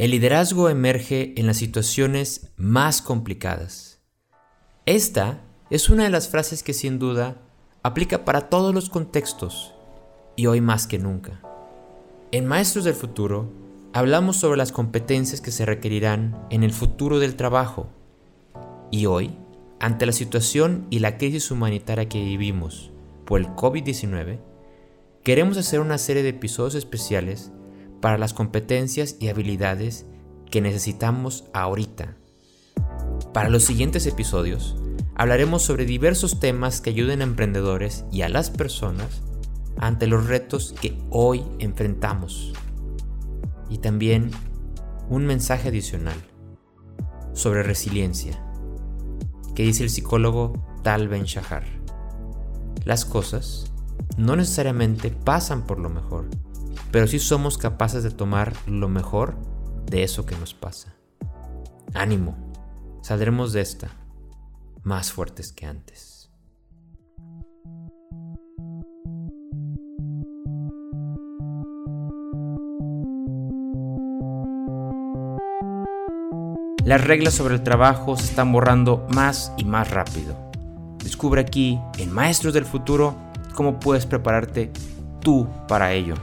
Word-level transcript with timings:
El 0.00 0.12
liderazgo 0.12 0.70
emerge 0.70 1.34
en 1.36 1.46
las 1.46 1.58
situaciones 1.58 2.52
más 2.56 3.02
complicadas. 3.02 4.00
Esta 4.86 5.42
es 5.68 5.90
una 5.90 6.04
de 6.04 6.08
las 6.08 6.30
frases 6.30 6.62
que 6.62 6.72
sin 6.72 6.98
duda 6.98 7.42
aplica 7.82 8.24
para 8.24 8.48
todos 8.48 8.74
los 8.74 8.88
contextos 8.88 9.74
y 10.36 10.46
hoy 10.46 10.62
más 10.62 10.86
que 10.86 10.98
nunca. 10.98 11.42
En 12.32 12.46
Maestros 12.46 12.86
del 12.86 12.94
Futuro 12.94 13.52
hablamos 13.92 14.38
sobre 14.38 14.56
las 14.56 14.72
competencias 14.72 15.42
que 15.42 15.50
se 15.50 15.66
requerirán 15.66 16.46
en 16.48 16.62
el 16.62 16.72
futuro 16.72 17.18
del 17.18 17.36
trabajo 17.36 17.90
y 18.90 19.04
hoy, 19.04 19.36
ante 19.80 20.06
la 20.06 20.12
situación 20.12 20.86
y 20.88 21.00
la 21.00 21.18
crisis 21.18 21.50
humanitaria 21.50 22.08
que 22.08 22.24
vivimos 22.24 22.90
por 23.26 23.38
el 23.38 23.48
COVID-19, 23.48 24.38
queremos 25.24 25.58
hacer 25.58 25.80
una 25.80 25.98
serie 25.98 26.22
de 26.22 26.30
episodios 26.30 26.74
especiales 26.74 27.52
para 28.00 28.18
las 28.18 28.34
competencias 28.34 29.16
y 29.20 29.28
habilidades 29.28 30.06
que 30.50 30.60
necesitamos 30.60 31.44
ahorita. 31.52 32.16
Para 33.32 33.48
los 33.48 33.62
siguientes 33.62 34.06
episodios, 34.06 34.76
hablaremos 35.14 35.62
sobre 35.62 35.84
diversos 35.84 36.40
temas 36.40 36.80
que 36.80 36.90
ayuden 36.90 37.20
a 37.20 37.24
emprendedores 37.24 38.04
y 38.10 38.22
a 38.22 38.28
las 38.28 38.50
personas 38.50 39.22
ante 39.78 40.06
los 40.06 40.26
retos 40.26 40.74
que 40.80 40.98
hoy 41.10 41.42
enfrentamos. 41.58 42.52
Y 43.68 43.78
también 43.78 44.30
un 45.08 45.26
mensaje 45.26 45.68
adicional 45.68 46.16
sobre 47.32 47.62
resiliencia, 47.62 48.42
que 49.54 49.62
dice 49.62 49.84
el 49.84 49.90
psicólogo 49.90 50.52
Tal 50.82 51.08
Ben 51.08 51.24
Shahar. 51.24 51.64
Las 52.84 53.04
cosas 53.04 53.72
no 54.16 54.36
necesariamente 54.36 55.10
pasan 55.10 55.66
por 55.66 55.78
lo 55.78 55.90
mejor, 55.90 56.28
pero 56.90 57.06
sí 57.06 57.18
somos 57.18 57.58
capaces 57.58 58.02
de 58.02 58.10
tomar 58.10 58.52
lo 58.66 58.88
mejor 58.88 59.36
de 59.86 60.02
eso 60.02 60.26
que 60.26 60.36
nos 60.36 60.54
pasa. 60.54 60.94
Ánimo, 61.94 62.36
saldremos 63.02 63.52
de 63.52 63.60
esta 63.60 63.90
más 64.82 65.12
fuertes 65.12 65.52
que 65.52 65.66
antes. 65.66 66.30
Las 76.84 77.04
reglas 77.04 77.34
sobre 77.34 77.54
el 77.54 77.62
trabajo 77.62 78.16
se 78.16 78.24
están 78.24 78.50
borrando 78.50 79.06
más 79.10 79.52
y 79.56 79.64
más 79.64 79.90
rápido. 79.90 80.50
Descubre 80.98 81.40
aquí, 81.40 81.78
en 81.98 82.12
Maestros 82.12 82.52
del 82.52 82.64
Futuro, 82.64 83.14
cómo 83.54 83.78
puedes 83.78 84.06
prepararte 84.06 84.72
tú 85.20 85.48
para 85.68 85.92
ello. 85.92 86.14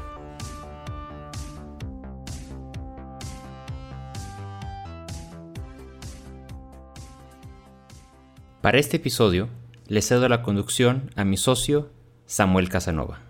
Para 8.68 8.80
este 8.80 8.98
episodio, 8.98 9.48
le 9.88 10.02
cedo 10.02 10.28
la 10.28 10.44
conducción 10.44 11.10
a 11.16 11.24
mi 11.24 11.38
socio, 11.38 11.90
Samuel 12.26 12.68
Casanova. 12.68 13.22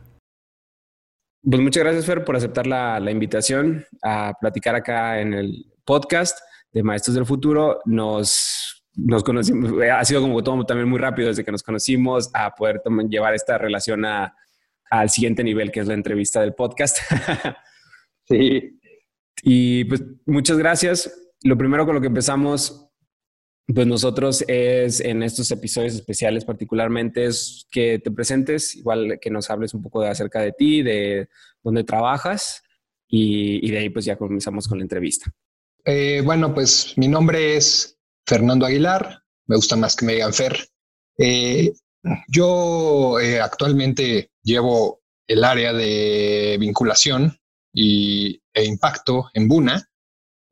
Pues 1.44 1.62
muchas 1.62 1.84
gracias, 1.84 2.08
Fer, 2.08 2.26
por 2.26 2.36
aceptar 2.36 2.66
la, 2.66 3.00
la 3.00 3.12
invitación 3.12 3.86
a 4.02 4.34
platicar 4.42 4.74
acá 4.74 5.22
en 5.22 5.36
el 5.36 5.72
podcast 5.86 6.40
de 6.74 6.82
Maestros 6.82 7.14
del 7.14 7.28
Futuro, 7.28 7.82
nos, 7.86 8.84
nos 8.96 9.24
conocimos, 9.24 9.74
ha 9.80 10.04
sido 10.06 10.22
como 10.22 10.42
todo 10.42 10.66
también 10.66 10.90
muy 10.90 10.98
rápido 10.98 11.28
desde 11.28 11.46
que 11.46 11.52
nos 11.52 11.62
conocimos 11.62 12.32
a 12.34 12.56
poder 12.56 12.82
llevar 13.08 13.36
esta 13.36 13.60
relación 13.60 14.06
a, 14.06 14.36
al 14.90 15.12
siguiente 15.12 15.44
nivel, 15.44 15.72
que 15.72 15.82
es 15.82 15.88
la 15.88 15.94
entrevista 15.94 16.42
del 16.42 16.56
podcast. 16.56 16.98
sí. 18.28 18.74
Y 19.44 19.84
pues 19.84 20.04
muchas 20.26 20.58
gracias. 20.58 21.30
Lo 21.44 21.56
primero 21.56 21.86
con 21.86 21.94
lo 21.94 22.02
que 22.02 22.08
empezamos, 22.08 22.87
pues 23.73 23.86
nosotros 23.86 24.46
es 24.48 25.02
en 25.02 25.23
estos 25.23 25.52
episodios 25.52 25.94
especiales 25.94 26.46
particularmente 26.46 27.26
es 27.26 27.68
que 27.70 28.00
te 28.00 28.12
presentes, 28.12 28.76
igual 28.76 29.20
que 29.22 29.30
nos 29.30 29.50
hables 29.50 29.73
un 29.73 29.82
poco 29.82 30.02
de 30.02 30.10
acerca 30.10 30.39
de 30.39 30.54
ti, 30.54 30.82
de 30.82 31.28
dónde 31.61 31.83
trabajas 31.83 32.61
y, 33.10 33.70
de 33.70 33.78
ahí 33.78 33.89
pues 33.89 34.05
ya 34.05 34.17
comenzamos 34.17 34.67
con 34.67 34.78
la 34.78 34.83
entrevista. 34.83 35.32
Eh, 35.83 36.22
bueno, 36.23 36.54
pues 36.54 36.94
mi 36.98 37.08
nombre 37.08 37.58
es 37.58 37.98
Fernando 38.26 38.66
Aguilar, 38.66 39.22
me 39.48 39.55
gusta 39.58 39.76
más 39.76 39.95
que 39.95 40.05
me 40.05 40.14
digan 40.14 40.34
Fer. 40.34 40.58
Eh, 41.17 41.73
yo 42.30 43.20
eh, 43.20 43.42
actualmente 43.42 44.32
llevo 44.44 45.02
el 45.28 45.44
área 45.44 45.73
de 45.73 46.58
vinculación 46.60 47.38
y, 47.73 48.42
e 48.54 48.66
impacto 48.66 49.30
en 49.34 49.48
Buna. 49.48 49.89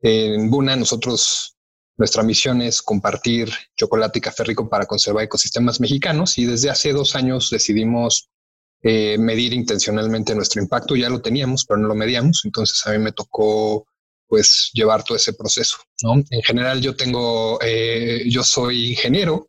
En 0.00 0.50
Buna 0.50 0.76
nosotros, 0.76 1.55
nuestra 1.96 2.22
misión 2.22 2.62
es 2.62 2.82
compartir 2.82 3.50
chocolate 3.76 4.18
y 4.18 4.22
café 4.22 4.44
rico 4.44 4.68
para 4.68 4.86
conservar 4.86 5.24
ecosistemas 5.24 5.80
mexicanos 5.80 6.38
y 6.38 6.44
desde 6.44 6.70
hace 6.70 6.92
dos 6.92 7.14
años 7.14 7.50
decidimos 7.50 8.28
medir 8.82 9.52
intencionalmente 9.52 10.32
nuestro 10.34 10.62
impacto. 10.62 10.94
Ya 10.94 11.08
lo 11.08 11.20
teníamos, 11.20 11.64
pero 11.64 11.80
no 11.80 11.88
lo 11.88 11.96
medíamos. 11.96 12.42
Entonces 12.44 12.86
a 12.86 12.92
mí 12.92 12.98
me 12.98 13.10
tocó 13.10 13.84
pues 14.28 14.70
llevar 14.72 15.04
todo 15.04 15.16
ese 15.16 15.32
proceso. 15.32 15.78
¿no? 16.02 16.14
En 16.30 16.42
general 16.42 16.80
yo 16.80 16.96
tengo, 16.96 17.58
eh, 17.62 18.24
yo 18.28 18.42
soy 18.42 18.90
ingeniero, 18.90 19.48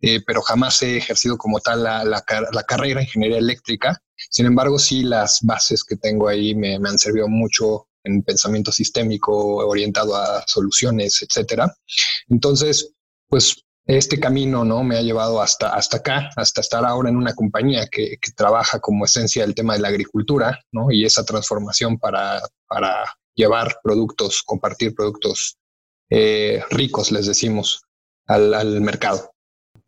eh, 0.00 0.20
pero 0.26 0.42
jamás 0.42 0.82
he 0.82 0.96
ejercido 0.96 1.38
como 1.38 1.60
tal 1.60 1.84
la, 1.84 2.04
la, 2.04 2.24
la, 2.52 2.62
carrera 2.64 3.02
ingeniería 3.02 3.38
eléctrica. 3.38 3.98
Sin 4.30 4.46
embargo, 4.46 4.78
sí 4.78 5.02
las 5.02 5.40
bases 5.42 5.84
que 5.84 5.96
tengo 5.96 6.28
ahí 6.28 6.54
me 6.54 6.74
han 6.74 6.98
servido 6.98 7.28
mucho 7.28 7.88
en 8.06 8.22
pensamiento 8.22 8.72
sistémico 8.72 9.56
orientado 9.66 10.16
a 10.16 10.44
soluciones, 10.46 11.22
etcétera. 11.22 11.74
Entonces, 12.28 12.92
pues 13.28 13.62
este 13.84 14.18
camino 14.18 14.64
no 14.64 14.82
me 14.82 14.96
ha 14.96 15.02
llevado 15.02 15.40
hasta, 15.40 15.74
hasta 15.74 15.98
acá, 15.98 16.30
hasta 16.36 16.60
estar 16.60 16.84
ahora 16.84 17.08
en 17.08 17.16
una 17.16 17.34
compañía 17.34 17.86
que, 17.86 18.16
que 18.20 18.32
trabaja 18.32 18.80
como 18.80 19.04
esencia 19.04 19.42
del 19.42 19.54
tema 19.54 19.74
de 19.74 19.80
la 19.80 19.88
agricultura 19.88 20.58
¿no? 20.72 20.90
y 20.90 21.04
esa 21.04 21.24
transformación 21.24 21.98
para, 21.98 22.40
para 22.66 23.04
llevar 23.36 23.78
productos, 23.84 24.42
compartir 24.42 24.94
productos 24.94 25.56
eh, 26.10 26.62
ricos, 26.70 27.12
les 27.12 27.26
decimos, 27.26 27.82
al, 28.26 28.80
mercado. 28.80 29.30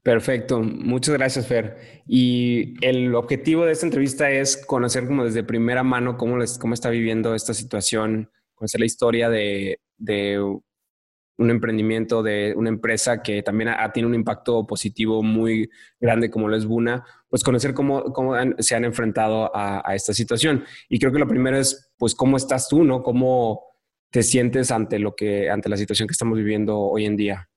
Perfecto, 0.08 0.62
muchas 0.62 1.14
gracias 1.18 1.46
Fer. 1.46 2.02
Y 2.06 2.76
el 2.80 3.14
objetivo 3.14 3.66
de 3.66 3.72
esta 3.72 3.84
entrevista 3.84 4.30
es 4.30 4.56
conocer 4.56 5.06
como 5.06 5.26
desde 5.26 5.44
primera 5.44 5.82
mano 5.82 6.16
cómo, 6.16 6.38
les, 6.38 6.56
cómo 6.56 6.72
está 6.72 6.88
viviendo 6.88 7.34
esta 7.34 7.52
situación, 7.52 8.30
conocer 8.54 8.80
la 8.80 8.86
historia 8.86 9.28
de, 9.28 9.82
de 9.98 10.40
un 10.40 11.50
emprendimiento, 11.50 12.22
de 12.22 12.54
una 12.56 12.70
empresa 12.70 13.22
que 13.22 13.42
también 13.42 13.68
tiene 13.92 14.08
un 14.08 14.14
impacto 14.14 14.66
positivo 14.66 15.22
muy 15.22 15.68
grande 16.00 16.30
como 16.30 16.48
lo 16.48 16.56
es 16.56 16.64
Buna, 16.64 17.04
pues 17.28 17.44
conocer 17.44 17.74
cómo, 17.74 18.04
cómo 18.14 18.32
se 18.60 18.76
han 18.76 18.86
enfrentado 18.86 19.54
a, 19.54 19.94
esta 19.94 20.14
situación. 20.14 20.64
Y 20.88 20.98
creo 20.98 21.12
que 21.12 21.18
lo 21.18 21.28
primero 21.28 21.58
es, 21.58 21.92
pues, 21.98 22.14
¿cómo 22.14 22.38
estás 22.38 22.66
tú, 22.66 22.82
no? 22.82 23.02
¿Cómo 23.02 23.62
te 24.08 24.22
sientes 24.22 24.70
ante 24.70 24.98
lo 24.98 25.14
que, 25.14 25.50
ante 25.50 25.68
la 25.68 25.76
situación 25.76 26.08
que 26.08 26.12
estamos 26.12 26.38
viviendo 26.38 26.78
hoy 26.78 27.04
en 27.04 27.16
día? 27.16 27.50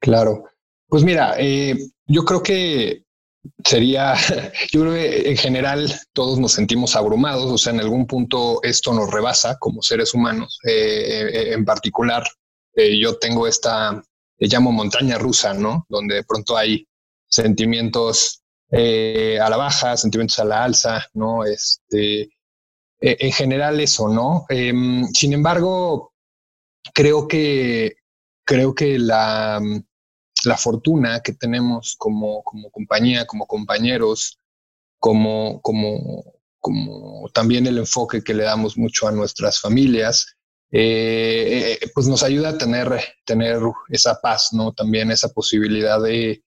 Claro. 0.00 0.44
Pues 0.88 1.04
mira, 1.04 1.34
eh, 1.38 1.76
yo 2.06 2.24
creo 2.24 2.42
que 2.42 3.04
sería, 3.64 4.14
yo 4.72 4.80
creo 4.80 4.92
que 4.92 5.30
en 5.30 5.36
general 5.36 5.92
todos 6.12 6.38
nos 6.38 6.52
sentimos 6.52 6.96
abrumados, 6.96 7.50
o 7.50 7.58
sea, 7.58 7.72
en 7.72 7.80
algún 7.80 8.06
punto 8.06 8.60
esto 8.62 8.92
nos 8.92 9.10
rebasa 9.10 9.58
como 9.58 9.82
seres 9.82 10.14
humanos, 10.14 10.58
eh, 10.66 11.30
eh, 11.32 11.52
en 11.52 11.64
particular 11.64 12.24
yo 13.00 13.18
tengo 13.18 13.48
esta, 13.48 14.00
le 14.38 14.46
llamo 14.46 14.70
montaña 14.70 15.18
rusa, 15.18 15.52
¿no? 15.52 15.84
Donde 15.88 16.14
de 16.14 16.22
pronto 16.22 16.56
hay 16.56 16.86
sentimientos 17.26 18.42
eh, 18.70 19.38
a 19.40 19.48
la 19.48 19.56
baja, 19.56 19.96
sentimientos 19.96 20.38
a 20.38 20.44
la 20.44 20.64
alza, 20.64 21.06
¿no? 21.14 21.44
Este, 21.44 22.22
e, 23.00 23.16
en 23.18 23.32
general 23.32 23.80
eso, 23.80 24.08
¿no? 24.08 24.44
Em, 24.48 25.06
sin 25.08 25.32
embargo, 25.32 26.12
creo 26.94 27.26
que, 27.26 27.96
creo 28.44 28.74
que 28.74 28.98
la, 28.98 29.60
la 30.44 30.56
fortuna 30.56 31.20
que 31.20 31.32
tenemos 31.32 31.96
como, 31.98 32.42
como 32.42 32.70
compañía, 32.70 33.26
como 33.26 33.46
compañeros, 33.46 34.38
como, 34.98 35.60
como, 35.62 36.34
como 36.60 37.28
también 37.32 37.66
el 37.66 37.78
enfoque 37.78 38.22
que 38.22 38.34
le 38.34 38.44
damos 38.44 38.76
mucho 38.76 39.08
a 39.08 39.12
nuestras 39.12 39.60
familias, 39.60 40.36
eh, 40.70 41.78
pues 41.94 42.06
nos 42.08 42.22
ayuda 42.22 42.50
a 42.50 42.58
tener, 42.58 42.88
tener 43.24 43.60
esa 43.88 44.20
paz, 44.20 44.50
¿no? 44.52 44.72
También 44.72 45.10
esa 45.10 45.28
posibilidad 45.28 46.00
de 46.02 46.42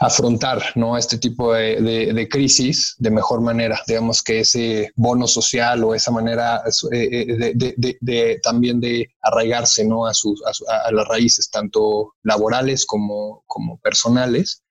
afrontar 0.00 0.62
¿no? 0.76 0.96
este 0.96 1.18
tipo 1.18 1.52
de, 1.52 2.26
crisis 2.30 2.96
de 2.98 3.10
mejor 3.10 3.42
manera. 3.42 3.78
Digamos 3.86 4.22
que 4.22 4.40
ese 4.40 4.90
bono 4.96 5.26
social 5.26 5.84
o 5.84 5.94
esa 5.94 6.10
manera 6.10 6.62
eh, 6.90 7.26
eh, 7.28 7.54
de, 8.00 8.40
también 8.42 8.80
de 8.80 9.10
arraigarse 9.20 9.84
¿no? 9.84 10.06
a, 10.06 10.14
sus, 10.14 10.42
a, 10.42 10.90
las 10.90 11.06
raíces, 11.06 11.50
tanto 11.50 12.14
laborales 12.22 12.86
como, 12.86 13.44
como 13.46 13.78
personales, 13.78 14.62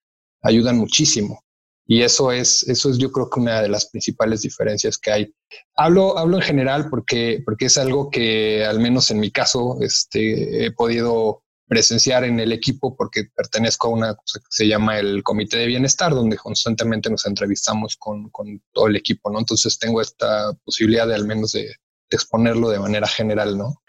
ayudan 0.41 0.77
muchísimo. 0.77 1.43
Y 1.85 2.01
eso 2.01 2.31
es, 2.31 2.63
eso 2.63 2.89
es 2.89 2.97
yo 2.97 3.11
creo 3.11 3.29
que 3.29 3.39
una 3.39 3.61
de 3.61 3.69
las 3.69 3.87
principales 3.87 4.41
diferencias 4.41 4.97
que 4.97 5.11
hay. 5.11 5.33
Hablo, 5.75 6.17
hablo 6.17 6.37
en 6.37 6.43
general 6.43 6.89
porque, 6.89 7.41
porque 7.45 7.65
es 7.65 7.77
algo 7.77 8.09
que 8.09 8.65
al 8.65 8.79
menos 8.79 9.11
en 9.11 9.19
mi 9.19 9.31
caso 9.31 9.77
este, 9.81 10.65
he 10.65 10.71
podido 10.71 11.43
presenciar 11.69 12.23
en 12.23 12.39
el 12.39 12.51
equipo 12.51 12.95
porque 12.97 13.25
pertenezco 13.33 13.87
a 13.87 13.91
una 13.91 14.15
cosa 14.15 14.39
que 14.39 14.47
se 14.49 14.67
llama 14.67 14.99
el 14.99 15.23
Comité 15.23 15.57
de 15.57 15.67
Bienestar, 15.67 16.13
donde 16.13 16.35
constantemente 16.35 17.09
nos 17.09 17.25
entrevistamos 17.27 17.95
con, 17.95 18.29
con 18.29 18.61
todo 18.73 18.87
el 18.87 18.95
equipo, 18.95 19.29
¿no? 19.29 19.39
Entonces 19.39 19.77
tengo 19.77 20.01
esta 20.01 20.51
posibilidad 20.65 21.07
de 21.07 21.15
al 21.15 21.25
menos 21.25 21.51
de, 21.51 21.61
de 21.61 21.75
exponerlo 22.11 22.69
de 22.69 22.79
manera 22.79 23.07
general, 23.07 23.57
¿no? 23.57 23.81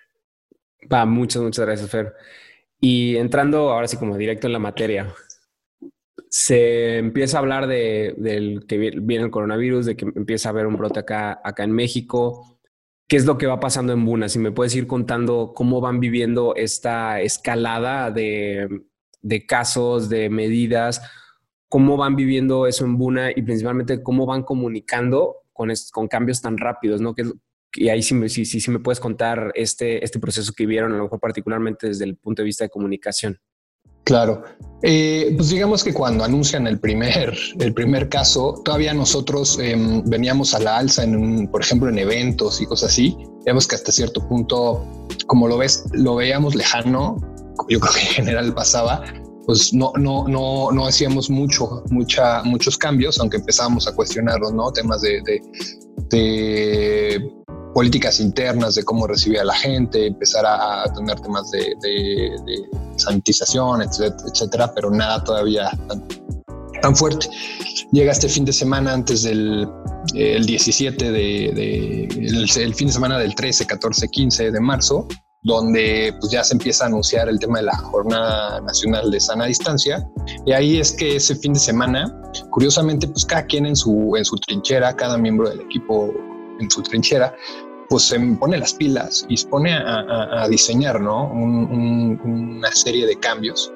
Va, 0.92 1.06
muchas, 1.06 1.42
muchas 1.42 1.64
gracias, 1.64 1.90
Fer. 1.90 2.14
Y 2.80 3.16
entrando 3.16 3.70
ahora 3.70 3.88
sí 3.88 3.96
como 3.96 4.16
directo 4.16 4.46
en 4.46 4.52
la 4.52 4.58
materia, 4.58 5.14
se 6.28 6.98
empieza 6.98 7.38
a 7.38 7.40
hablar 7.40 7.66
de, 7.66 8.14
del 8.16 8.66
que 8.66 8.78
viene 8.78 9.24
el 9.24 9.30
coronavirus, 9.30 9.86
de 9.86 9.96
que 9.96 10.04
empieza 10.04 10.48
a 10.48 10.52
haber 10.52 10.66
un 10.66 10.76
brote 10.76 11.00
acá, 11.00 11.40
acá 11.42 11.64
en 11.64 11.72
México. 11.72 12.59
¿Qué 13.10 13.16
es 13.16 13.26
lo 13.26 13.38
que 13.38 13.48
va 13.48 13.58
pasando 13.58 13.92
en 13.92 14.04
Buna? 14.04 14.28
Si 14.28 14.38
me 14.38 14.52
puedes 14.52 14.72
ir 14.76 14.86
contando 14.86 15.52
cómo 15.52 15.80
van 15.80 15.98
viviendo 15.98 16.54
esta 16.54 17.20
escalada 17.20 18.12
de, 18.12 18.84
de 19.20 19.46
casos, 19.46 20.08
de 20.08 20.30
medidas, 20.30 21.02
cómo 21.68 21.96
van 21.96 22.14
viviendo 22.14 22.68
eso 22.68 22.84
en 22.84 22.96
Buna 22.96 23.32
y 23.32 23.42
principalmente 23.42 24.00
cómo 24.00 24.26
van 24.26 24.44
comunicando 24.44 25.38
con, 25.52 25.72
con 25.90 26.06
cambios 26.06 26.40
tan 26.40 26.56
rápidos, 26.56 27.00
¿no? 27.00 27.12
Que, 27.12 27.28
y 27.74 27.88
ahí 27.88 28.00
sí, 28.00 28.28
sí, 28.28 28.44
sí, 28.44 28.60
sí 28.60 28.70
me 28.70 28.78
puedes 28.78 29.00
contar 29.00 29.50
este, 29.56 30.04
este 30.04 30.20
proceso 30.20 30.52
que 30.56 30.66
vieron, 30.66 30.92
a 30.92 30.96
lo 30.96 31.02
mejor 31.02 31.18
particularmente 31.18 31.88
desde 31.88 32.04
el 32.04 32.16
punto 32.16 32.42
de 32.42 32.46
vista 32.46 32.62
de 32.62 32.70
comunicación. 32.70 33.40
Claro. 34.04 34.42
Eh, 34.82 35.34
pues 35.36 35.50
digamos 35.50 35.84
que 35.84 35.92
cuando 35.92 36.24
anuncian 36.24 36.66
el 36.66 36.78
primer, 36.78 37.36
el 37.58 37.74
primer 37.74 38.08
caso, 38.08 38.62
todavía 38.64 38.94
nosotros 38.94 39.58
em, 39.60 40.02
veníamos 40.06 40.54
a 40.54 40.58
la 40.60 40.78
alza 40.78 41.04
en, 41.04 41.46
por 41.48 41.60
ejemplo, 41.60 41.90
en 41.90 41.98
eventos 41.98 42.60
y 42.62 42.66
cosas 42.66 42.92
así. 42.92 43.16
Vemos 43.44 43.66
que 43.66 43.76
hasta 43.76 43.92
cierto 43.92 44.26
punto, 44.26 44.82
como 45.26 45.48
lo 45.48 45.58
ves, 45.58 45.84
lo 45.92 46.16
veíamos 46.16 46.54
lejano. 46.54 47.16
Yo 47.68 47.78
creo 47.78 47.92
que 47.92 48.00
en 48.00 48.06
general 48.06 48.54
pasaba. 48.54 49.02
Pues 49.50 49.74
no, 49.74 49.92
no, 49.96 50.28
no, 50.28 50.70
no 50.70 50.86
hacíamos 50.86 51.28
mucho, 51.28 51.82
mucha, 51.90 52.40
muchos 52.44 52.78
cambios, 52.78 53.18
aunque 53.18 53.38
empezábamos 53.38 53.88
a 53.88 53.92
cuestionarlos, 53.92 54.52
¿no? 54.52 54.70
Temas 54.70 55.00
de, 55.00 55.20
de, 55.22 55.42
de 56.08 57.32
políticas 57.74 58.20
internas 58.20 58.76
de 58.76 58.84
cómo 58.84 59.08
recibir 59.08 59.40
a 59.40 59.44
la 59.44 59.54
gente, 59.54 60.06
empezar 60.06 60.46
a, 60.46 60.84
tener 60.94 61.18
temas 61.18 61.50
de, 61.50 61.74
sanitización, 62.94 63.82
etcétera, 63.82 64.72
pero 64.72 64.88
nada 64.88 65.24
todavía 65.24 65.68
tan, 66.80 66.94
fuerte. 66.94 67.28
Llega 67.90 68.12
este 68.12 68.28
fin 68.28 68.44
de 68.44 68.52
semana 68.52 68.92
antes 68.92 69.24
del 69.24 69.68
el 70.14 70.46
17 70.46 71.10
de, 71.10 72.04
el, 72.04 72.74
fin 72.76 72.86
de 72.86 72.92
semana 72.92 73.18
del 73.18 73.34
13, 73.34 73.66
14, 73.66 74.06
15 74.06 74.52
de 74.52 74.60
marzo, 74.60 75.08
donde 75.42 76.14
pues 76.20 76.32
ya 76.32 76.44
se 76.44 76.54
empieza 76.54 76.84
a 76.84 76.88
anunciar 76.88 77.28
el 77.28 77.38
tema 77.38 77.58
de 77.58 77.64
la 77.64 77.76
Jornada 77.76 78.60
Nacional 78.60 79.10
de 79.10 79.20
Sana 79.20 79.46
Distancia. 79.46 80.06
Y 80.44 80.52
ahí 80.52 80.78
es 80.78 80.92
que 80.92 81.16
ese 81.16 81.34
fin 81.36 81.54
de 81.54 81.60
semana, 81.60 82.14
curiosamente, 82.50 83.08
pues 83.08 83.24
cada 83.24 83.46
quien 83.46 83.66
en 83.66 83.76
su, 83.76 84.14
en 84.16 84.24
su 84.24 84.36
trinchera, 84.36 84.94
cada 84.94 85.16
miembro 85.16 85.48
del 85.48 85.60
equipo 85.60 86.12
en 86.58 86.70
su 86.70 86.82
trinchera, 86.82 87.34
pues 87.88 88.04
se 88.04 88.20
pone 88.20 88.58
las 88.58 88.74
pilas 88.74 89.26
y 89.28 89.36
se 89.36 89.48
pone 89.48 89.72
a, 89.72 90.46
diseñar 90.48 91.00
¿no? 91.00 91.30
una 91.32 92.70
serie 92.72 93.06
de 93.06 93.16
cambios. 93.18 93.72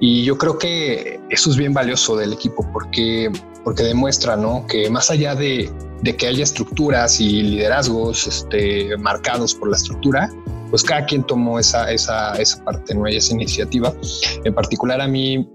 Y 0.00 0.24
yo 0.24 0.36
creo 0.36 0.58
que 0.58 1.20
eso 1.30 1.50
es 1.50 1.56
bien 1.56 1.72
valioso 1.72 2.16
del 2.16 2.32
equipo 2.32 2.66
porque, 2.72 3.30
porque 3.62 3.84
demuestra 3.84 4.36
¿no? 4.36 4.66
que 4.66 4.90
más 4.90 5.10
allá 5.10 5.34
de, 5.34 5.72
de 6.02 6.16
que 6.16 6.26
haya 6.26 6.42
estructuras 6.42 7.20
y 7.20 7.42
liderazgos 7.42 8.26
este, 8.26 8.94
marcados 8.98 9.54
por 9.54 9.70
la 9.70 9.76
estructura, 9.76 10.28
pues 10.74 10.82
cada 10.82 11.06
quien 11.06 11.22
tomó 11.22 11.60
esa, 11.60 11.92
esa, 11.92 12.32
esa 12.32 12.64
parte, 12.64 12.96
¿no? 12.96 13.06
esa 13.06 13.32
iniciativa. 13.32 13.94
En 14.42 14.52
particular 14.52 15.00
a 15.00 15.06
mí, 15.06 15.48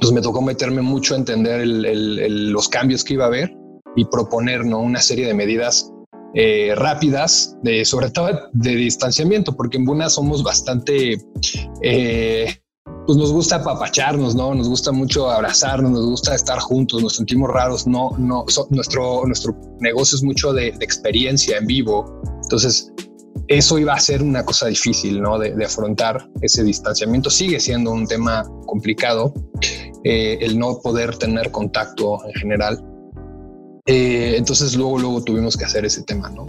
pues 0.00 0.12
me 0.12 0.20
tocó 0.20 0.40
meterme 0.40 0.80
mucho 0.80 1.14
a 1.14 1.18
entender 1.18 1.66
los 1.66 2.68
cambios 2.68 3.02
que 3.02 3.14
iba 3.14 3.24
a 3.24 3.26
haber 3.26 3.52
y 3.96 4.04
proponer 4.04 4.64
¿no? 4.64 4.78
una 4.78 5.00
serie 5.00 5.26
de 5.26 5.34
medidas 5.34 5.92
eh, 6.34 6.72
rápidas, 6.76 7.56
de, 7.64 7.84
sobre 7.84 8.10
todo 8.10 8.28
de 8.52 8.76
distanciamiento, 8.76 9.56
porque 9.56 9.76
en 9.76 9.86
Buna 9.86 10.08
somos 10.08 10.44
bastante, 10.44 11.20
eh, 11.82 12.60
pues 13.06 13.18
nos 13.18 13.32
gusta 13.32 13.56
apapacharnos, 13.56 14.36
¿no? 14.36 14.54
Nos 14.54 14.68
gusta 14.68 14.92
mucho 14.92 15.28
abrazarnos, 15.28 15.90
nos 15.90 16.06
gusta 16.06 16.36
estar 16.36 16.60
juntos, 16.60 17.02
nos 17.02 17.16
sentimos 17.16 17.50
raros, 17.50 17.88
no, 17.88 18.12
no, 18.18 18.44
nuestro, 18.70 19.26
nuestro 19.26 19.56
negocio 19.80 20.14
es 20.14 20.22
mucho 20.22 20.52
de, 20.52 20.68
experiencia 20.68 21.58
en 21.58 21.66
vivo, 21.66 22.22
entonces 22.44 22.92
eso 23.48 23.78
iba 23.78 23.94
a 23.94 23.98
ser 23.98 24.22
una 24.22 24.44
cosa 24.44 24.66
difícil, 24.66 25.20
¿no? 25.20 25.38
De, 25.38 25.64
afrontar 25.64 26.28
ese 26.42 26.62
distanciamiento. 26.62 27.30
Sigue 27.30 27.58
siendo 27.58 27.90
un 27.92 28.06
tema 28.06 28.44
complicado, 28.66 29.32
eh, 30.04 30.38
el 30.40 30.58
no 30.58 30.78
poder 30.80 31.16
tener 31.16 31.50
contacto 31.50 32.18
en 32.26 32.34
general. 32.34 32.84
Eh, 33.86 34.34
entonces 34.36 34.76
luego, 34.76 34.98
luego 34.98 35.24
tuvimos 35.24 35.56
que 35.56 35.64
hacer 35.64 35.86
ese 35.86 36.02
tema, 36.02 36.28
¿no? 36.28 36.44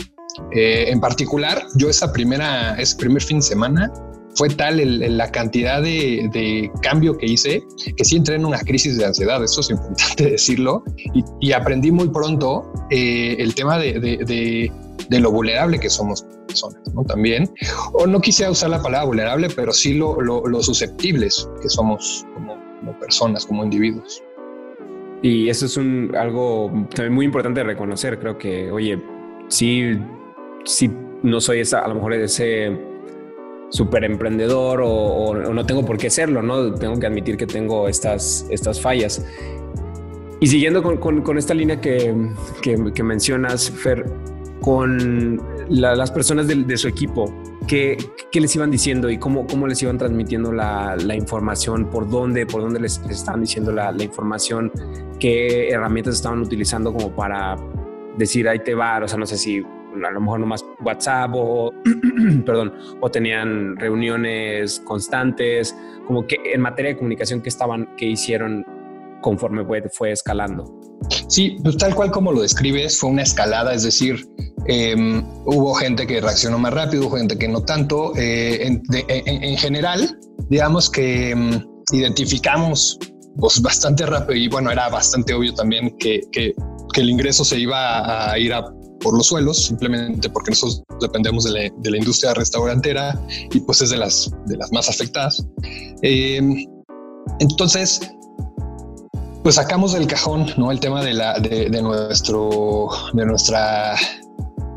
Eh, 0.53 0.85
en 0.89 0.99
particular, 0.99 1.63
yo 1.75 1.89
esa 1.89 2.11
primera, 2.11 2.75
ese 2.75 2.97
primer 2.97 3.21
fin 3.21 3.37
de 3.37 3.43
semana 3.43 3.91
fue 4.35 4.49
tal 4.49 4.77
la 5.17 5.31
cantidad 5.31 5.81
de, 5.81 6.69
cambio 6.81 7.17
que 7.17 7.25
hice 7.25 7.63
que 7.97 8.05
sí 8.05 8.17
entré 8.17 8.35
en 8.35 8.45
una 8.45 8.59
crisis 8.59 8.97
de 8.97 9.05
ansiedad, 9.05 9.43
eso 9.43 9.61
es 9.61 9.69
importante 9.69 10.31
decirlo, 10.31 10.83
y, 11.41 11.51
aprendí 11.51 11.91
muy 11.91 12.09
pronto 12.09 12.71
el 12.89 13.55
tema 13.55 13.77
de, 13.79 14.71
lo 15.09 15.31
vulnerable 15.31 15.79
que 15.79 15.89
somos 15.89 16.23
personas, 16.47 16.81
¿no? 16.93 17.03
También, 17.03 17.49
o 17.93 18.05
no 18.05 18.21
quisiera 18.21 18.51
usar 18.51 18.69
la 18.69 18.81
palabra 18.81 19.07
vulnerable, 19.07 19.47
pero 19.55 19.71
sí 19.73 19.95
lo, 19.95 20.17
susceptibles 20.61 21.49
que 21.61 21.69
somos 21.69 22.25
como 22.33 22.99
personas, 22.99 23.45
como 23.45 23.63
individuos. 23.63 24.21
Y 25.21 25.49
eso 25.49 25.65
es 25.65 25.75
un, 25.77 26.15
algo 26.15 26.71
también 26.95 27.13
muy 27.13 27.25
importante 27.25 27.59
de 27.59 27.65
reconocer. 27.65 28.19
Creo 28.19 28.37
que, 28.37 28.71
oye, 28.71 29.01
sí, 29.49 29.97
sí 30.63 30.89
no 31.23 31.41
soy 31.41 31.59
esa, 31.59 31.79
a 31.79 31.87
lo 31.87 31.95
mejor 31.95 32.13
ese 32.13 32.77
súper 33.69 34.03
emprendedor 34.03 34.81
o, 34.83 35.33
no 35.35 35.65
tengo 35.65 35.85
por 35.85 35.97
qué 35.97 36.09
serlo, 36.09 36.41
¿no? 36.41 36.73
Tengo 36.73 36.99
que 36.99 37.07
admitir 37.07 37.37
que 37.37 37.45
tengo 37.45 37.87
estas, 37.87 38.45
estas 38.49 38.79
fallas. 38.81 39.25
Y 40.39 40.47
siguiendo 40.47 40.81
con, 40.81 41.21
con, 41.21 41.37
esta 41.37 41.53
línea 41.53 41.81
que, 41.81 42.15
que, 42.61 43.03
mencionas, 43.03 43.69
Fer, 43.69 44.05
con 44.61 45.41
las 45.69 46.11
personas 46.11 46.47
de, 46.47 46.55
de 46.55 46.77
su 46.77 46.87
equipo, 46.87 47.33
¿qué, 47.67 47.97
¿qué, 48.31 48.41
les 48.41 48.55
iban 48.55 48.71
diciendo 48.71 49.09
y 49.09 49.17
cómo, 49.17 49.45
cómo 49.47 49.67
les 49.67 49.81
iban 49.83 49.97
transmitiendo 49.97 50.51
la, 50.51 50.95
la 50.95 51.15
información? 51.15 51.89
¿Por 51.89 52.09
dónde, 52.09 52.45
por 52.45 52.61
dónde 52.61 52.79
les, 52.79 52.99
estaban 53.09 53.41
diciendo 53.41 53.71
la, 53.71 53.91
la, 53.91 54.03
información? 54.03 54.71
¿Qué 55.19 55.69
herramientas 55.69 56.15
estaban 56.15 56.39
utilizando 56.39 56.91
como 56.91 57.15
para 57.15 57.55
decir 58.17 58.49
ahí 58.49 58.59
te 58.59 58.73
va? 58.73 58.99
O 59.03 59.07
sea, 59.07 59.17
no 59.17 59.25
sé 59.25 59.37
si 59.37 59.59
a 59.59 60.11
lo 60.11 60.21
mejor 60.21 60.39
nomás 60.39 60.65
WhatsApp 60.83 61.31
o, 61.33 61.73
perdón, 62.45 62.73
o 62.99 63.09
tenían 63.09 63.75
reuniones 63.77 64.79
constantes, 64.81 65.75
como 66.07 66.25
que 66.25 66.37
en 66.53 66.61
materia 66.61 66.91
de 66.91 66.97
comunicación 66.97 67.41
que 67.41 67.49
estaban, 67.49 67.95
que 67.95 68.05
hicieron 68.05 68.65
conforme 69.21 69.65
fue, 69.65 69.83
fue 69.91 70.11
escalando. 70.11 70.79
Sí, 71.27 71.57
pues 71.63 71.77
tal 71.77 71.95
cual 71.95 72.11
como 72.11 72.31
lo 72.31 72.41
describes, 72.41 72.97
fue 72.97 73.09
una 73.09 73.23
escalada, 73.23 73.73
es 73.73 73.83
decir, 73.83 74.27
em, 74.67 75.23
hubo 75.45 75.73
gente 75.75 76.05
que 76.05 76.21
reaccionó 76.21 76.57
más 76.57 76.73
rápido, 76.73 77.09
gente 77.09 77.37
que 77.37 77.47
no 77.47 77.61
tanto. 77.61 78.13
Eh, 78.15 78.81
en, 78.91 79.57
general, 79.57 80.19
digamos 80.49 80.89
que 80.89 81.31
em, 81.31 81.65
identificamos 81.91 82.99
pues, 83.37 83.61
bastante 83.61 84.05
rápido 84.05 84.35
y 84.35 84.47
bueno, 84.47 84.71
era 84.71 84.89
bastante 84.89 85.33
obvio 85.33 85.53
también 85.53 85.95
que, 85.97 86.21
que, 86.31 86.53
el 86.95 87.09
ingreso 87.09 87.45
se 87.45 87.57
iba 87.57 88.29
a 88.29 88.37
ir 88.37 88.53
a 88.53 88.61
por 88.99 89.15
los 89.15 89.27
suelos, 89.27 89.67
simplemente 89.67 90.29
porque 90.29 90.51
nosotros 90.51 90.83
dependemos 90.99 91.45
de 91.45 91.51
la, 91.51 91.59
de 91.77 91.91
la, 91.91 91.97
industria 91.97 92.33
restaurantera 92.33 93.17
y 93.53 93.61
pues 93.61 93.81
es 93.81 93.91
de 93.91 93.95
las, 93.95 94.29
de 94.47 94.57
las 94.57 94.69
más 94.73 94.89
afectadas. 94.89 95.47
Em, 96.01 96.65
entonces, 97.39 98.01
pues 99.43 99.55
sacamos 99.55 99.93
del 99.93 100.07
cajón 100.07 100.47
¿no? 100.57 100.71
el 100.71 100.79
tema 100.79 101.03
de, 101.03 101.13
la, 101.13 101.39
de, 101.39 101.69
nuestro, 101.81 102.89
de 103.13 103.25
nuestra 103.25 103.95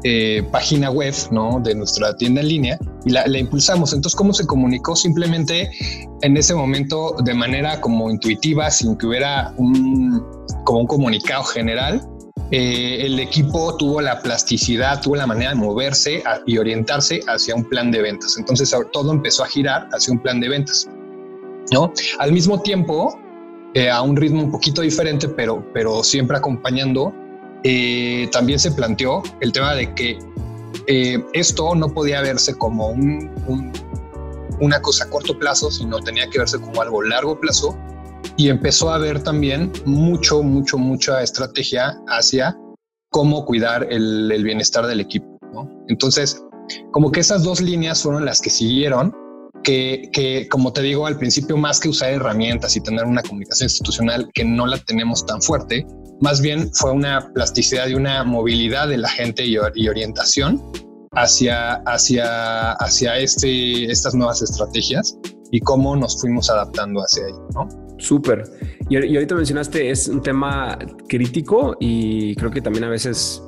eh, 0.04 0.42
página 0.50 0.90
web, 0.90 1.14
¿no? 1.30 1.60
de 1.60 1.74
nuestra 1.74 2.16
tienda 2.16 2.40
en 2.40 2.48
línea 2.48 2.78
y 3.04 3.10
la, 3.10 3.26
impulsamos. 3.38 3.92
Entonces, 3.92 4.16
¿cómo 4.16 4.32
se 4.32 4.46
comunicó? 4.46 4.94
Simplemente 4.94 5.70
en 6.22 6.36
ese 6.36 6.54
momento 6.54 7.16
de 7.24 7.34
manera 7.34 7.80
como 7.80 8.10
intuitiva, 8.10 8.70
sin 8.70 8.96
que 8.96 9.06
hubiera 9.06 9.52
un, 9.56 10.24
como 10.64 10.80
un 10.80 10.86
comunicado 10.86 11.44
general. 11.44 12.06
Eh, 12.50 13.06
el 13.06 13.18
equipo 13.18 13.76
tuvo 13.78 14.02
la 14.02 14.20
plasticidad, 14.20 15.00
tuvo 15.00 15.16
la 15.16 15.26
manera 15.26 15.50
de 15.50 15.56
moverse 15.56 16.22
y 16.46 16.58
orientarse 16.58 17.20
hacia 17.26 17.54
un 17.54 17.64
plan 17.64 17.90
de 17.90 18.02
ventas. 18.02 18.36
Entonces 18.38 18.74
todo 18.92 19.10
empezó 19.10 19.42
a 19.42 19.48
girar 19.48 19.88
hacia 19.92 20.12
un 20.12 20.20
plan 20.20 20.38
de 20.38 20.50
ventas. 20.50 20.86
¿no? 21.72 21.92
Al 22.18 22.32
mismo 22.32 22.60
tiempo, 22.60 23.18
eh, 23.74 23.90
a 23.90 24.02
un 24.02 24.16
ritmo 24.16 24.42
un 24.42 24.50
poquito 24.50 24.82
diferente, 24.82 25.28
pero, 25.28 25.64
pero 25.72 26.02
siempre 26.02 26.36
acompañando, 26.36 27.14
eh, 27.64 28.28
también 28.32 28.58
se 28.58 28.72
planteó 28.72 29.22
el 29.40 29.52
tema 29.52 29.74
de 29.74 29.94
que 29.94 30.18
eh, 30.86 31.24
esto 31.32 31.74
no 31.74 31.88
podía 31.88 32.20
verse 32.20 32.54
como 32.56 32.88
una 34.60 34.82
cosa 34.82 35.04
a 35.04 35.10
corto 35.10 35.38
plazo, 35.38 35.70
sino 35.70 36.00
tenía 36.00 36.28
que 36.28 36.38
verse 36.38 36.58
como 36.60 36.82
algo 36.82 37.02
a 37.02 37.06
largo 37.06 37.38
plazo. 37.38 37.76
Y 38.36 38.48
empezó 38.48 38.90
a 38.90 38.96
haber 38.96 39.22
también 39.22 39.72
mucho, 39.84 40.42
mucho, 40.42 40.78
mucha 40.78 41.22
estrategia 41.22 41.98
hacia 42.08 42.56
cómo 43.10 43.44
cuidar 43.44 43.86
el, 43.90 44.42
bienestar 44.42 44.86
del 44.86 45.00
equipo. 45.00 45.38
Entonces, 45.88 46.42
como 46.92 47.12
que 47.12 47.20
esas 47.20 47.42
dos 47.42 47.60
líneas 47.60 48.02
fueron 48.02 48.24
las 48.24 48.40
que 48.40 48.50
siguieron 48.50 49.14
que, 49.62 50.46
como 50.50 50.72
te 50.72 50.82
digo 50.82 51.06
al 51.06 51.18
principio, 51.18 51.56
más 51.56 51.80
que 51.80 51.88
usar 51.88 52.12
herramientas 52.12 52.76
y 52.76 52.80
tener 52.80 53.04
una 53.04 53.22
comunicación 53.22 53.66
institucional 53.66 54.30
que 54.34 54.44
no 54.44 54.66
la 54.66 54.78
tenemos 54.78 55.24
tan 55.26 55.40
fuerte, 55.40 55.86
más 56.20 56.40
bien 56.40 56.70
fue 56.74 56.92
una 56.92 57.32
plasticidad 57.32 57.88
y 57.88 57.94
una 57.94 58.24
movilidad 58.24 58.88
de 58.88 58.98
la 58.98 59.08
gente 59.08 59.44
y, 59.46 59.56
orientación 59.58 60.62
hacia, 61.12 61.74
hacia, 61.86 62.72
hacia 62.72 63.18
este, 63.18 63.90
estas 63.90 64.14
nuevas 64.14 64.42
estrategias 64.42 65.18
y 65.50 65.60
cómo 65.60 65.96
nos 65.96 66.20
fuimos 66.20 66.48
adaptando 66.48 67.00
hacia 67.00 67.26
ahí, 67.26 67.34
¿no? 67.54 67.68
Súper. 67.98 68.44
Y, 68.88 69.04
y, 69.04 69.14
ahorita 69.14 69.34
mencionaste, 69.34 69.90
es 69.90 70.08
un 70.08 70.22
tema 70.22 70.78
crítico 71.08 71.76
y 71.78 72.34
creo 72.36 72.50
que 72.50 72.60
también 72.60 72.84
a 72.84 72.88
veces 72.88 73.42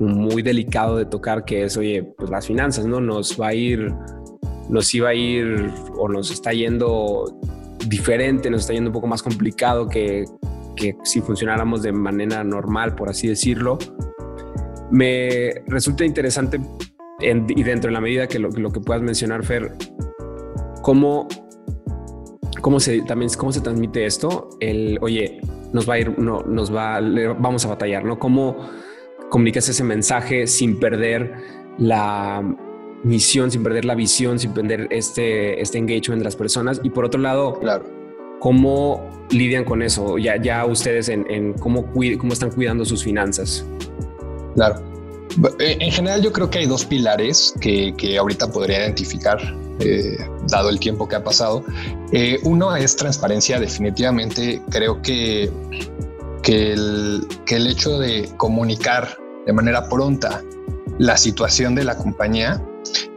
muy 0.00 0.42
delicado 0.42 0.96
de 0.96 1.04
tocar, 1.04 1.44
que 1.44 1.64
es, 1.64 1.76
oye, 1.76 2.02
pues 2.16 2.30
las 2.30 2.46
finanzas, 2.46 2.86
¿no? 2.86 3.00
Nos 3.00 3.38
va 3.40 3.48
a 3.48 3.54
ir 3.54 3.92
nos 4.68 4.94
iba 4.94 5.10
a 5.10 5.14
ir 5.14 5.70
o 5.96 6.08
nos 6.08 6.30
está 6.30 6.52
yendo 6.52 7.38
diferente, 7.86 8.50
nos 8.50 8.62
está 8.62 8.74
yendo 8.74 8.90
un 8.90 8.94
poco 8.94 9.06
más 9.06 9.22
complicado 9.22 9.88
que, 9.88 10.24
si 11.04 11.20
funcionáramos 11.20 11.82
de 11.82 11.92
manera 11.92 12.44
normal, 12.44 12.94
por 12.94 13.08
así 13.08 13.28
decirlo. 13.28 13.78
Me 14.90 15.62
resulta 15.66 16.04
interesante 16.04 16.60
y 17.20 17.62
dentro 17.62 17.88
de 17.88 17.94
la 17.94 18.00
medida 18.00 18.28
que 18.28 18.38
lo, 18.38 18.50
que 18.50 18.80
puedas 18.80 19.02
mencionar, 19.02 19.44
Fer, 19.44 19.72
cómo, 20.82 21.26
cómo, 22.60 22.78
se, 22.78 23.02
también, 23.02 23.30
cómo 23.36 23.52
se 23.52 23.60
transmite 23.60 24.06
esto, 24.06 24.50
el, 24.60 24.98
oye, 25.00 25.40
nos 25.72 25.88
va 25.88 25.94
a 25.94 25.98
ir, 25.98 26.18
no, 26.18 26.42
nos 26.42 26.74
va, 26.74 27.00
vamos 27.38 27.64
a 27.66 27.68
batallar, 27.68 28.04
¿no? 28.04 28.18
¿Cómo 28.18 28.56
comunicas 29.30 29.68
ese 29.68 29.82
mensaje 29.82 30.46
sin 30.46 30.78
perder 30.78 31.34
la, 31.76 32.42
misión, 33.04 33.50
sin 33.50 33.62
perder 33.62 33.84
la 33.84 33.94
visión, 33.94 34.38
sin 34.38 34.52
perder 34.52 34.88
este, 34.90 35.60
este 35.60 35.78
engagement 35.78 36.20
de 36.20 36.24
las 36.24 36.36
personas. 36.36 36.80
Y 36.82 36.90
por 36.90 37.04
otro 37.04 37.20
lado, 37.20 37.58
claro. 37.60 37.84
¿cómo 38.40 39.08
lidian 39.30 39.64
con 39.64 39.82
eso? 39.82 40.18
Ya, 40.18 40.40
ya 40.40 40.64
ustedes 40.64 41.08
en, 41.08 41.54
cómo, 41.54 41.86
cómo 41.92 42.32
están 42.32 42.50
cuidando 42.50 42.84
sus 42.84 43.02
finanzas. 43.04 43.64
Claro. 44.54 44.82
Eh, 45.60 45.76
en 45.80 45.92
general 45.92 46.22
yo 46.22 46.32
creo 46.32 46.50
que 46.50 46.58
hay 46.58 46.66
dos 46.66 46.84
pilares 46.84 47.54
que, 47.60 47.94
que 47.96 48.18
ahorita 48.18 48.50
podría 48.50 48.80
identificar, 48.80 49.38
eh, 49.80 50.16
dado 50.48 50.68
el 50.68 50.80
tiempo 50.80 51.06
que 51.06 51.16
ha 51.16 51.22
pasado. 51.22 51.64
Eh, 52.12 52.40
uno 52.42 52.74
es 52.74 52.96
transparencia, 52.96 53.60
definitivamente 53.60 54.62
creo 54.70 55.00
que, 55.02 55.50
que, 56.42 56.72
el, 56.72 57.26
que 57.46 57.56
el 57.56 57.66
hecho 57.68 57.98
de 57.98 58.28
comunicar 58.36 59.16
de 59.46 59.52
manera 59.52 59.88
pronta 59.88 60.42
la 60.98 61.16
situación 61.16 61.74
de 61.74 61.84
la 61.84 61.96
compañía 61.96 62.60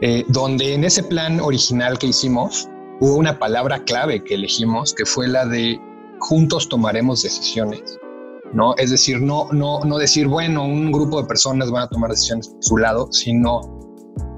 eh, 0.00 0.24
donde 0.28 0.74
en 0.74 0.84
ese 0.84 1.02
plan 1.02 1.40
original 1.40 1.98
que 1.98 2.08
hicimos 2.08 2.68
hubo 3.00 3.16
una 3.16 3.38
palabra 3.38 3.82
clave 3.84 4.22
que 4.22 4.34
elegimos, 4.34 4.94
que 4.94 5.04
fue 5.04 5.28
la 5.28 5.46
de 5.46 5.80
juntos 6.20 6.68
tomaremos 6.68 7.22
decisiones. 7.22 7.98
¿no? 8.52 8.74
Es 8.76 8.90
decir, 8.90 9.20
no, 9.20 9.48
no, 9.52 9.80
no 9.84 9.98
decir, 9.98 10.28
bueno, 10.28 10.64
un 10.64 10.92
grupo 10.92 11.20
de 11.20 11.26
personas 11.26 11.70
van 11.70 11.84
a 11.84 11.88
tomar 11.88 12.10
decisiones 12.10 12.48
por 12.48 12.64
su 12.64 12.76
lado, 12.76 13.08
sino 13.10 13.60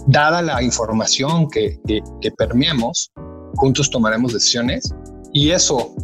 dada 0.07 0.43
la 0.43 0.63
información 0.63 1.49
que, 1.51 1.81
que, 1.87 2.31
permeamos, 2.33 3.11
juntos 3.57 3.91
tomaremos 3.91 4.33
decisiones 4.33 4.95
y 5.33 5.51
eso 5.51 5.95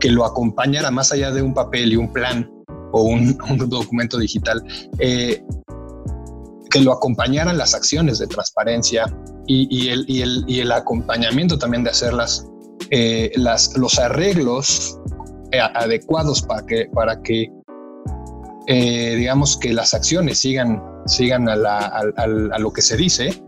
que 0.00 0.10
lo 0.10 0.24
acompañara 0.24 0.90
más 0.90 1.12
allá 1.12 1.30
de 1.30 1.42
un 1.42 1.54
papel 1.54 1.92
y 1.92 1.96
un 1.96 2.12
plan 2.12 2.50
o 2.92 3.02
un, 3.02 3.36
documento 3.68 4.18
digital, 4.18 4.62
eh, 4.98 5.42
que 6.76 6.82
lo 6.82 6.92
acompañaran 6.92 7.56
las 7.56 7.74
acciones 7.74 8.18
de 8.18 8.26
transparencia 8.26 9.06
y, 9.46 9.88
el, 9.88 10.04
y, 10.08 10.20
el, 10.20 10.44
y 10.46 10.60
el, 10.60 10.72
acompañamiento 10.72 11.58
también 11.58 11.84
de 11.84 11.90
hacer 11.90 12.12
las, 12.12 12.46
eh, 12.90 13.32
las 13.36 13.74
los 13.78 13.98
arreglos 13.98 14.98
eh, 15.52 15.60
adecuados 15.60 16.42
para 16.42 16.66
que, 16.66 16.86
para 16.92 17.22
que 17.22 17.50
eh, 18.66 19.14
digamos 19.16 19.56
que 19.56 19.72
las 19.72 19.94
acciones 19.94 20.40
sigan, 20.40 20.82
sigan 21.06 21.48
a, 21.48 21.56
la, 21.56 21.78
a, 22.16 22.58
lo 22.58 22.70
que 22.72 22.82
se 22.82 22.96
dice, 22.98 23.42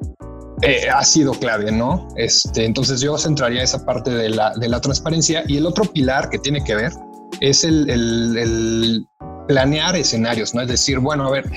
ha 0.91 1.05
sido 1.05 1.33
clave, 1.33 1.71
¿no? 1.71 2.09
Este, 2.17 2.65
entonces 2.65 3.01
yo 3.03 3.19
centraría 3.19 3.63
esa 3.63 3.85
parte 3.85 4.11
de 4.11 4.31
la, 4.31 4.55
de 4.55 4.69
la 4.69 4.81
transparencia 4.81 5.45
y 5.47 5.59
el 5.59 5.67
otro 5.67 5.85
pilar 5.85 6.31
que 6.31 6.39
tiene 6.39 6.65
que 6.65 6.75
ver 6.75 6.93
es 7.41 7.63
el, 7.65 7.91
el, 7.91 8.39
el 8.39 9.07
planear 9.49 9.97
escenarios, 9.97 10.55
¿no? 10.55 10.63
Es 10.63 10.69
decir, 10.69 10.99
bueno, 10.99 11.27
a 11.27 11.31
ver, 11.31 11.51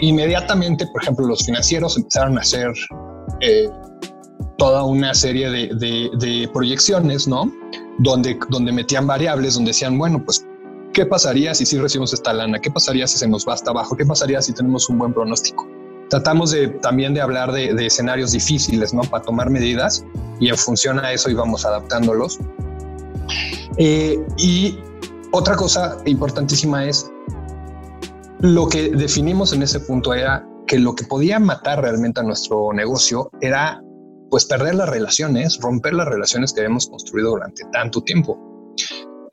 inmediatamente, 0.00 0.86
por 0.86 1.02
ejemplo, 1.02 1.26
los 1.26 1.44
financieros 1.44 1.96
empezaron 1.96 2.38
a 2.38 2.40
hacer 2.40 2.72
eh, 3.40 3.68
toda 4.58 4.84
una 4.84 5.14
serie 5.14 5.50
de, 5.50 6.50
proyecciones, 6.52 7.28
¿no? 7.28 7.50
Donde, 7.98 8.38
donde 8.50 8.72
metían 8.72 9.06
variables, 9.06 9.54
donde 9.54 9.70
decían, 9.70 9.96
bueno, 9.98 10.22
pues, 10.24 10.46
¿qué 10.92 11.06
pasaría 11.06 11.54
si 11.54 11.64
sí 11.64 11.78
recibimos 11.78 12.12
esta 12.12 12.32
lana? 12.32 12.58
¿Qué 12.58 12.70
pasaría 12.70 13.06
si 13.06 13.18
se 13.18 13.28
nos 13.28 13.46
va 13.46 13.54
hasta 13.54 13.70
abajo? 13.70 13.96
¿Qué 13.96 14.04
pasaría 14.04 14.42
si 14.42 14.52
tenemos 14.52 14.88
un 14.88 14.98
buen 14.98 15.12
pronóstico? 15.12 15.66
Tratamos 16.10 16.50
de, 16.50 16.68
también 16.68 17.14
de 17.14 17.20
hablar 17.20 17.52
de, 17.52 17.86
escenarios 17.86 18.32
difíciles, 18.32 18.94
¿no? 18.94 19.02
Para 19.02 19.22
tomar 19.22 19.50
medidas 19.50 20.04
y 20.40 20.48
en 20.48 20.56
función 20.56 20.98
a 20.98 21.12
eso 21.12 21.30
íbamos 21.30 21.64
adaptándolos. 21.64 22.38
Eh, 23.76 24.18
y 24.38 24.78
otra 25.30 25.54
cosa 25.54 25.98
importantísima 26.06 26.84
es 26.86 27.10
lo 28.40 28.68
que 28.68 28.90
definimos 28.90 29.52
en 29.52 29.62
ese 29.62 29.80
punto 29.80 30.14
era 30.14 30.46
que 30.66 30.78
lo 30.78 30.94
que 30.94 31.04
podía 31.04 31.38
matar 31.38 31.82
realmente 31.82 32.20
a 32.20 32.22
nuestro 32.22 32.72
negocio 32.72 33.30
era 33.40 33.82
pues 34.30 34.44
perder 34.44 34.74
las 34.74 34.88
relaciones, 34.88 35.58
romper 35.60 35.94
las 35.94 36.06
relaciones 36.06 36.52
que 36.52 36.60
habíamos 36.60 36.86
construido 36.86 37.30
durante 37.30 37.64
tanto 37.72 38.02
tiempo. 38.02 38.38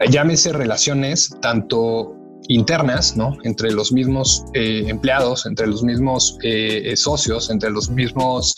Llámese 0.10 0.54
relaciones 0.54 1.30
tanto 1.42 2.16
internas, 2.48 3.18
¿no? 3.18 3.36
Entre 3.44 3.72
los 3.72 3.92
mismos 3.92 4.46
eh, 4.54 4.86
empleados, 4.88 5.46
entre 5.46 5.68
los 5.68 5.84
mismos 5.84 6.38
eh, 6.44 6.96
socios, 6.96 7.50
entre 7.50 7.70
los 7.72 7.90
mismos, 7.90 8.56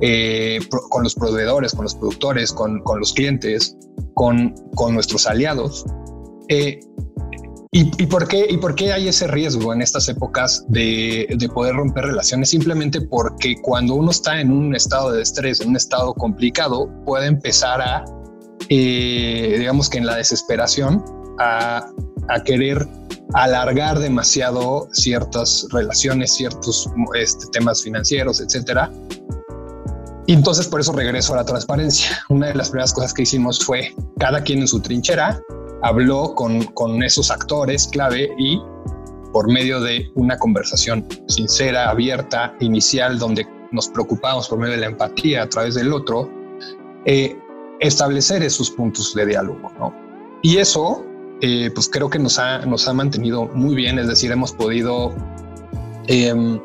eh, 0.00 0.58
con 0.90 1.04
los 1.04 1.14
proveedores, 1.14 1.72
con 1.72 1.84
los 1.84 1.94
productores, 1.94 2.52
con, 2.52 2.80
con 2.80 2.98
los 2.98 3.12
clientes, 3.12 3.76
con, 4.14 4.54
con 4.74 4.94
nuestros 4.94 5.26
aliados. 5.26 5.84
¿Y, 7.78 8.06
por 8.06 8.26
qué, 8.26 8.46
¿Y 8.48 8.56
por 8.56 8.74
qué 8.74 8.90
hay 8.90 9.08
ese 9.08 9.26
riesgo 9.26 9.70
en 9.74 9.82
estas 9.82 10.08
épocas 10.08 10.64
de, 10.68 11.28
poder 11.52 11.74
romper 11.74 12.06
relaciones? 12.06 12.48
Simplemente 12.48 13.02
porque 13.02 13.54
cuando 13.60 13.96
uno 13.96 14.12
está 14.12 14.40
en 14.40 14.50
un 14.50 14.74
estado 14.74 15.12
de 15.12 15.20
estrés, 15.20 15.60
en 15.60 15.68
un 15.68 15.76
estado 15.76 16.14
complicado, 16.14 16.88
puede 17.04 17.26
empezar 17.26 17.82
a, 17.82 18.02
eh, 18.70 19.56
digamos 19.58 19.90
que 19.90 19.98
en 19.98 20.06
la 20.06 20.16
desesperación, 20.16 21.04
a, 21.38 21.86
querer 22.46 22.88
alargar 23.34 23.98
demasiado 23.98 24.88
ciertas 24.92 25.66
relaciones, 25.70 26.34
ciertos 26.34 26.88
este, 27.14 27.44
temas 27.52 27.82
financieros, 27.82 28.40
etcétera. 28.40 28.90
Y 30.26 30.32
entonces 30.32 30.66
por 30.66 30.80
eso 30.80 30.92
regreso 30.92 31.34
a 31.34 31.36
la 31.36 31.44
transparencia. 31.44 32.18
Una 32.30 32.46
de 32.46 32.54
las 32.54 32.70
primeras 32.70 32.94
cosas 32.94 33.12
que 33.12 33.24
hicimos 33.24 33.62
fue 33.62 33.94
cada 34.18 34.40
quien 34.40 34.60
en 34.60 34.66
su 34.66 34.80
trinchera, 34.80 35.42
habló 35.82 36.34
con, 36.34 36.62
con 36.64 37.02
esos 37.02 37.30
actores 37.30 37.88
clave 37.88 38.30
y 38.38 38.60
por 39.32 39.50
medio 39.52 39.80
de 39.80 40.10
una 40.14 40.38
conversación 40.38 41.06
sincera, 41.28 41.90
abierta, 41.90 42.54
inicial, 42.60 43.18
donde 43.18 43.46
nos 43.70 43.88
preocupamos 43.88 44.48
por 44.48 44.58
medio 44.58 44.72
de 44.72 44.80
la 44.80 44.86
empatía 44.86 45.42
a 45.42 45.48
través 45.48 45.74
del 45.74 45.92
otro, 45.92 46.30
eh, 47.04 47.36
establecer 47.80 48.42
esos 48.42 48.70
puntos 48.70 49.14
de 49.14 49.26
diálogo. 49.26 49.70
¿no? 49.78 49.94
Y 50.42 50.56
eso, 50.56 51.04
eh, 51.40 51.70
pues 51.74 51.88
creo 51.88 52.08
que 52.08 52.18
nos 52.18 52.38
ha, 52.38 52.64
nos 52.64 52.88
ha 52.88 52.94
mantenido 52.94 53.46
muy 53.48 53.74
bien, 53.74 53.98
es 53.98 54.08
decir, 54.08 54.32
hemos 54.32 54.52
podido 54.52 55.14
eh, 56.08 56.58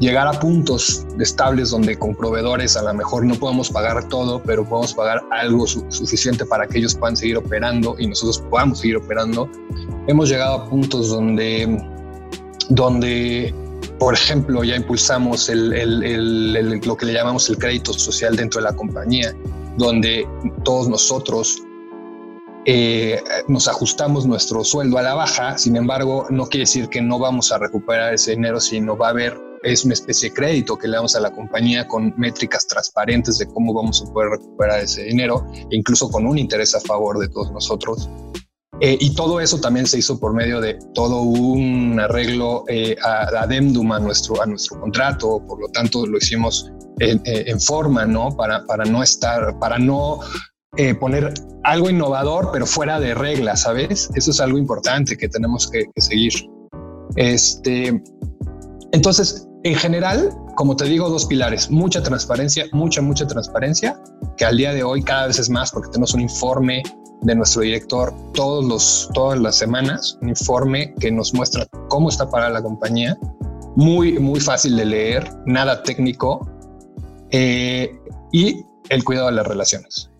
llegar 0.00 0.26
a 0.26 0.32
puntos 0.38 1.06
estables 1.18 1.70
donde 1.70 1.98
con 1.98 2.14
proveedores 2.14 2.76
a 2.76 2.82
lo 2.82 2.94
mejor 2.94 3.24
no 3.24 3.34
podemos 3.34 3.70
pagar 3.70 4.08
todo, 4.08 4.40
pero 4.42 4.64
podemos 4.64 4.94
pagar 4.94 5.22
algo 5.30 5.66
suficiente 5.66 6.44
para 6.44 6.66
que 6.66 6.78
ellos 6.78 6.94
puedan 6.94 7.16
seguir 7.16 7.36
operando 7.36 7.96
y 7.98 8.06
nosotros 8.06 8.42
podamos 8.50 8.80
seguir 8.80 8.96
operando. 8.96 9.48
Hemos 10.06 10.28
llegado 10.28 10.54
a 10.54 10.68
puntos 10.68 11.08
donde, 11.10 11.82
donde 12.68 13.54
por 13.98 14.14
ejemplo, 14.14 14.62
ya 14.62 14.76
impulsamos 14.76 15.48
el, 15.48 15.72
el, 15.72 16.80
lo 16.84 16.96
que 16.96 17.06
le 17.06 17.12
llamamos 17.12 17.50
el 17.50 17.58
crédito 17.58 17.92
social 17.92 18.36
dentro 18.36 18.60
de 18.60 18.64
la 18.64 18.76
compañía, 18.76 19.34
donde 19.76 20.26
todos 20.64 20.88
nosotros 20.88 21.62
eh, 22.64 23.20
nos 23.48 23.66
ajustamos 23.66 24.26
nuestro 24.26 24.62
sueldo 24.62 24.98
a 24.98 25.02
la 25.02 25.14
baja, 25.14 25.58
sin 25.58 25.76
embargo, 25.76 26.26
no 26.30 26.46
quiere 26.46 26.62
decir 26.62 26.88
que 26.88 27.00
no 27.00 27.18
vamos 27.18 27.50
a 27.50 27.58
recuperar 27.58 28.14
ese 28.14 28.32
dinero, 28.32 28.60
sino 28.60 28.96
va 28.96 29.08
a 29.08 29.10
haber, 29.10 29.40
es 29.62 29.84
una 29.84 29.94
especie 29.94 30.30
de 30.30 30.34
crédito 30.34 30.76
que 30.76 30.88
le 30.88 30.96
damos 30.96 31.14
a 31.16 31.20
la 31.20 31.30
compañía 31.30 31.86
con 31.86 32.14
métricas 32.16 32.66
transparentes 32.66 33.38
de 33.38 33.46
cómo 33.46 33.72
vamos 33.74 34.02
a 34.02 34.12
poder 34.12 34.30
recuperar 34.30 34.80
ese 34.80 35.04
dinero, 35.04 35.46
incluso 35.70 36.10
con 36.10 36.26
un 36.26 36.38
interés 36.38 36.74
a 36.74 36.80
favor 36.80 37.18
de 37.18 37.28
todos 37.28 37.50
nosotros. 37.52 38.08
Eh, 38.80 38.96
y 39.00 39.14
todo 39.14 39.40
eso 39.40 39.60
también 39.60 39.86
se 39.86 39.98
hizo 39.98 40.20
por 40.20 40.32
medio 40.32 40.60
de 40.60 40.78
todo 40.94 41.22
un 41.22 41.98
arreglo 41.98 42.64
eh, 42.68 42.96
adendum 43.02 43.90
a 43.90 43.98
nuestro, 43.98 44.40
a 44.40 44.46
nuestro 44.46 44.80
contrato, 44.80 45.42
por 45.48 45.60
lo 45.60 45.68
tanto 45.68 46.06
lo 46.06 46.18
hicimos 46.18 46.70
en, 47.00 47.20
en, 47.24 47.60
forma, 47.60 48.06
¿no? 48.06 48.36
Para, 48.36 48.64
para 48.66 48.84
no 48.84 49.02
estar, 49.02 49.58
para 49.58 49.78
no 49.78 50.20
eh, 50.76 50.94
poner 50.94 51.34
algo 51.64 51.90
innovador, 51.90 52.50
pero 52.52 52.66
fuera 52.66 53.00
de 53.00 53.14
reglas, 53.14 53.62
¿sabes? 53.62 54.10
Eso 54.14 54.30
es 54.30 54.40
algo 54.40 54.58
importante 54.58 55.16
que 55.16 55.28
tenemos 55.28 55.68
que, 55.68 55.86
seguir. 55.96 56.32
Este, 57.16 58.00
entonces, 58.92 59.47
en 59.64 59.74
general, 59.74 60.30
como 60.54 60.76
te 60.76 60.84
digo, 60.84 61.08
dos 61.10 61.26
pilares, 61.26 61.70
mucha 61.70 62.02
transparencia, 62.02 62.66
mucha, 62.72 63.02
mucha 63.02 63.26
transparencia, 63.26 64.00
que 64.36 64.44
al 64.44 64.56
día 64.56 64.72
de 64.72 64.82
hoy 64.82 65.02
cada 65.02 65.26
vez 65.26 65.38
es 65.38 65.50
más 65.50 65.72
porque 65.72 65.90
tenemos 65.90 66.14
un 66.14 66.20
informe 66.20 66.82
de 67.22 67.34
nuestro 67.34 67.62
director 67.62 68.14
todos 68.34 68.64
los, 68.64 69.10
todas 69.14 69.38
las 69.40 69.56
semanas, 69.56 70.18
un 70.22 70.28
informe 70.28 70.94
que 71.00 71.10
nos 71.10 71.34
muestra 71.34 71.66
cómo 71.88 72.08
está 72.08 72.30
para 72.30 72.48
la 72.50 72.62
compañía, 72.62 73.18
muy, 73.74 74.18
muy 74.18 74.40
fácil 74.40 74.76
de 74.76 74.84
leer, 74.84 75.28
nada 75.46 75.82
técnico, 75.82 76.48
eh, 77.30 77.98
y 78.32 78.64
el 78.88 79.04
cuidado 79.04 79.26
de 79.26 79.32
las 79.32 79.46
relaciones. 79.46 80.10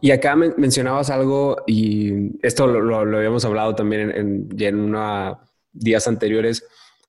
Y 0.00 0.12
acá 0.12 0.36
mencionabas 0.36 1.10
algo, 1.10 1.56
y 1.66 2.38
esto 2.46 2.68
lo, 2.68 2.98
habíamos 2.98 3.44
hablado 3.44 3.74
también 3.74 4.10
en, 4.12 4.48
ya 4.56 4.68
en 4.68 4.78
unos 4.78 5.36
días 5.72 6.06
anteriores, 6.06 6.64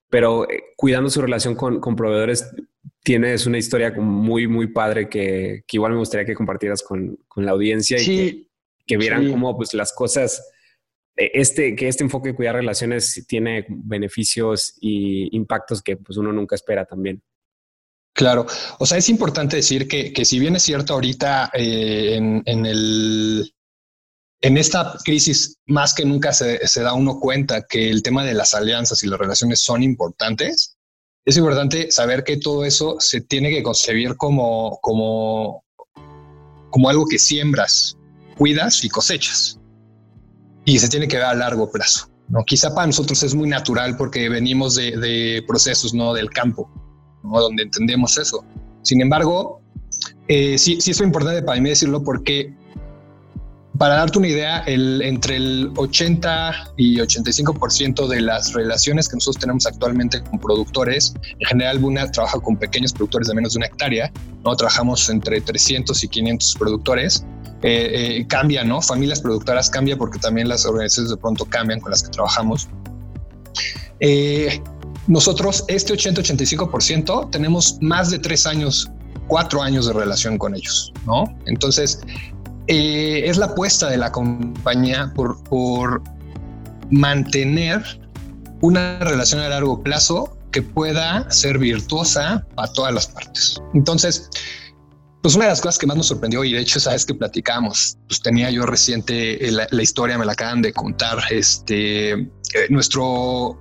pero 0.09 0.49
eh, 0.49 0.73
cuidando 0.75 1.09
su 1.09 1.21
relación 1.21 1.55
con, 1.55 1.95
proveedores, 1.95 2.49
tienes 3.03 3.45
una 3.45 3.57
historia 3.57 3.91
muy, 3.91 4.47
muy 4.47 4.67
padre 4.67 5.07
que, 5.07 5.63
igual 5.71 5.93
me 5.93 5.99
gustaría 5.99 6.25
que 6.25 6.35
compartieras 6.35 6.83
con, 6.83 7.17
la 7.35 7.51
audiencia 7.51 7.97
y 8.01 8.47
que, 8.85 8.97
vieran 8.97 9.29
cómo 9.31 9.55
pues, 9.55 9.73
las 9.73 9.93
cosas, 9.93 10.51
eh, 11.15 11.31
este, 11.33 11.75
que 11.75 11.87
este 11.87 12.03
enfoque 12.03 12.29
de 12.29 12.35
cuidar 12.35 12.55
relaciones 12.55 13.25
tiene 13.27 13.65
beneficios 13.69 14.75
y 14.81 15.35
impactos 15.35 15.81
que 15.81 15.97
pues, 15.97 16.17
uno 16.17 16.33
nunca 16.33 16.55
espera 16.55 16.85
también. 16.85 17.21
Claro, 18.13 18.45
o 18.79 18.85
sea, 18.85 18.97
es 18.97 19.07
importante 19.07 19.55
decir 19.55 19.87
que, 19.87 20.25
si 20.25 20.39
bien 20.39 20.55
es 20.55 20.63
cierto 20.63 20.93
ahorita 20.93 21.51
eh, 21.53 22.15
en, 22.15 22.65
el, 22.65 23.53
en 24.41 24.57
esta 24.57 24.95
crisis 25.03 25.57
más 25.67 25.93
que 25.93 26.05
nunca 26.05 26.31
se, 26.31 26.59
da 26.81 26.93
uno 26.93 27.19
cuenta 27.19 27.63
que 27.67 27.89
el 27.89 28.01
tema 28.01 28.23
de 28.23 28.33
las 28.33 28.53
alianzas 28.53 29.03
y 29.03 29.07
las 29.07 29.19
relaciones 29.19 29.61
son 29.61 29.83
importantes, 29.83 30.77
es 31.25 31.37
importante 31.37 31.91
saber 31.91 32.23
que 32.23 32.37
todo 32.37 32.63
eso 32.63 32.97
se 32.99 33.21
tiene 33.21 33.49
que 33.49 33.61
concebir 33.61 34.15
como, 34.15 34.79
como, 34.81 35.63
como 36.69 36.89
algo 36.89 37.05
que 37.05 37.19
siembras, 37.19 37.97
cuidas 38.37 38.83
y 38.83 38.89
cosechas. 38.89 39.59
Y 40.65 40.79
se 40.79 40.87
tiene 40.87 41.07
que 41.07 41.17
ver 41.17 41.25
a 41.25 41.33
largo 41.33 41.69
plazo. 41.69 42.09
¿no? 42.29 42.43
Quizá 42.45 42.73
para 42.73 42.87
nosotros 42.87 43.21
es 43.23 43.35
muy 43.35 43.49
natural 43.49 43.97
porque 43.97 44.29
venimos 44.29 44.75
de, 44.75 44.95
de 44.97 45.43
procesos 45.47 45.93
¿no? 45.93 46.13
del 46.13 46.29
campo 46.29 46.71
donde 47.23 47.63
entendemos 47.63 48.17
eso. 48.17 48.43
Sin 48.81 49.01
embargo, 49.01 49.61
eh, 50.27 50.57
sí, 50.57 50.79
sí 50.79 50.91
es 50.91 51.01
importante 51.01 51.41
para 51.43 51.59
mí 51.59 51.69
decirlo 51.69 52.03
porque 52.03 52.53
para 53.79 53.95
darte 53.95 54.19
una 54.19 54.27
idea, 54.27 54.61
entre 54.67 55.37
el 55.37 55.71
80 55.77 56.73
y 56.75 56.97
85% 56.97 58.09
de 58.09 58.19
las 58.19 58.51
relaciones 58.51 59.07
que 59.07 59.15
nosotros 59.15 59.39
tenemos 59.39 59.65
actualmente 59.65 60.21
con 60.21 60.37
productores, 60.37 61.13
en 61.39 61.47
general 61.47 61.79
Buna 61.79 62.11
trabaja 62.11 62.41
con 62.41 62.57
pequeños 62.57 62.91
productores 62.91 63.29
de 63.29 63.35
menos 63.35 63.53
de 63.53 63.59
una 63.59 63.67
hectárea, 63.67 64.11
¿no? 64.43 64.53
trabajamos 64.57 65.09
entre 65.09 65.39
300 65.39 66.03
y 66.03 66.07
500 66.09 66.55
productores, 66.59 67.25
eh, 67.61 68.17
eh, 68.19 68.27
cambia, 68.27 68.65
¿no? 68.65 68.81
Familias 68.81 69.21
productoras 69.21 69.69
cambia 69.69 69.95
porque 69.95 70.19
también 70.19 70.49
las 70.49 70.65
organizaciones 70.65 71.11
de 71.11 71.17
pronto 71.17 71.45
cambian 71.45 71.79
con 71.79 71.91
las 71.91 72.03
que 72.03 72.09
trabajamos. 72.09 72.67
Eh, 74.01 74.61
nosotros, 75.07 75.63
este 75.69 75.93
80-85%, 75.93 77.29
tenemos 77.31 77.77
más 77.79 78.11
de 78.11 78.19
tres 78.19 78.45
años, 78.45 78.89
cuatro 79.27 79.61
años 79.61 79.87
de 79.87 79.93
relación 79.93 80.37
con 80.37 80.53
ellos, 80.53 80.91
¿no? 81.05 81.33
Entonces, 81.45 82.01
eh, 82.71 83.27
es 83.27 83.37
la 83.37 83.47
apuesta 83.47 83.89
de 83.89 83.97
la 83.97 84.11
compañía 84.11 85.11
por, 85.15 86.03
mantener 86.91 87.83
una 88.61 88.99
relación 88.99 89.41
a 89.41 89.49
largo 89.49 89.81
plazo 89.81 90.37
que 90.51 90.61
pueda 90.61 91.29
ser 91.31 91.57
virtuosa 91.57 92.45
para 92.55 92.71
todas 92.73 92.93
las 92.93 93.07
partes. 93.07 93.59
Entonces, 93.73 94.29
pues 95.23 95.33
una 95.33 95.45
de 95.45 95.51
las 95.51 95.61
cosas 95.61 95.79
que 95.79 95.87
más 95.87 95.97
nos 95.97 96.07
sorprendió 96.07 96.43
y 96.43 96.53
de 96.53 96.59
hecho 96.59 96.79
sabes 96.79 97.07
que 97.07 97.15
platicamos, 97.15 97.97
pues 98.07 98.21
tenía 98.21 98.51
yo 98.51 98.67
reciente 98.67 99.47
eh, 99.47 99.51
la, 99.51 99.81
historia, 99.81 100.19
me 100.19 100.25
la 100.25 100.33
acaban 100.33 100.61
de 100.61 100.71
contar, 100.71 101.17
este, 101.31 102.11
eh, 102.11 102.27
nuestro 102.69 103.57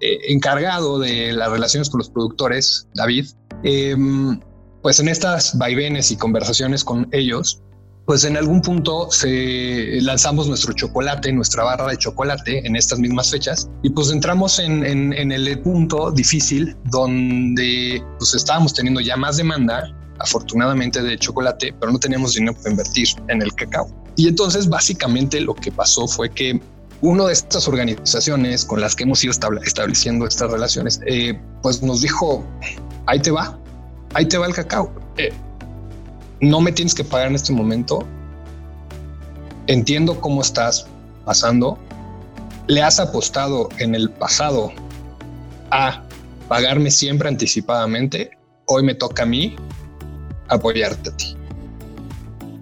encargado 0.00 0.98
de 0.98 1.32
las 1.32 1.50
relaciones 1.50 1.88
con 1.88 1.98
los 1.98 2.10
productores, 2.10 2.88
David, 2.94 3.26
em, 3.62 4.38
pues 4.82 5.00
en 5.00 5.08
estas 5.08 5.56
vaivenes 5.56 6.10
y 6.10 6.16
conversaciones 6.16 6.84
con 6.84 7.08
ellos, 7.12 7.63
pues 8.06 8.24
en 8.24 8.36
algún 8.36 8.60
punto 8.60 9.10
se 9.10 10.00
lanzamos 10.02 10.46
nuestro 10.46 10.72
chocolate, 10.74 11.32
nuestra 11.32 11.64
barra 11.64 11.86
de 11.86 11.96
chocolate 11.96 12.66
en 12.66 12.76
estas 12.76 12.98
mismas 12.98 13.30
fechas 13.30 13.68
y 13.82 13.90
pues 13.90 14.10
entramos 14.10 14.58
en, 14.58 14.84
el 14.84 15.58
punto 15.60 16.10
difícil 16.10 16.76
donde 16.84 18.02
pues 18.18 18.34
estábamos 18.34 18.74
teniendo 18.74 19.00
ya 19.00 19.16
más 19.16 19.38
demanda 19.38 19.94
afortunadamente 20.18 21.02
de 21.02 21.18
chocolate, 21.18 21.74
pero 21.80 21.92
no 21.92 21.98
teníamos 21.98 22.34
dinero 22.34 22.56
para 22.58 22.70
invertir 22.70 23.08
en 23.28 23.42
el 23.42 23.52
cacao. 23.54 23.88
Y 24.16 24.28
entonces 24.28 24.68
básicamente 24.68 25.40
lo 25.40 25.54
que 25.54 25.72
pasó 25.72 26.06
fue 26.06 26.30
que 26.30 26.60
una 27.00 27.26
de 27.26 27.32
estas 27.32 27.66
organizaciones 27.68 28.64
con 28.64 28.80
las 28.80 28.94
que 28.94 29.02
hemos 29.02 29.22
ido 29.24 29.32
estableciendo 29.32 30.26
estas 30.26 30.50
relaciones, 30.50 31.00
eh, 31.06 31.38
pues 31.62 31.82
nos 31.82 32.02
dijo, 32.02 32.44
ahí 33.06 33.18
te 33.18 33.30
va, 33.30 33.58
ahí 34.14 34.26
te 34.26 34.38
va 34.38 34.46
el 34.46 34.54
cacao. 34.54 34.92
Eh, 35.16 35.32
no 36.44 36.60
me 36.60 36.72
tienes 36.72 36.94
que 36.94 37.04
pagar 37.04 37.28
en 37.28 37.34
este 37.34 37.52
momento. 37.52 38.06
Entiendo 39.66 40.20
cómo 40.20 40.42
estás 40.42 40.86
pasando. 41.24 41.78
Le 42.66 42.82
has 42.82 43.00
apostado 43.00 43.68
en 43.78 43.94
el 43.94 44.10
pasado 44.10 44.72
a 45.70 46.02
pagarme 46.48 46.90
siempre 46.90 47.28
anticipadamente. 47.28 48.30
Hoy 48.66 48.82
me 48.82 48.94
toca 48.94 49.22
a 49.24 49.26
mí 49.26 49.56
apoyarte 50.48 51.10
a 51.10 51.16
ti. 51.16 51.36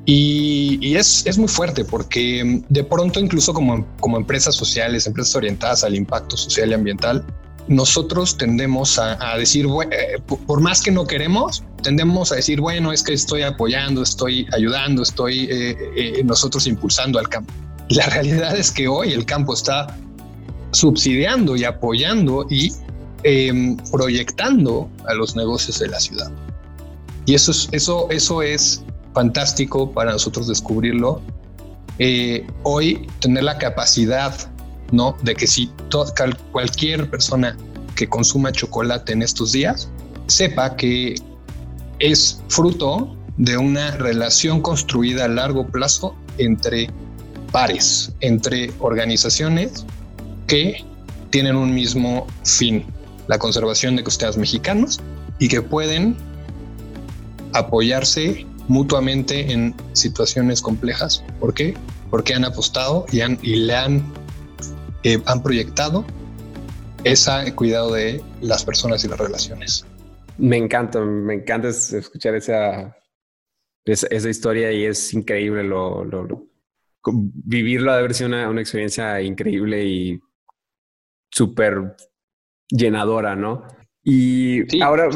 Y, 0.05 0.97
es, 0.97 1.25
es, 1.27 1.39
muy 1.39 1.47
fuerte 1.47 1.85
porque 1.85 2.65
de 2.69 2.85
pronto 2.85 3.21
incluso 3.21 3.55
como, 3.55 3.87
como 4.01 4.17
empresas 4.17 4.57
sociales, 4.57 5.07
empresas 5.07 5.37
orientadas 5.37 5.85
al 5.85 5.95
impacto 5.95 6.37
social 6.37 6.71
y 6.71 6.75
ambiental, 6.75 7.25
nosotros 7.69 8.37
tendemos 8.37 8.99
a, 8.99 9.37
decir, 9.37 9.67
eh, 9.91 10.21
por 10.47 10.61
más 10.61 10.83
que 10.83 10.91
no 10.91 11.07
queremos, 11.07 11.63
tendemos 11.83 12.33
a 12.33 12.37
decir, 12.37 12.61
bueno, 12.61 12.93
es 12.93 13.03
que 13.03 13.13
estoy 13.13 13.43
apoyando, 13.43 14.03
estoy 14.03 14.47
ayudando, 14.53 15.03
estoy 15.03 15.49
eh, 15.51 15.77
eh, 15.97 16.23
nosotros 16.25 16.67
impulsando 16.67 17.19
al 17.19 17.29
campo. 17.29 17.53
La 17.89 18.07
realidad 18.07 18.57
es 18.57 18.71
que 18.71 18.89
hoy 18.89 19.13
el 19.13 19.25
campo 19.25 19.55
está 19.55 19.97
subsidiando 20.73 21.57
y 21.57 21.65
apoyando 21.65 22.47
y 22.49 22.73
em, 23.25 23.77
proyectando 23.91 24.89
a 25.07 25.15
los 25.15 25.37
negocios 25.37 25.79
de 25.79 25.89
la 25.89 26.01
ciudad. 26.01 26.31
Y 27.27 27.35
eso 27.35 27.51
es, 27.51 27.69
eso, 27.73 28.09
eso 28.11 28.43
es 28.43 28.83
fantástico 29.15 29.91
para 29.93 30.13
nosotros 30.13 30.49
descubrirlo. 30.49 31.21
Eh, 31.99 32.47
hoy 32.63 33.07
tener 33.21 33.45
la 33.45 33.59
capacidad, 33.59 34.35
¿no? 34.93 35.17
De 35.23 35.35
que 35.35 35.47
si 35.47 35.71
cualquier 36.53 37.11
persona 37.11 37.57
que 37.97 38.09
consuma 38.09 38.53
chocolate 38.53 39.13
en 39.13 39.23
estos 39.23 39.53
días 39.53 39.89
sepa 40.27 40.77
que 40.77 41.17
es 41.99 42.41
fruto 42.49 43.17
de 43.37 43.57
una 43.57 43.93
relación 43.93 44.61
construida 44.61 45.25
a 45.25 45.29
largo 45.29 45.67
plazo 45.67 46.15
entre 46.39 46.91
pares, 47.51 48.13
entre 48.21 48.73
organizaciones 48.79 49.85
que 50.47 50.85
tienen 51.31 51.57
un 51.57 51.75
mismo 51.75 52.27
fin, 52.45 52.85
la 53.29 53.39
conservación 53.39 53.97
de 53.97 54.05
costeras 54.05 54.37
mexicanos 54.37 55.01
y 55.39 55.49
que 55.49 55.63
pueden 55.63 56.17
apoyarse 57.55 58.47
mutuamente 58.69 59.53
en 59.53 59.75
situaciones 59.93 60.61
complejas. 60.61 61.23
¿Por 61.41 61.55
qué? 61.55 61.75
Porque 62.11 62.35
han 62.35 62.45
apostado 62.45 63.07
y, 63.11 63.21
y 63.21 63.57
le 63.57 63.75
han, 63.75 64.13
eh, 65.05 65.21
han 65.27 65.43
proyectado 65.43 66.05
ese 67.05 67.55
cuidado 67.55 67.93
de 67.93 68.23
las 68.41 68.65
personas 68.65 69.05
y 69.05 69.09
las 69.09 69.19
relaciones. 69.19 69.87
Me 70.39 70.57
encanta, 70.57 71.01
me 71.01 71.35
encanta 71.35 71.69
escuchar 71.69 72.35
esa, 72.35 72.97
esa, 73.85 74.29
historia 74.29 74.73
y 74.73 74.85
es 74.85 75.13
increíble 75.13 75.63
lo, 75.65 76.05
lo, 76.05 76.47
vivirlo 77.13 77.91
ha 77.91 77.95
de 77.95 78.01
haber 78.01 78.15
sido 78.15 78.29
una, 78.29 78.49
una 78.49 78.61
experiencia 78.61 79.21
increíble 79.21 79.85
y 79.85 80.21
súper 81.31 81.97
llenadora, 82.69 83.37
¿no? 83.37 83.67
Y 84.03 84.83
ahora, 84.83 85.09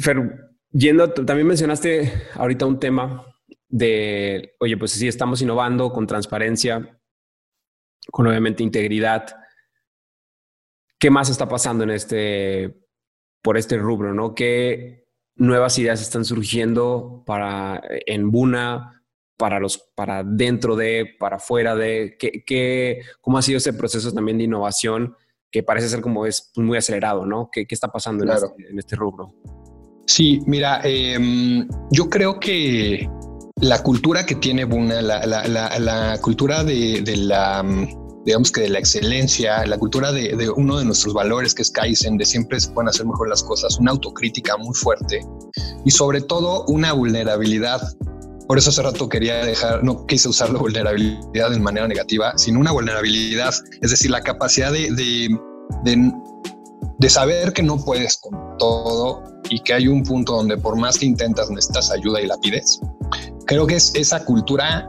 Fer, 0.00 0.50
yendo, 0.70 1.12
también 1.12 1.46
mencionaste 1.46 2.12
ahorita 2.34 2.66
un 2.66 2.78
tema 2.78 3.24
de, 3.68 4.54
oye, 4.60 4.76
pues 4.76 4.92
sí, 4.92 5.08
estamos 5.08 5.42
innovando 5.42 5.92
con 5.92 6.06
transparencia, 6.06 6.95
con 8.10 8.26
obviamente 8.26 8.62
integridad. 8.62 9.26
¿Qué 10.98 11.10
más 11.10 11.28
está 11.28 11.48
pasando 11.48 11.84
en 11.84 11.90
este, 11.90 12.74
por 13.42 13.56
este 13.56 13.76
rubro, 13.76 14.14
no? 14.14 14.34
¿Qué 14.34 15.06
nuevas 15.36 15.78
ideas 15.78 16.00
están 16.00 16.24
surgiendo 16.24 17.22
para, 17.26 17.82
en 18.06 18.30
Buna, 18.30 19.04
para 19.36 19.60
los, 19.60 19.78
para 19.94 20.24
dentro 20.24 20.76
de, 20.76 21.14
para 21.18 21.38
fuera 21.38 21.74
de, 21.74 22.16
¿qué, 22.18 22.42
qué, 22.46 23.02
cómo 23.20 23.38
ha 23.38 23.42
sido 23.42 23.58
ese 23.58 23.72
proceso 23.74 24.12
también 24.12 24.38
de 24.38 24.44
innovación 24.44 25.14
que 25.50 25.62
parece 25.62 25.88
ser 25.88 26.00
como 26.00 26.26
es 26.26 26.52
muy 26.56 26.76
acelerado, 26.78 27.26
¿no? 27.26 27.50
¿Qué, 27.52 27.66
qué 27.66 27.74
está 27.74 27.88
pasando 27.88 28.24
en, 28.24 28.30
este, 28.30 28.70
en, 28.70 28.78
este, 28.78 28.96
rubro? 28.96 29.34
Sí, 30.06 30.40
mira, 30.46 30.80
em, 30.84 31.68
yo 31.90 32.08
creo 32.08 32.40
que 32.40 33.08
la 33.60 33.82
cultura 33.82 34.26
que 34.26 34.34
tiene 34.34 34.64
Buna, 34.64 35.00
la, 35.00 35.24
la, 35.24 35.78
la, 35.78 36.18
cultura 36.20 36.62
de, 36.62 37.00
de, 37.00 37.16
la, 37.16 37.64
digamos 38.24 38.52
que 38.52 38.62
de 38.62 38.68
la 38.68 38.78
excelencia, 38.78 39.64
la 39.64 39.78
cultura 39.78 40.12
de, 40.12 40.36
de, 40.36 40.50
uno 40.50 40.78
de 40.78 40.84
nuestros 40.84 41.14
valores 41.14 41.54
que 41.54 41.62
es 41.62 41.70
Kaizen, 41.70 42.18
de 42.18 42.26
siempre 42.26 42.60
se 42.60 42.70
pueden 42.70 42.88
hacer 42.88 43.06
mejor 43.06 43.30
las 43.30 43.42
cosas, 43.42 43.78
una 43.78 43.92
autocrítica 43.92 44.58
muy 44.58 44.74
fuerte 44.74 45.20
y 45.86 45.90
sobre 45.90 46.20
todo 46.20 46.64
una 46.68 46.92
vulnerabilidad 46.92 47.80
por 48.46 48.58
eso 48.58 48.70
hace 48.70 48.82
rato 48.82 49.08
quería 49.08 49.44
dejar, 49.44 49.82
no 49.82 50.06
quise 50.06 50.28
usar 50.28 50.50
la 50.50 50.60
vulnerabilidad 50.60 51.50
de 51.50 51.58
manera 51.58 51.88
negativa, 51.88 52.32
sino 52.36 52.60
una 52.60 52.70
vulnerabilidad, 52.70 53.52
es 53.80 53.90
decir, 53.90 54.12
la 54.12 54.20
capacidad 54.20 54.70
de, 54.70 54.88
de, 55.82 56.12
de, 56.98 57.10
saber 57.10 57.52
que 57.52 57.64
no 57.64 57.76
puedes 57.84 58.18
con 58.18 58.56
todo 58.56 59.24
y 59.50 59.60
que 59.64 59.74
hay 59.74 59.88
un 59.88 60.04
punto 60.04 60.36
donde 60.36 60.56
por 60.56 60.76
más 60.76 60.96
que 60.96 61.06
intentas 61.06 61.50
necesitas 61.50 61.90
ayuda 61.90 62.20
y 62.20 62.26
la 62.28 62.36
pides. 62.38 62.80
Creo 63.46 63.66
que 63.66 63.76
es 63.76 63.94
esa 63.94 64.24
cultura 64.24 64.88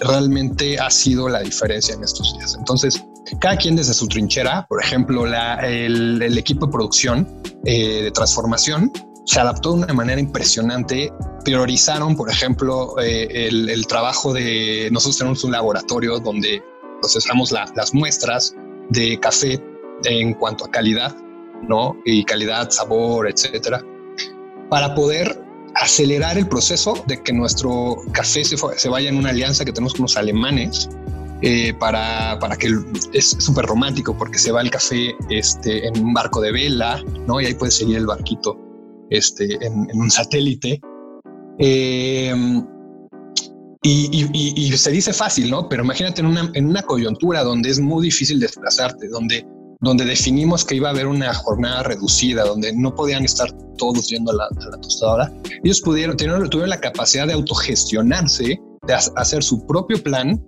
realmente 0.00 0.78
ha 0.78 0.90
sido 0.90 1.28
la 1.28 1.40
diferencia 1.40 1.94
en 1.94 2.04
estos 2.04 2.34
días. 2.34 2.54
Entonces, 2.58 3.02
cada 3.40 3.56
quien 3.56 3.76
desde 3.76 3.94
su 3.94 4.06
trinchera, 4.06 4.66
por 4.68 4.82
ejemplo, 4.82 5.26
la, 5.26 5.56
el, 5.66 6.20
el, 6.22 6.38
equipo 6.38 6.66
de 6.66 6.72
producción 6.72 7.42
eh, 7.64 8.02
de 8.02 8.10
transformación 8.10 8.92
se 9.24 9.40
adaptó 9.40 9.72
de 9.72 9.84
una 9.84 9.94
manera 9.94 10.20
impresionante. 10.20 11.12
Priorizaron, 11.44 12.16
por 12.16 12.30
ejemplo, 12.30 12.94
eh, 13.00 13.48
el, 13.48 13.86
trabajo 13.86 14.32
de 14.32 14.88
nosotros 14.92 15.18
tenemos 15.18 15.44
un 15.44 15.52
laboratorio 15.52 16.18
donde 16.20 16.62
procesamos 17.00 17.52
las 17.52 17.92
muestras 17.92 18.54
de 18.90 19.18
café 19.18 19.62
en 20.04 20.34
cuanto 20.34 20.64
a 20.64 20.70
calidad, 20.70 21.14
¿no? 21.62 21.96
Y 22.04 22.24
calidad, 22.24 22.70
sabor, 22.70 23.28
etcétera, 23.28 23.82
para 24.70 24.94
poder 24.94 25.45
acelerar 25.80 26.38
el 26.38 26.48
proceso 26.48 27.02
de 27.06 27.22
que 27.22 27.32
nuestro 27.32 27.96
café 28.12 28.44
se, 28.44 28.88
vaya 28.88 29.08
en 29.08 29.16
una 29.16 29.30
alianza 29.30 29.64
que 29.64 29.72
tenemos 29.72 29.92
con 29.92 30.02
los 30.02 30.16
alemanes 30.16 30.88
eh, 31.42 31.74
para, 31.74 32.38
para, 32.38 32.56
que 32.56 32.68
es 33.12 33.30
súper 33.38 33.66
romántico 33.66 34.16
porque 34.16 34.38
se 34.38 34.52
va 34.52 34.62
el 34.62 34.70
café 34.70 35.14
este, 35.28 35.86
en 35.86 36.02
un 36.02 36.14
barco 36.14 36.40
de 36.40 36.52
vela, 36.52 37.02
¿no? 37.26 37.40
Y 37.40 37.46
ahí 37.46 37.54
puede 37.54 37.72
seguir 37.72 37.98
el 37.98 38.06
barquito 38.06 38.58
este, 39.10 39.58
en, 39.64 39.88
un 39.94 40.10
satélite. 40.10 40.80
Em, 41.58 42.66
y, 43.82 44.72
se 44.76 44.90
dice 44.90 45.12
fácil, 45.12 45.50
¿no? 45.50 45.68
Pero 45.68 45.84
imagínate 45.84 46.20
en 46.20 46.26
una, 46.26 46.50
en 46.54 46.66
una 46.66 46.82
coyuntura 46.82 47.44
donde 47.44 47.70
es 47.70 47.78
muy 47.78 48.06
difícil 48.06 48.40
desplazarte, 48.40 49.08
donde, 49.08 49.46
donde 49.80 50.04
definimos 50.04 50.64
que 50.64 50.76
iba 50.76 50.88
a 50.88 50.92
haber 50.92 51.06
una 51.06 51.32
jornada 51.34 51.82
reducida, 51.82 52.44
donde 52.44 52.72
no 52.74 52.94
podían 52.94 53.24
estar 53.24 53.50
todos 53.76 54.08
yendo 54.08 54.32
a 54.32 54.34
la, 54.34 54.48
tostadora, 54.80 55.32
ellos 55.62 55.80
pudieron, 55.80 56.16
tener, 56.16 56.48
tuvieron 56.48 56.70
la 56.70 56.80
capacidad 56.80 57.26
de 57.26 57.34
autogestionarse, 57.34 58.60
de 58.86 58.94
hacer 58.94 59.42
su 59.42 59.66
propio 59.66 60.02
plan 60.02 60.42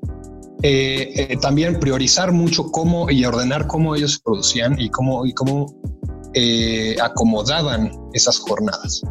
eh, 0.63 1.13
eh, 1.15 1.37
también 1.41 1.79
priorizar 1.79 2.33
mucho 2.33 2.65
cómo 2.73 3.09
y 3.11 3.25
ordenar 3.25 3.67
cómo 3.69 3.95
ellos 3.95 4.21
producían 4.25 4.79
y 4.81 4.91
cómo, 4.91 5.25
y 5.25 5.33
cómo 5.33 5.67
eh, 6.35 6.97
acomodaban 7.01 7.91
esas 8.13 8.39
jornadas. 8.39 9.03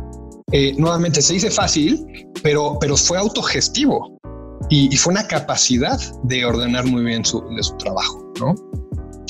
Eh, 0.52 0.74
nuevamente 0.78 1.22
se 1.22 1.34
dice 1.34 1.50
fácil, 1.50 2.06
pero, 2.44 2.78
pero 2.80 2.96
fue 2.96 3.18
autogestivo 3.18 4.18
y, 4.70 4.96
fue 4.98 5.12
una 5.12 5.28
capacidad 5.28 6.00
de 6.24 6.46
ordenar 6.46 6.86
muy 6.86 7.04
bien 7.04 7.26
su, 7.26 7.42
de 7.56 7.64
su 7.64 7.76
trabajo, 7.78 8.32
¿no? 8.40 8.56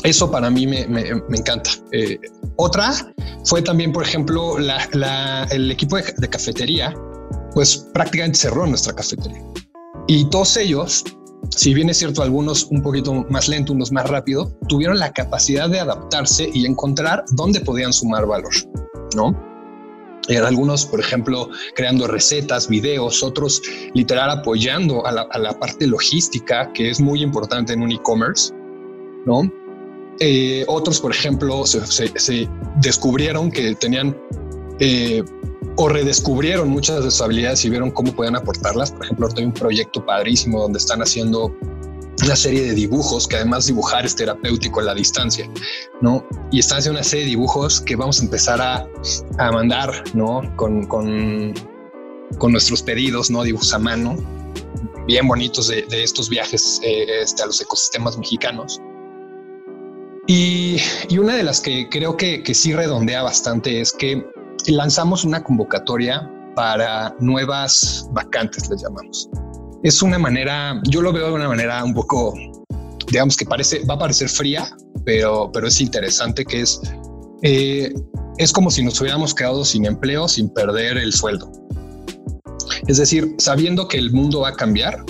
Eso 0.08 0.32
para 0.32 0.50
mí 0.50 0.65
me, 0.65 0.88
me, 0.88 1.10
encanta. 1.38 1.70
Eh, 1.91 2.17
otra 2.56 2.93
fue 3.43 3.62
también, 3.62 3.91
por 3.91 4.04
ejemplo, 4.04 4.58
la, 4.58 5.46
el 5.52 5.70
equipo 5.70 5.98
de, 5.98 6.30
cafetería, 6.30 6.96
pues 7.54 7.89
prácticamente 7.93 8.39
cerró 8.39 8.65
nuestra 8.65 8.93
cafetería. 8.93 9.43
Y 10.08 10.24
todos 10.30 10.56
ellos 10.56 11.04
si 11.50 11.74
bien 11.74 11.89
es 11.89 11.98
cierto, 11.98 12.24
algunos 12.24 12.67
un 12.72 12.82
poquito 12.82 13.26
más 13.30 13.50
lento, 13.50 13.74
unos 13.74 13.91
más 13.91 14.10
rápido, 14.10 14.58
tuvieron 14.70 14.98
la 14.98 15.12
capacidad 15.12 15.70
de 15.70 15.82
adaptarse 15.82 16.50
y 16.54 16.65
encontrar 16.65 17.26
dónde 17.34 17.60
podían 17.60 17.91
sumar 17.91 18.26
valor, 18.26 18.54
¿no? 19.13 19.38
Algunos, 20.46 20.86
por 20.86 21.02
ejemplo, 21.02 21.50
creando 21.76 22.08
recetas, 22.08 22.70
videos, 22.70 23.24
otros 23.24 23.62
literal 23.93 24.30
apoyando 24.30 25.06
a 25.06 25.12
la, 25.12 25.60
parte 25.60 25.86
logística, 25.86 26.72
que 26.74 26.89
es 26.89 27.02
muy 27.02 27.22
importante 27.22 27.74
en 27.74 27.82
un 27.82 27.91
e-commerce, 27.91 28.54
¿no? 29.26 29.43
Eh, 30.19 30.65
otros, 30.67 30.99
por 30.99 31.12
ejemplo, 31.12 31.65
se, 31.65 32.49
descubrieron 32.82 33.51
que 33.51 33.75
tenían 33.75 34.17
eh, 34.80 35.23
o 35.75 35.89
redescubrieron 35.89 36.69
muchas 36.69 37.03
de 37.03 37.12
sus 37.12 37.21
habilidades 37.21 37.63
y 37.65 37.69
vieron 37.69 37.91
cómo 37.91 38.12
podían 38.12 38.36
aportarlas. 38.36 38.91
Por 38.91 39.06
ejemplo, 39.06 39.30
hay 39.36 39.45
un 39.45 39.53
proyecto 39.53 40.03
padrísimo 40.06 40.62
donde 40.62 40.80
están 40.80 41.01
haciendo 41.01 41.56
una 42.23 42.36
serie 42.36 42.63
de 42.63 42.73
dibujos 42.73 43.27
que 43.27 43.36
además 43.36 43.67
dibujar 43.67 44.06
es 44.06 44.15
terapéutico 44.15 44.80
a 44.80 44.84
la 44.84 44.95
distancia, 44.95 45.49
¿no? 46.01 46.25
Y 46.51 46.60
están 46.60 46.80
haciendo 46.80 46.99
una 46.99 47.08
serie 47.08 47.25
de 47.25 47.30
dibujos 47.30 47.82
que 47.82 47.95
vamos 47.95 48.19
a 48.19 48.23
empezar 48.23 48.60
a, 48.60 48.88
a 49.38 49.51
mandar, 49.51 50.03
¿no? 50.15 50.41
Con, 50.56 50.86
con, 50.88 51.53
con, 52.39 52.51
nuestros 52.51 52.82
pedidos, 52.82 53.30
¿no? 53.30 53.43
Dibujos 53.43 53.71
a 53.73 53.77
mano, 53.80 54.17
bien 55.06 55.27
bonitos 55.27 55.67
de, 55.67 55.84
de 55.84 56.03
estos 56.03 56.27
viajes 56.27 56.80
eh, 56.84 57.21
este, 57.21 57.43
a 57.43 57.45
los 57.45 57.62
ecosistemas 57.62 58.17
mexicanos. 58.17 58.82
Y, 60.28 60.78
una 61.18 61.36
de 61.36 61.44
las 61.44 61.62
que 61.62 61.88
creo 61.90 62.18
que, 62.18 62.44
que 62.44 62.54
sí 62.54 62.74
redondea 62.74 63.24
bastante 63.24 63.80
es 63.80 63.94
que 63.94 64.26
lanzamos 64.68 65.24
una 65.24 65.42
convocatoria 65.42 66.30
para 66.56 67.16
nuevas 67.20 68.08
vacantes, 68.12 68.70
les 68.70 68.82
llamamos. 68.82 69.30
Es 69.84 70.02
una 70.02 70.20
manera, 70.20 70.82
yo 70.90 71.02
lo 71.02 71.13
veo 71.13 71.28
de 71.28 71.34
una 71.34 71.48
manera 71.48 71.84
un 71.84 71.94
poco, 71.94 72.34
digamos 73.10 73.38
que 73.38 73.46
parece, 73.46 73.86
va 73.86 73.94
a 73.94 74.00
parecer 74.00 74.28
fría, 74.28 74.68
pero, 75.06 75.50
pero 75.54 75.68
es 75.68 75.80
interesante 75.80 76.44
que 76.44 76.62
es, 76.62 76.82
eh, 77.44 77.94
es 78.38 78.52
como 78.52 78.70
si 78.70 78.84
nos 78.84 79.00
hubiéramos 79.00 79.34
quedado 79.34 79.63
sin 79.63 79.86
empleo, 79.86 80.28
sin 80.28 80.50
perder 80.50 80.98
el 80.98 81.13
sueldo. 81.13 81.50
Es 82.88 82.98
decir, 82.98 83.36
sabiendo 83.38 83.88
que 83.88 83.98
el 83.98 84.12
mundo 84.12 84.42
va 84.42 84.50
a 84.50 84.54
cambiar, 84.54 85.04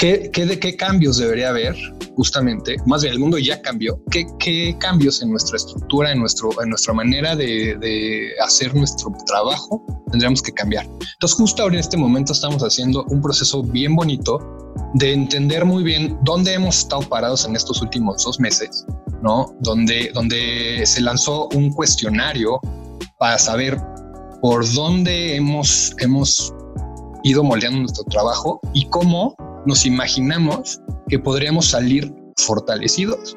¿qué, 0.00 0.30
qué 0.32 0.46
de 0.46 0.58
qué 0.58 0.76
cambios 0.76 1.18
debería 1.18 1.50
haber 1.50 1.76
justamente, 2.16 2.76
más 2.86 3.02
bien 3.02 3.14
el 3.14 3.20
mundo 3.20 3.38
ya 3.38 3.60
cambió, 3.60 4.02
¿qué, 4.10 4.26
qué 4.38 4.74
cambios 4.80 5.22
en 5.22 5.30
nuestra 5.30 5.56
estructura, 5.58 6.10
en, 6.10 6.20
nuestro, 6.20 6.50
en 6.62 6.70
nuestra 6.70 6.94
manera 6.94 7.36
de, 7.36 7.76
de, 7.78 8.30
hacer 8.42 8.74
nuestro 8.74 9.12
trabajo 9.26 9.84
tendríamos 10.10 10.40
que 10.42 10.52
cambiar? 10.52 10.86
Entonces 10.86 11.36
justo 11.36 11.62
ahora 11.62 11.74
en 11.74 11.80
este 11.80 11.98
momento 11.98 12.32
estamos 12.32 12.62
haciendo 12.62 13.04
un 13.10 13.20
proceso 13.20 13.62
bien 13.62 13.94
bonito 13.94 14.40
de 14.94 15.12
entender 15.12 15.66
muy 15.66 15.84
bien 15.84 16.18
dónde 16.22 16.54
hemos 16.54 16.78
estado 16.78 17.02
parados 17.02 17.44
en 17.44 17.54
estos 17.54 17.82
últimos 17.82 18.24
dos 18.24 18.40
meses, 18.40 18.86
¿no? 19.22 19.54
Donde, 19.60 20.10
donde 20.14 20.82
se 20.86 21.02
lanzó 21.02 21.48
un 21.54 21.70
cuestionario 21.72 22.58
para 23.18 23.38
saber 23.38 23.78
por 24.40 24.66
dónde 24.72 25.36
hemos, 25.36 25.94
hemos 25.98 26.54
ido 27.22 27.44
moldeando 27.44 27.80
nuestro 27.80 28.04
trabajo 28.04 28.60
y 28.72 28.88
cómo 28.88 29.36
nos 29.66 29.84
imaginamos 29.86 30.80
que 31.08 31.18
podríamos 31.18 31.70
salir 31.70 32.12
fortalecidos 32.36 33.36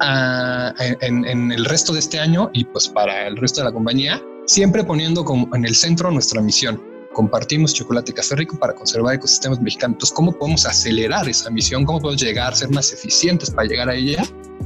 ah, 0.00 0.74
en, 0.78 1.52
el 1.52 1.64
resto 1.64 1.92
de 1.92 2.00
este 2.00 2.18
año 2.18 2.50
y 2.52 2.64
pues 2.64 2.88
para 2.88 3.26
el 3.26 3.36
resto 3.36 3.60
de 3.60 3.66
la 3.66 3.72
compañía, 3.72 4.22
siempre 4.46 4.84
poniendo 4.84 5.24
como 5.24 5.54
en 5.54 5.64
el 5.64 5.74
centro 5.74 6.10
nuestra 6.10 6.40
misión. 6.40 6.82
Compartimos 7.14 7.74
chocolate 7.74 8.10
y 8.10 8.14
café 8.14 8.36
rico 8.36 8.58
para 8.58 8.74
conservar 8.74 9.16
ecosistemas 9.16 9.60
mexicanos. 9.60 9.96
Entonces, 9.96 10.16
¿cómo 10.16 10.32
podemos 10.32 10.64
acelerar 10.64 11.28
esa 11.28 11.50
misión? 11.50 11.84
¿Cómo 11.84 12.00
podemos 12.00 12.22
llegar 12.22 12.52
a 12.52 12.56
ser 12.56 12.70
más 12.70 12.90
eficientes 12.90 13.50
para 13.50 13.68
llegar 13.68 13.90
a 13.90 13.94
ella 13.94 14.24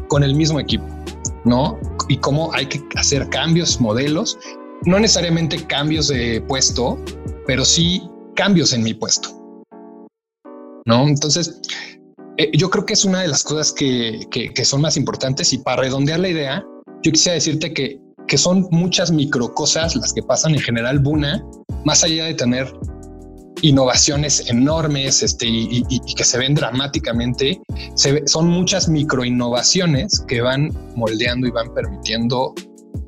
con 0.08 0.22
el 0.22 0.32
mismo 0.34 0.60
equipo? 0.60 0.84
¿No? 1.44 1.78
Y 2.08 2.18
cómo 2.18 2.52
hay 2.52 2.66
que 2.66 2.80
hacer 2.94 3.28
cambios, 3.30 3.80
modelos, 3.80 4.38
no 4.84 5.00
necesariamente 5.00 5.66
cambios 5.66 6.06
de 6.06 6.40
puesto, 6.42 7.02
pero 7.48 7.64
sí 7.64 8.08
cambios 8.36 8.72
en 8.72 8.84
mi 8.84 8.94
puesto 8.94 9.45
¿no? 10.86 11.06
Entonces, 11.06 11.60
eh, 12.38 12.50
yo 12.56 12.70
creo 12.70 12.86
que 12.86 12.94
es 12.94 13.04
una 13.04 13.20
de 13.20 13.28
las 13.28 13.42
cosas 13.42 13.72
que, 13.72 14.26
que, 14.30 14.64
son 14.64 14.80
más 14.80 14.96
importantes 14.96 15.52
y 15.52 15.58
para 15.58 15.82
redondear 15.82 16.20
la 16.20 16.28
idea, 16.28 16.64
yo 17.02 17.12
quisiera 17.12 17.34
decirte 17.34 17.74
que, 17.74 18.00
que 18.26 18.38
son 18.38 18.66
muchas 18.70 19.10
micro 19.10 19.52
cosas 19.52 19.94
las 19.96 20.12
que 20.12 20.22
pasan 20.22 20.54
en 20.54 20.60
general 20.60 20.98
Buna, 21.00 21.44
más 21.84 22.02
allá 22.04 22.24
de 22.24 22.34
tener 22.34 22.72
innovaciones 23.62 24.48
enormes 24.48 25.22
este, 25.22 25.46
y, 25.48 25.82
que 26.14 26.24
se 26.24 26.38
ven 26.38 26.54
dramáticamente, 26.54 27.60
son 28.26 28.48
muchas 28.48 28.88
micro 28.88 29.24
innovaciones 29.24 30.22
que 30.28 30.40
van 30.40 30.70
moldeando 30.94 31.46
y 31.46 31.50
van 31.50 31.72
permitiendo 31.74 32.54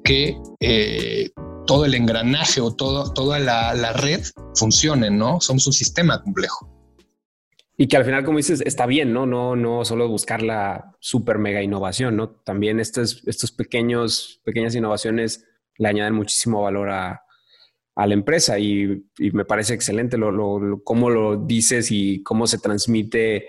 que 0.05 0.37
eh, 0.61 1.29
todo 1.67 1.85
el 1.85 1.95
engranaje 1.95 2.61
o 2.61 2.75
todo, 2.75 3.13
toda 3.13 3.39
la, 3.39 3.75
la 3.75 3.93
red 3.93 4.23
funcione, 4.55 5.11
¿no? 5.11 5.41
Somos 5.41 5.67
un 5.67 5.73
sistema 5.75 6.23
complejo. 6.23 6.78
Y 7.81 7.87
que 7.87 7.97
al 7.97 8.05
final, 8.05 8.25
como 8.25 8.39
dices, 8.39 8.61
está 8.67 8.87
bien, 8.87 9.13
¿no? 9.13 9.25
No, 9.25 9.55
no 9.55 9.85
solo 9.85 10.09
buscar 10.09 10.43
la 10.43 10.97
super 10.99 11.39
mega 11.39 11.63
innovación, 11.63 12.17
¿no? 12.17 12.29
También 12.29 12.81
estos, 12.81 13.23
estos 13.29 13.53
pequeños, 13.53 14.41
pequeñas 14.45 14.75
innovaciones 14.75 15.47
le 15.77 15.89
añaden 15.89 16.13
muchísimo 16.13 16.61
valor 16.61 16.91
a, 16.91 17.23
a 17.95 18.07
la 18.09 18.15
empresa 18.15 18.59
y, 18.59 19.05
me 19.33 19.45
parece 19.45 19.75
excelente 19.75 20.19
lo, 20.19 20.33
lo, 20.33 20.83
cómo 20.83 21.09
lo 21.09 21.37
dices 21.37 21.93
y 21.93 22.21
cómo 22.25 22.49
se 22.49 22.59
transmite 22.59 23.47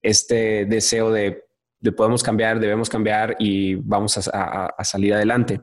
este 0.00 0.64
deseo 0.64 1.10
de, 1.10 1.42
de 1.80 1.90
podemos 1.90 2.22
cambiar, 2.22 2.60
debemos 2.60 2.88
cambiar 2.88 3.34
y 3.40 3.74
vamos 3.74 4.16
a, 4.28 4.66
a, 4.66 4.84
salir 4.84 5.12
adelante. 5.12 5.60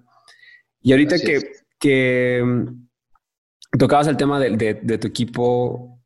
Y 0.82 0.91
ahorita 0.91 1.19
que, 1.19 1.39
que, 1.79 2.43
mm, 2.45 3.77
tocabas 3.77 4.08
el 4.08 4.17
tema 4.17 4.41
de, 4.41 4.58
de, 4.58 4.73
de 4.73 4.97
tu 4.97 5.08
equipo 5.08 5.98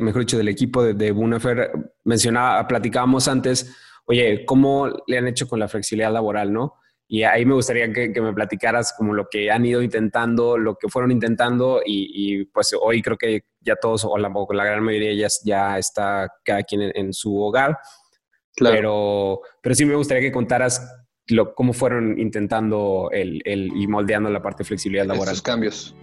mejor 0.00 0.22
dicho, 0.22 0.36
del 0.36 0.48
equipo 0.48 0.82
de, 0.82 0.94
de 0.94 1.12
Bunafer, 1.12 1.72
mencionaba, 2.04 2.66
platicábamos 2.66 3.28
antes, 3.28 3.74
oye, 4.06 4.44
¿cómo 4.44 4.88
le 5.06 5.18
han 5.18 5.28
hecho 5.28 5.48
con 5.48 5.58
la 5.58 5.68
flexibilidad 5.68 6.12
laboral, 6.12 6.52
no? 6.52 6.74
Y 7.06 7.22
ahí 7.22 7.44
me 7.44 7.54
gustaría 7.54 7.92
que, 7.92 8.08
me 8.20 8.32
platicaras 8.32 8.94
como 8.96 9.12
lo 9.12 9.28
que 9.30 9.50
han 9.50 9.64
ido 9.66 9.82
intentando, 9.82 10.56
lo 10.56 10.76
que 10.76 10.88
fueron 10.88 11.10
intentando 11.10 11.80
y, 11.84 12.46
pues 12.46 12.74
hoy 12.80 13.02
creo 13.02 13.18
que 13.18 13.44
ya 13.60 13.76
todos 13.76 14.04
o 14.04 14.16
la, 14.16 14.32
la 14.50 14.64
gran 14.64 14.82
mayoría 14.82 15.12
ya, 15.14 15.28
ya, 15.44 15.78
está 15.78 16.32
cada 16.44 16.62
quien 16.62 16.90
en, 16.94 17.12
su 17.12 17.38
hogar. 17.38 17.78
Claro. 18.56 18.74
Pero, 18.76 19.40
pero 19.62 19.74
sí 19.74 19.84
me 19.84 19.96
gustaría 19.96 20.22
que 20.22 20.32
contaras 20.32 21.04
lo, 21.26 21.54
cómo 21.54 21.72
fueron 21.72 22.18
intentando 22.18 23.10
el, 23.12 23.42
el, 23.44 23.70
y 23.76 23.86
moldeando 23.86 24.30
la 24.30 24.42
parte 24.42 24.62
de 24.62 24.68
flexibilidad 24.68 25.06
laboral. 25.06 25.34
Estos 25.34 25.42
cambios. 25.42 25.94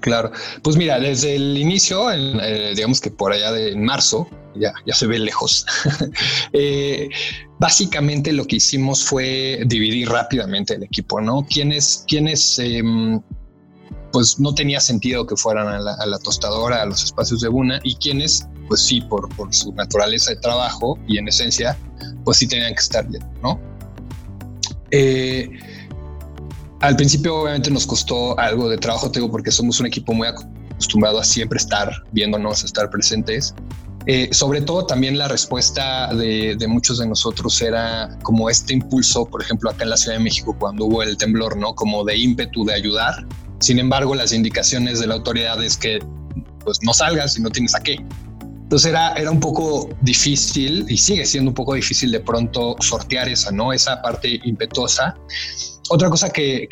Claro, 0.00 0.30
pues 0.62 0.76
mira, 0.76 1.00
desde 1.00 1.36
el 1.36 1.56
inicio, 1.56 2.10
eh, 2.12 2.72
digamos 2.76 3.00
que 3.00 3.10
por 3.10 3.32
allá 3.32 3.52
de 3.52 3.74
marzo, 3.74 4.28
ya, 4.54 4.72
ya 4.86 4.94
se 4.94 5.06
ve 5.06 5.18
lejos. 5.18 5.66
Eh, 6.52 7.08
básicamente 7.58 8.32
lo 8.32 8.46
que 8.46 8.56
hicimos 8.56 9.04
fue 9.04 9.62
dividir 9.66 10.08
rápidamente 10.08 10.74
el 10.74 10.84
equipo, 10.84 11.20
¿no? 11.20 11.46
Quienes, 11.50 12.04
quienes 12.06 12.58
em, 12.58 13.20
pues 14.12 14.38
no 14.38 14.54
tenía 14.54 14.80
sentido 14.80 15.26
que 15.26 15.36
fueran 15.36 15.68
a 15.68 15.78
la, 15.78 16.18
tostadora, 16.20 16.82
a 16.82 16.86
los 16.86 17.04
espacios 17.04 17.40
de 17.40 17.48
Buna, 17.48 17.80
y 17.82 17.96
quienes, 17.96 18.48
pues 18.68 18.80
sí, 18.80 19.00
por, 19.02 19.28
por 19.36 19.54
su 19.54 19.72
naturaleza 19.72 20.30
de 20.30 20.36
trabajo 20.36 20.98
y 21.06 21.18
en 21.18 21.28
esencia, 21.28 21.76
pues 22.24 22.38
sí 22.38 22.46
tenían 22.46 22.74
que 22.74 22.80
estar 22.80 23.06
bien, 23.06 23.22
¿no? 23.42 23.60
Eh, 24.90 25.50
al 26.80 26.96
principio 26.96 27.36
obviamente 27.36 27.70
nos 27.70 27.86
costó 27.86 28.38
algo 28.38 28.68
de 28.68 28.76
trabajo, 28.78 29.10
tengo 29.10 29.30
porque 29.30 29.50
somos 29.50 29.80
un 29.80 29.86
equipo 29.86 30.12
muy 30.12 30.28
acostumbrado 30.28 31.18
a 31.18 31.24
siempre 31.24 31.58
estar 31.58 31.90
viéndonos, 32.12 32.62
a 32.62 32.66
estar 32.66 32.90
presentes. 32.90 33.54
Eh, 34.08 34.28
sobre 34.30 34.60
todo 34.60 34.86
también 34.86 35.18
la 35.18 35.26
respuesta 35.26 36.14
de, 36.14 36.56
muchos 36.68 36.98
de 36.98 37.08
nosotros 37.08 37.60
era 37.60 38.16
como 38.22 38.48
este 38.48 38.74
impulso, 38.74 39.24
por 39.26 39.42
ejemplo, 39.42 39.68
acá 39.68 39.82
en 39.82 39.90
la 39.90 39.96
Ciudad 39.96 40.16
de 40.18 40.22
México 40.22 40.54
cuando 40.56 40.84
hubo 40.84 41.02
el 41.02 41.16
temblor, 41.16 41.56
¿no? 41.56 41.74
Como 41.74 42.04
de 42.04 42.16
ímpetu 42.16 42.64
de 42.64 42.74
ayudar. 42.74 43.26
Sin 43.58 43.80
embargo, 43.80 44.14
las 44.14 44.32
indicaciones 44.32 45.00
de 45.00 45.08
la 45.08 45.14
autoridad 45.14 45.62
es 45.62 45.76
que 45.76 45.98
pues 46.62 46.78
no 46.82 46.92
salgas 46.92 47.34
si 47.34 47.42
no 47.42 47.50
tienes 47.50 47.74
a 47.74 47.80
qué. 47.80 47.98
Entonces 48.62 48.90
era, 48.90 49.12
era 49.14 49.30
un 49.30 49.40
poco 49.40 49.88
difícil 50.02 50.84
y 50.88 50.96
sigue 50.96 51.24
siendo 51.24 51.50
un 51.50 51.54
poco 51.54 51.74
difícil 51.74 52.12
de 52.12 52.20
pronto 52.20 52.76
sortear 52.80 53.28
esa, 53.28 53.50
¿no? 53.50 53.72
Esa 53.72 54.02
parte 54.02 54.40
impetuosa 54.44 55.16
otra 55.90 56.10
cosa 56.10 56.30
que, 56.30 56.68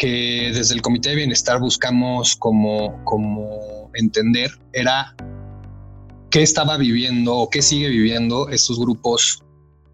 desde 0.54 0.74
el 0.74 0.82
Comité 0.82 1.10
de 1.10 1.16
Bienestar 1.16 1.60
buscamos 1.60 2.36
como, 2.36 3.02
como 3.04 3.90
entender 3.94 4.50
era 4.72 5.14
qué 6.30 6.42
estaba 6.42 6.76
viviendo 6.76 7.34
o 7.34 7.50
qué 7.50 7.62
sigue 7.62 7.88
viviendo 7.88 8.48
estos 8.48 8.78
grupos 8.78 9.42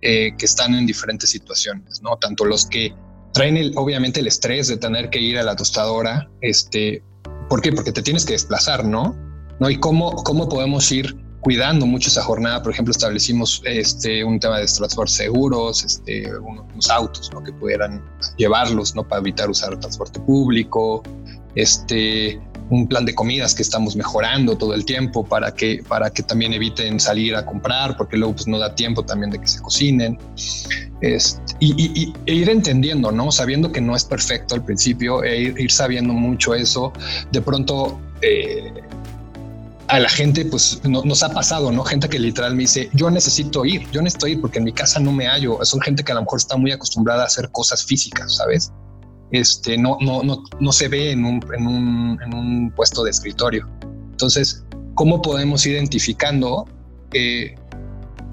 eh, 0.01 0.33
que 0.39 0.47
están 0.47 0.75
en 0.75 0.87
diferentes 0.87 1.31
situaciones, 1.31 2.01
¿no? 2.03 2.17
Tanto 2.17 2.45
los 2.45 2.65
que 2.65 2.95
traen 3.35 3.57
el, 3.57 3.73
obviamente 3.77 4.21
el 4.21 4.27
estrés 4.27 4.69
de 4.69 4.79
tener 4.79 5.11
que 5.11 5.21
ir 5.21 5.39
a 5.39 5.43
la 5.43 5.55
tostadora, 5.55 6.31
este, 6.41 7.03
¿por 7.49 7.61
qué? 7.61 7.73
Porque 7.73 7.93
te 7.93 8.03
tienes 8.03 8.25
que 8.25 8.33
desplazar, 8.33 8.85
¿no? 8.85 9.15
¿No? 9.59 9.69
Y 9.69 9.79
cómo, 9.79 10.15
cómo 10.17 10.49
podemos 10.49 10.91
ir 10.91 11.15
cuidando 11.41 11.87
mucho 11.87 12.09
esa 12.09 12.23
jornada. 12.23 12.63
Por 12.63 12.73
ejemplo, 12.73 12.93
establecimos 12.93 13.63
este, 13.65 14.25
un 14.25 14.39
tema 14.39 14.59
de 14.59 14.67
transporte 14.67 15.13
seguros, 15.13 15.85
este, 15.85 16.31
unos, 16.39 16.91
autos 16.91 17.31
¿no? 17.33 17.43
que 17.43 17.53
pudieran 17.53 18.03
llevarlos 18.37 18.95
¿no? 18.95 19.07
para 19.07 19.21
evitar 19.21 19.51
usar 19.51 19.79
transporte 19.79 20.21
público, 20.21 21.03
este, 21.55 22.41
un 22.71 22.87
plan 22.87 23.05
de 23.05 23.15
comidas 23.15 23.55
que 23.55 23.63
estamos 23.63 23.97
mejorando 23.97 24.57
todo 24.57 24.75
el 24.75 24.85
tiempo 24.85 25.25
para 25.25 25.53
que, 25.53 25.83
para 25.87 26.11
que 26.11 26.23
también 26.23 26.53
eviten 26.53 27.01
salir 27.01 27.35
a 27.35 27.45
comprar, 27.45 27.97
porque 27.97 28.17
luego 28.17 28.35
pues, 28.35 28.47
no 28.47 28.59
da 28.59 28.75
tiempo 28.75 29.05
también 29.05 29.31
de 29.31 29.41
que 29.41 29.49
se 29.49 29.61
cocinen. 29.61 30.19
Este, 31.01 31.41
y, 31.61 32.13
e 32.27 32.35
ir 32.35 32.49
entendiendo, 32.49 33.11
¿no? 33.11 33.33
Sabiendo 33.33 33.73
que 33.73 33.81
no 33.81 33.97
es 33.97 34.05
perfecto 34.05 34.55
al 34.55 34.65
principio, 34.65 35.25
e 35.25 35.55
ir, 35.57 35.71
sabiendo 35.71 36.13
mucho 36.13 36.55
eso. 36.55 36.93
De 37.33 37.41
pronto, 37.41 37.99
eh, 38.23 38.73
a 39.91 39.99
la 39.99 40.09
gente, 40.09 40.45
pues 40.45 40.81
nos 40.85 41.23
ha 41.25 41.31
pasado, 41.31 41.73
¿no? 41.73 41.83
Gente 41.83 42.09
que 42.09 42.19
literal 42.19 42.55
me 42.55 42.63
dice, 42.63 42.89
yo 42.95 43.11
necesito 43.11 43.65
ir, 43.65 43.91
yo 43.91 44.01
necesito 44.01 44.29
ir 44.29 44.41
porque 44.41 44.59
en 44.59 44.65
mi 44.65 44.73
casa 44.73 45.01
no 45.01 45.11
me 45.11 45.27
hallo. 45.27 45.59
Son 45.65 45.81
gente 45.81 46.05
que 46.05 46.13
a 46.13 46.15
lo 46.15 46.21
mejor 46.23 46.39
está 46.39 46.57
muy 46.57 46.71
acostumbrada 46.71 47.25
a 47.25 47.27
hacer 47.27 47.51
cosas 47.51 47.85
físicas, 47.85 48.37
¿sabes? 48.37 48.73
Este, 49.33 49.77
no, 49.77 49.99
no, 50.01 50.23
no, 50.23 50.45
no 50.61 50.73
se 50.73 50.87
ve 50.87 51.11
en 51.11 51.25
un, 51.25 51.45
en, 51.57 51.67
un, 51.67 52.19
en 52.25 52.35
un 52.35 52.71
puesto 52.71 53.03
de 53.03 53.11
escritorio. 53.11 53.69
Entonces, 54.13 54.65
¿cómo 54.95 55.21
podemos 55.23 55.67
identificando, 55.67 56.69
eh, 57.13 57.57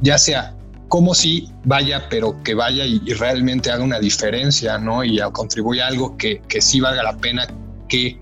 ya 0.01 0.19
sea 0.19 0.55
cómo 0.89 1.15
si 1.15 1.51
vaya, 1.65 2.07
pero 2.07 2.41
que 2.43 2.53
vaya 2.53 2.85
y, 2.85 2.99
realmente 3.13 3.71
haga 3.71 3.83
una 3.83 3.99
diferencia, 3.99 4.77
¿no? 4.77 5.03
Y 5.03 5.19
contribuya 5.33 5.85
a 5.85 5.87
algo 5.87 6.15
que, 6.17 6.39
que 6.47 6.61
sí 6.61 6.79
valga 6.79 7.01
la 7.01 7.17
pena 7.17 7.47
que 7.89 8.21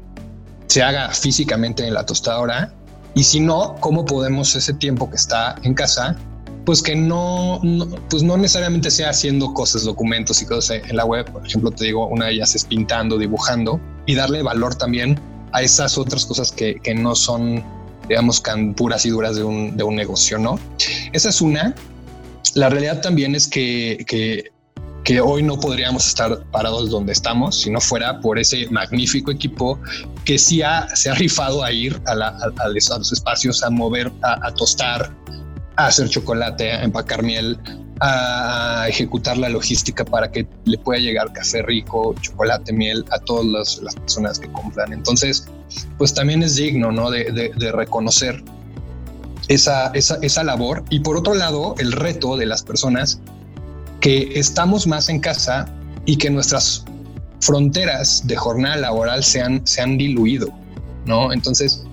se 0.67 0.81
haga 0.81 1.09
físicamente 1.09 1.85
en 1.85 1.93
la 1.93 2.05
tostadora 2.05 2.73
y 3.15 3.23
si 3.23 3.39
no, 3.39 3.75
¿cómo 3.79 4.05
podemos 4.05 4.55
ese 4.55 4.73
tiempo 4.73 5.09
que 5.09 5.15
está 5.15 5.55
en 5.63 5.73
casa, 5.73 6.17
pues 6.65 6.81
que 6.81 6.95
no, 6.95 7.61
pues 8.09 8.23
no 8.23 8.37
necesariamente 8.37 8.91
sea 8.91 9.11
haciendo 9.11 9.53
cosas, 9.53 9.83
documentos 9.83 10.41
y 10.41 10.45
cosas 10.45 10.81
en 10.85 10.97
la 10.97 11.05
web. 11.05 11.31
Por 11.31 11.45
ejemplo, 11.45 11.71
te 11.71 11.85
digo, 11.85 12.07
una 12.07 12.25
de 12.25 12.33
ellas 12.33 12.55
es 12.55 12.65
pintando, 12.65 13.17
dibujando 13.17 13.79
y 14.05 14.15
darle 14.15 14.41
valor 14.41 14.75
también 14.75 15.19
a 15.53 15.61
esas 15.61 15.97
otras 15.97 16.25
cosas 16.25 16.51
que, 16.51 16.75
que 16.81 16.93
no 16.93 17.15
son, 17.15 17.63
digamos, 18.09 18.43
puras 18.75 19.05
y 19.05 19.11
duras 19.11 19.37
de 19.37 19.43
un, 19.43 19.77
de 19.77 19.83
un 19.83 19.95
negocio, 19.95 20.37
¿no? 20.37 20.59
Esa 21.13 21.29
es 21.29 21.39
una. 21.39 21.73
La 22.55 22.69
realidad 22.69 23.01
también 23.01 23.35
es 23.35 23.47
que, 23.47 24.03
que 24.07 24.51
que 25.05 25.21
hoy 25.21 25.43
no 25.43 25.57
podríamos 25.59 26.07
estar 26.07 26.43
parados 26.45 26.89
donde 26.89 27.13
estamos 27.13 27.61
si 27.61 27.69
no 27.69 27.79
fuera 27.79 28.19
por 28.19 28.39
ese 28.39 28.67
magnífico 28.71 29.29
equipo 29.29 29.79
que 30.25 30.39
sí 30.39 30.63
ha, 30.63 30.93
se 30.95 31.11
ha 31.11 31.13
rifado 31.13 31.63
a 31.63 31.71
ir 31.71 32.01
a, 32.07 32.15
los 32.67 33.13
espacios, 33.13 33.63
a 33.63 33.69
mover, 33.69 34.11
a, 34.23 34.51
tostar, 34.55 35.15
a 35.75 35.87
hacer 35.87 36.09
chocolate, 36.09 36.71
a 36.71 36.83
empacar 36.83 37.21
miel, 37.21 37.59
a 38.01 38.87
ejecutar 38.89 39.37
la 39.37 39.47
logística 39.47 40.03
para 40.03 40.31
que 40.31 40.47
le 40.65 40.77
pueda 40.79 40.99
llegar 40.99 41.31
café 41.31 41.61
rico, 41.61 42.15
chocolate, 42.19 42.73
miel 42.73 43.05
a 43.11 43.19
todas 43.19 43.79
las, 43.83 43.95
personas 43.95 44.39
que 44.39 44.51
compran. 44.51 44.91
Entonces, 44.91 45.47
pues 45.99 46.15
también 46.15 46.41
es 46.41 46.55
digno 46.55 46.91
¿no? 46.91 47.11
de, 47.11 47.71
reconocer 47.71 48.43
esa, 49.49 49.89
esa, 49.89 50.17
esa 50.23 50.43
labor. 50.43 50.83
Y 50.89 51.01
por 51.01 51.15
otro 51.15 51.35
lado, 51.35 51.75
el 51.77 51.91
reto 51.91 52.37
de 52.37 52.47
las 52.47 52.63
personas 52.63 53.21
que 54.05 54.37
estamos 54.39 54.85
más 54.85 55.09
en 55.09 55.19
casa 55.19 55.65
y 56.05 56.15
que 56.15 56.29
nuestras 56.29 56.85
fronteras 57.39 58.21
de 58.27 58.35
jornada 58.35 58.75
laboral 58.75 59.23
se 59.23 59.41
han, 59.41 59.65
se 59.65 59.81
han 59.81 59.97
diluido, 59.97 60.47
¿no? 61.07 61.33
Entonces, 61.33 61.83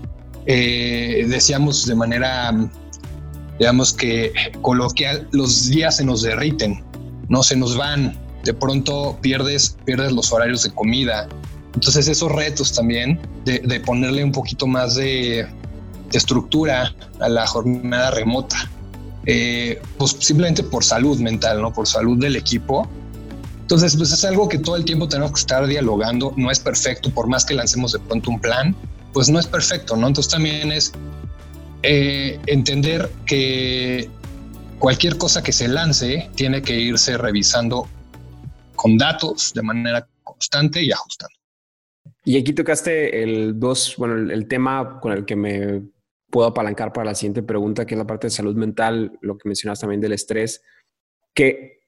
eh, 0.45 1.25
decíamos 1.27 1.87
de 1.87 1.95
manera, 1.95 2.53
digamos 3.59 3.95
que 3.95 4.31
coloquial, 4.61 5.27
los 5.33 5.71
días 5.71 5.97
se 5.97 6.05
nos 6.05 6.21
derriten, 6.21 6.85
no 7.31 7.43
se 7.43 7.57
nos 7.57 7.79
van, 7.79 8.15
de 8.45 8.53
pronto 8.53 9.17
pierdes, 9.23 9.79
pierdes 9.87 10.13
los 10.13 10.35
horarios 10.35 10.65
de 10.65 10.71
comida. 10.71 11.29
Entonces, 11.75 12.09
esos 12.09 12.31
retos 12.31 12.75
también 12.75 13.19
de, 13.47 13.81
ponerle 13.87 14.23
un 14.23 14.33
poquito 14.33 14.67
más 14.67 14.97
de, 14.97 15.47
de 16.11 16.19
estructura 16.19 16.95
a 17.21 17.29
la 17.31 17.47
jornada 17.47 18.11
remota 18.11 18.71
eh, 19.27 19.81
pues 19.99 20.17
simplemente 20.19 20.63
por 20.63 20.85
salud 20.85 21.19
mental, 21.19 21.63
¿no? 21.63 21.73
Por 21.73 21.87
salud 21.87 22.19
del 22.19 22.37
equipo. 22.37 22.89
Entonces, 23.61 23.97
pues 23.97 24.13
es 24.13 24.25
algo 24.25 24.49
que 24.49 24.59
todo 24.59 24.77
el 24.77 24.85
tiempo 24.85 25.09
tenemos 25.09 25.33
que 25.33 25.41
estar 25.41 25.67
dialogando. 25.67 26.35
No 26.37 26.51
es 26.51 26.59
perfecto, 26.59 27.11
por 27.11 27.29
más 27.29 27.45
que 27.45 27.55
lancemos 27.55 27.93
de 27.93 28.01
pronto 28.01 28.31
un 28.31 28.41
plan, 28.41 28.77
pues 29.13 29.29
no 29.29 29.39
es 29.39 29.47
perfecto, 29.47 29.97
¿no? 29.97 30.09
Entonces 30.09 30.33
también 30.33 30.73
es 30.73 30.93
eh, 31.83 32.39
entender 32.47 33.11
que 33.27 34.11
cualquier 34.79 35.17
cosa 35.17 35.43
que 35.43 35.53
se 35.53 35.69
lance 35.69 36.29
tiene 36.35 36.63
que 36.63 36.79
irse 36.79 37.17
revisando 37.17 37.89
con 38.75 38.99
datos 38.99 39.53
de 39.55 39.63
manera 39.63 40.09
constante 40.23 40.83
y 40.83 40.91
ajustando. 40.91 41.35
Y 42.25 42.39
aquí 42.39 42.53
tocaste 42.53 43.23
el 43.23 43.59
dos, 43.59 43.95
bueno, 43.97 44.33
el, 44.33 44.47
tema 44.47 45.01
con 45.01 45.13
el 45.13 45.25
que 45.25 45.35
me 45.35 45.83
puedo 46.33 46.49
apalancar 46.49 46.93
para 46.93 47.11
la 47.11 47.15
siguiente 47.15 47.43
pregunta, 47.43 47.85
que 47.85 47.95
es 47.95 47.99
la 47.99 48.07
parte 48.07 48.29
de 48.29 48.31
salud 48.31 48.57
mental, 48.57 49.19
lo 49.21 49.37
que 49.37 49.49
mencionas 49.49 49.79
también 49.79 50.01
del 50.01 50.15
estrés, 50.15 50.63
que 51.35 51.83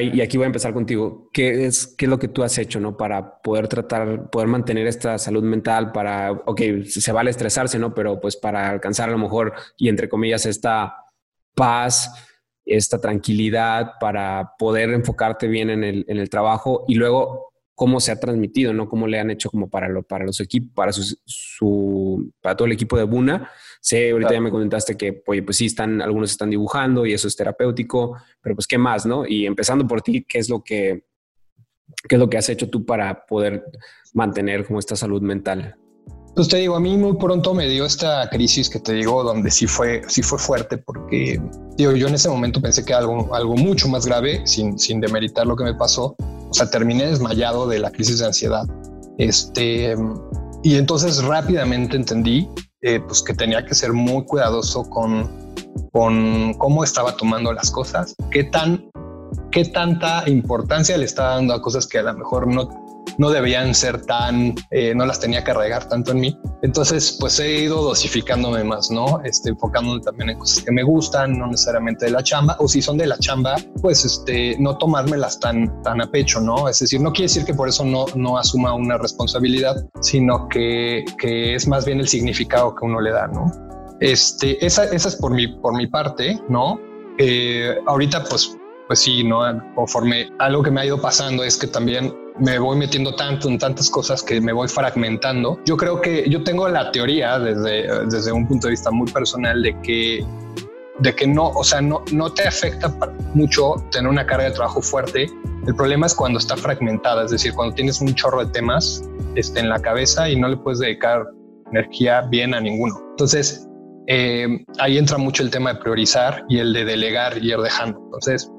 y 0.00 0.20
aquí 0.20 0.36
voy 0.36 0.44
a 0.44 0.46
empezar 0.46 0.72
contigo, 0.72 1.30
¿qué 1.32 1.66
es, 1.66 1.96
qué 1.98 2.04
es 2.04 2.08
lo 2.08 2.20
que 2.20 2.28
tú 2.28 2.44
has 2.44 2.56
hecho, 2.58 2.78
¿no? 2.78 2.96
Para 2.96 3.42
poder 3.42 3.66
tratar, 3.66 4.30
poder 4.30 4.46
mantener 4.46 4.86
esta 4.86 5.18
salud 5.18 5.42
mental, 5.42 5.90
para, 5.90 6.30
ok, 6.30 6.60
se 6.84 7.10
vale 7.10 7.30
estresarse, 7.30 7.76
¿no? 7.76 7.92
Pero 7.92 8.20
pues 8.20 8.36
para 8.36 8.70
alcanzar 8.70 9.08
a 9.08 9.12
lo 9.12 9.18
mejor, 9.18 9.54
y 9.76 9.88
entre 9.88 10.08
comillas, 10.08 10.46
esta 10.46 10.94
paz, 11.56 12.12
esta 12.64 13.00
tranquilidad, 13.00 13.94
para 13.98 14.52
poder 14.56 14.90
enfocarte 14.90 15.48
bien 15.48 15.70
en 15.70 15.82
el, 15.82 16.04
en 16.06 16.18
el 16.18 16.30
trabajo 16.30 16.84
y 16.86 16.94
luego 16.94 17.48
cómo 17.78 18.00
se 18.00 18.12
ha 18.12 18.18
transmitido, 18.20 18.72
¿no? 18.72 18.88
Cómo 18.88 19.08
le 19.08 19.20
han 19.20 19.30
hecho 19.30 19.50
como 19.50 19.70
para, 19.70 19.88
lo, 19.88 20.02
para 20.02 20.24
los 20.24 20.40
equipos, 20.40 20.72
para, 20.74 20.92
su, 20.92 22.32
para 22.40 22.56
todo 22.56 22.66
el 22.66 22.72
equipo 22.72 22.96
de 22.96 23.04
Buna. 23.04 23.50
Sé, 23.80 24.10
ahorita 24.10 24.32
ya 24.32 24.40
me 24.40 24.50
comentaste 24.50 24.96
que, 24.96 25.22
oye, 25.26 25.42
pues 25.42 25.56
sí, 25.56 25.66
están, 25.66 26.02
algunos 26.02 26.30
están 26.30 26.50
dibujando 26.50 27.06
y 27.06 27.12
eso 27.12 27.28
es 27.28 27.36
terapéutico, 27.36 28.16
pero 28.40 28.54
pues, 28.54 28.66
¿qué 28.66 28.78
más, 28.78 29.06
no? 29.06 29.26
Y 29.26 29.46
empezando 29.46 29.86
por 29.86 30.02
ti, 30.02 30.24
¿qué 30.28 30.38
es 30.38 30.48
lo 30.48 30.62
que, 30.62 31.04
qué 32.08 32.16
es 32.16 32.18
lo 32.18 32.28
que 32.28 32.38
has 32.38 32.48
hecho 32.48 32.68
tú 32.68 32.84
para 32.84 33.26
poder 33.26 33.64
mantener 34.14 34.66
como 34.66 34.78
esta 34.78 34.96
salud 34.96 35.22
mental? 35.22 35.76
Pues 36.34 36.46
te 36.46 36.58
digo, 36.58 36.76
a 36.76 36.80
mí 36.80 36.96
muy 36.96 37.16
pronto 37.16 37.52
me 37.52 37.66
dio 37.68 37.84
esta 37.84 38.28
crisis 38.30 38.70
que 38.70 38.78
te 38.78 38.92
digo, 38.92 39.24
donde 39.24 39.50
sí 39.50 39.66
fue, 39.66 40.02
sí 40.06 40.22
fue 40.22 40.38
fuerte, 40.38 40.78
porque 40.78 41.40
digo, 41.76 41.92
yo 41.92 42.06
en 42.06 42.14
ese 42.14 42.28
momento 42.28 42.60
pensé 42.60 42.84
que 42.84 42.94
algo, 42.94 43.34
algo 43.34 43.56
mucho 43.56 43.88
más 43.88 44.06
grave, 44.06 44.46
sin, 44.46 44.78
sin 44.78 45.00
demeritar 45.00 45.46
lo 45.46 45.56
que 45.56 45.64
me 45.64 45.74
pasó, 45.74 46.14
o 46.18 46.54
sea, 46.54 46.70
terminé 46.70 47.06
desmayado 47.06 47.66
de 47.66 47.80
la 47.80 47.90
crisis 47.90 48.20
de 48.20 48.26
ansiedad. 48.26 48.64
Este, 49.18 49.96
y 50.62 50.76
entonces 50.76 51.24
rápidamente 51.24 51.96
entendí 51.96 52.48
eh, 52.82 53.00
pues 53.00 53.22
que 53.22 53.34
tenía 53.34 53.64
que 53.64 53.74
ser 53.74 53.92
muy 53.92 54.24
cuidadoso 54.24 54.88
con, 54.88 55.28
con 55.92 56.54
cómo 56.54 56.84
estaba 56.84 57.16
tomando 57.16 57.52
las 57.52 57.70
cosas, 57.70 58.14
qué 58.30 58.44
tan 58.44 58.90
qué 59.50 59.64
tanta 59.64 60.28
importancia 60.28 60.96
le 60.96 61.04
estaba 61.04 61.34
dando 61.34 61.54
a 61.54 61.62
cosas 61.62 61.86
que 61.86 61.98
a 61.98 62.02
lo 62.02 62.14
mejor 62.14 62.46
no 62.46 62.87
no 63.18 63.30
debían 63.30 63.74
ser 63.74 64.06
tan, 64.06 64.54
eh, 64.70 64.94
no 64.94 65.04
las 65.04 65.20
tenía 65.20 65.44
que 65.44 65.52
regar 65.52 65.88
tanto 65.88 66.12
en 66.12 66.20
mí. 66.20 66.38
Entonces, 66.62 67.16
pues 67.20 67.38
he 67.40 67.62
ido 67.62 67.82
dosificándome 67.82 68.64
más, 68.64 68.90
¿no? 68.90 69.20
Este, 69.24 69.50
enfocándome 69.50 70.00
también 70.00 70.30
en 70.30 70.38
cosas 70.38 70.64
que 70.64 70.72
me 70.72 70.82
gustan, 70.82 71.38
no 71.38 71.48
necesariamente 71.48 72.06
de 72.06 72.12
la 72.12 72.22
chamba, 72.22 72.56
o 72.60 72.68
si 72.68 72.80
son 72.80 72.96
de 72.96 73.06
la 73.06 73.18
chamba, 73.18 73.56
pues 73.82 74.04
este, 74.04 74.56
no 74.58 74.78
tomármelas 74.78 75.38
tan, 75.40 75.82
tan 75.82 76.00
a 76.00 76.10
pecho, 76.10 76.40
¿no? 76.40 76.68
Es 76.68 76.78
decir, 76.78 77.00
no 77.00 77.12
quiere 77.12 77.24
decir 77.24 77.44
que 77.44 77.54
por 77.54 77.68
eso 77.68 77.84
no, 77.84 78.06
no 78.14 78.38
asuma 78.38 78.72
una 78.74 78.96
responsabilidad, 78.96 79.76
sino 80.00 80.48
que, 80.48 81.04
que 81.18 81.54
es 81.54 81.66
más 81.66 81.84
bien 81.84 82.00
el 82.00 82.08
significado 82.08 82.74
que 82.74 82.86
uno 82.86 83.00
le 83.00 83.10
da, 83.10 83.26
¿no? 83.26 83.52
Este, 84.00 84.64
esa, 84.64 84.84
esa 84.84 85.08
es 85.08 85.16
por 85.16 85.32
mi, 85.32 85.48
por 85.48 85.76
mi 85.76 85.88
parte, 85.88 86.40
¿no? 86.48 86.80
Eh, 87.18 87.76
ahorita, 87.86 88.24
pues, 88.24 88.56
pues 88.88 89.00
sí, 89.00 89.22
¿no? 89.22 89.40
Conforme 89.74 90.32
algo 90.38 90.62
que 90.62 90.70
me 90.70 90.80
ha 90.80 90.86
ido 90.86 91.00
pasando 91.00 91.44
es 91.44 91.56
que 91.56 91.68
también 91.68 92.12
me 92.40 92.58
voy 92.58 92.76
metiendo 92.76 93.14
tanto 93.14 93.48
en 93.48 93.58
tantas 93.58 93.90
cosas 93.90 94.22
que 94.22 94.40
me 94.40 94.52
voy 94.52 94.66
fragmentando. 94.66 95.60
Yo 95.66 95.76
creo 95.76 96.00
que 96.00 96.28
yo 96.28 96.42
tengo 96.42 96.68
la 96.68 96.90
teoría 96.90 97.38
desde, 97.38 98.06
desde 98.06 98.32
un 98.32 98.48
punto 98.48 98.66
de 98.66 98.72
vista 98.72 98.90
muy 98.90 99.10
personal 99.12 99.62
de 99.62 99.78
que 99.82 100.26
de 101.00 101.14
que 101.14 101.28
no, 101.28 101.50
o 101.50 101.62
sea, 101.62 101.80
no, 101.80 102.02
no 102.10 102.32
te 102.32 102.46
afecta 102.46 102.92
mucho 103.34 103.74
tener 103.92 104.10
una 104.10 104.26
carga 104.26 104.46
de 104.46 104.50
trabajo 104.50 104.82
fuerte. 104.82 105.30
El 105.64 105.74
problema 105.76 106.06
es 106.06 106.14
cuando 106.14 106.40
está 106.40 106.56
fragmentada, 106.56 107.24
es 107.24 107.30
decir, 107.30 107.54
cuando 107.54 107.74
tienes 107.74 108.00
un 108.00 108.12
chorro 108.14 108.44
de 108.44 108.50
temas 108.50 109.04
este, 109.36 109.60
en 109.60 109.68
la 109.68 109.78
cabeza 109.80 110.28
y 110.28 110.34
no 110.34 110.48
le 110.48 110.56
puedes 110.56 110.80
dedicar 110.80 111.24
energía 111.70 112.22
bien 112.22 112.52
a 112.52 112.60
ninguno. 112.60 112.98
Entonces, 113.10 113.68
eh, 114.08 114.64
ahí 114.80 114.98
entra 114.98 115.18
mucho 115.18 115.44
el 115.44 115.50
tema 115.50 115.74
de 115.74 115.80
priorizar 115.80 116.44
y 116.48 116.58
el 116.58 116.72
de 116.72 116.84
delegar 116.84 117.38
y 117.38 117.52
ir 117.52 117.58
dejando. 117.58 118.00
Entonces, 118.06 118.50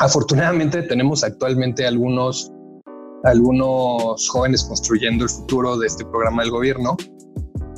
afortunadamente 0.00 0.82
tenemos 0.82 1.22
actualmente 1.22 1.86
algunos 1.86 2.50
algunos 3.24 4.28
jóvenes 4.30 4.64
construyendo 4.64 5.24
el 5.24 5.30
futuro 5.30 5.78
de 5.78 5.86
este 5.86 6.04
programa 6.06 6.42
del 6.42 6.50
gobierno. 6.50 6.96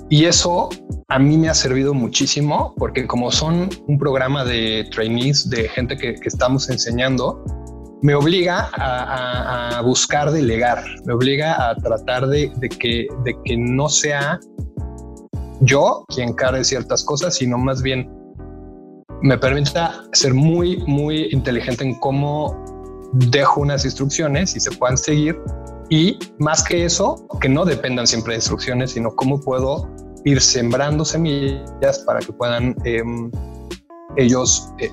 Y 0.09 0.27
eso 0.27 0.69
a 1.09 1.19
mí 1.19 1.37
me 1.37 1.49
ha 1.49 1.55
servido 1.55 1.95
muchísimo 1.95 2.75
porque 2.77 3.07
como 3.07 3.33
son 3.33 3.69
un 3.89 3.99
programa 3.99 4.45
de 4.45 4.89
trainees, 4.93 5.51
de 5.51 5.69
gente 5.69 5.97
que, 5.97 6.15
estamos 6.25 6.71
enseñando, 6.71 7.43
me 8.03 8.15
obliga 8.15 8.71
a, 8.75 9.81
buscar 9.83 10.31
delegar, 10.31 10.85
me 11.07 11.15
obliga 11.15 11.71
a 11.71 11.75
tratar 11.77 12.29
de, 12.29 12.53
que, 12.79 13.09
de 13.25 13.37
que 13.45 13.57
no 13.57 13.89
sea 13.89 14.39
yo 15.61 16.05
quien 16.15 16.35
cargue 16.35 16.63
ciertas 16.63 17.03
cosas, 17.05 17.35
sino 17.35 17.59
más 17.59 17.83
bien 17.83 18.09
me 19.23 19.39
permita 19.39 20.05
ser 20.13 20.35
muy, 20.35 20.79
muy 20.87 21.29
inteligente 21.31 21.85
en 21.85 21.99
cómo 22.01 22.57
dejo 23.13 23.61
unas 23.61 23.85
instrucciones 23.85 24.57
y 24.57 24.61
se 24.61 24.71
puedan 24.73 24.97
seguir. 24.97 25.41
Y 25.91 26.19
más 26.39 26.65
que 26.65 26.85
eso, 26.85 27.27
que 27.41 27.49
no 27.49 27.65
dependan 27.65 28.07
siempre 28.07 28.33
de 28.33 28.39
instrucciones, 28.39 28.93
sino 28.93 29.15
cómo 29.15 29.41
puedo 29.41 29.89
ir 30.25 30.41
sembrando 30.41 31.05
semillas 31.05 31.99
para 32.07 32.21
que 32.21 32.33
puedan 32.33 32.75
em, 32.85 33.31
ellos 34.17 34.71
eh, 34.79 34.91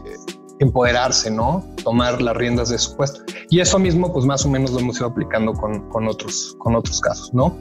empoderarse, 0.59 1.31
¿no? 1.31 1.63
Tomar 1.83 2.21
las 2.21 2.35
riendas 2.35 2.69
de 2.69 2.77
su 2.77 2.95
puesto. 2.97 3.21
Y 3.49 3.61
eso 3.61 3.79
mismo, 3.79 4.11
pues 4.11 4.25
más 4.25 4.45
o 4.45 4.49
menos 4.49 4.71
lo 4.71 4.79
hemos 4.79 4.97
ido 4.97 5.07
aplicando 5.07 5.53
con, 5.53 5.89
con 5.89 6.07
otros, 6.07 6.55
con 6.59 6.75
otros 6.75 6.99
casos, 6.99 7.33
¿no? 7.33 7.57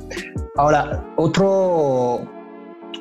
Ahora, 0.57 1.05
otro, 1.17 2.23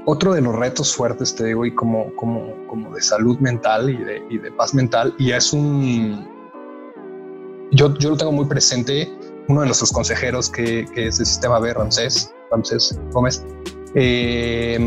otro 0.05 0.33
de 0.33 0.41
los 0.41 0.55
retos 0.55 0.95
fuertes, 0.95 1.35
te 1.35 1.45
digo, 1.45 1.65
y 1.65 1.75
como, 1.75 2.15
como, 2.15 2.67
como 2.67 2.93
de 2.93 3.01
salud 3.01 3.37
mental 3.39 3.89
y 3.89 3.97
de, 3.97 4.23
y 4.29 4.37
de 4.37 4.51
paz 4.51 4.73
mental, 4.73 5.13
y 5.17 5.31
es 5.31 5.53
un, 5.53 6.27
yo, 7.71 7.93
yo 7.97 8.11
lo 8.11 8.17
tengo 8.17 8.31
muy 8.31 8.45
presente. 8.45 9.11
Uno 9.47 9.61
de 9.61 9.67
nuestros 9.67 9.91
consejeros, 9.91 10.49
que, 10.49 10.81
es 10.95 11.19
el 11.19 11.25
sistema 11.25 11.59
B, 11.59 11.73
Ramsés, 11.73 12.33
Ramsés 12.51 12.99
Gómez, 13.11 13.45
eh, 13.95 14.77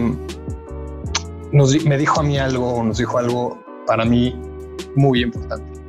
nos, 1.52 1.84
me 1.84 1.96
dijo 1.96 2.20
a 2.20 2.22
mí 2.22 2.38
algo, 2.38 2.82
nos 2.82 2.98
dijo 2.98 3.18
algo 3.18 3.62
para 3.86 4.04
mí 4.04 4.38
muy 4.96 5.22
importante. 5.22 5.80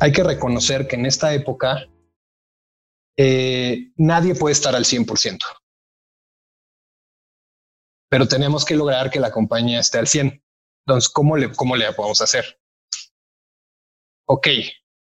Hay 0.00 0.12
que 0.12 0.22
reconocer 0.22 0.86
que 0.86 0.96
en 0.96 1.06
esta 1.06 1.34
época 1.34 1.86
eh, 3.16 3.90
nadie 3.96 4.34
puede 4.34 4.52
estar 4.52 4.76
al 4.76 4.84
100%, 4.84 5.38
pero 8.08 8.26
tenemos 8.28 8.64
que 8.64 8.76
lograr 8.76 9.10
que 9.10 9.20
la 9.20 9.30
compañía 9.30 9.80
esté 9.80 9.98
al 9.98 10.06
100%. 10.06 10.42
Entonces, 10.86 11.10
¿cómo 11.10 11.36
le, 11.36 11.52
cómo 11.52 11.76
le 11.76 11.92
podemos 11.92 12.20
hacer? 12.20 12.60
Ok, 14.28 14.48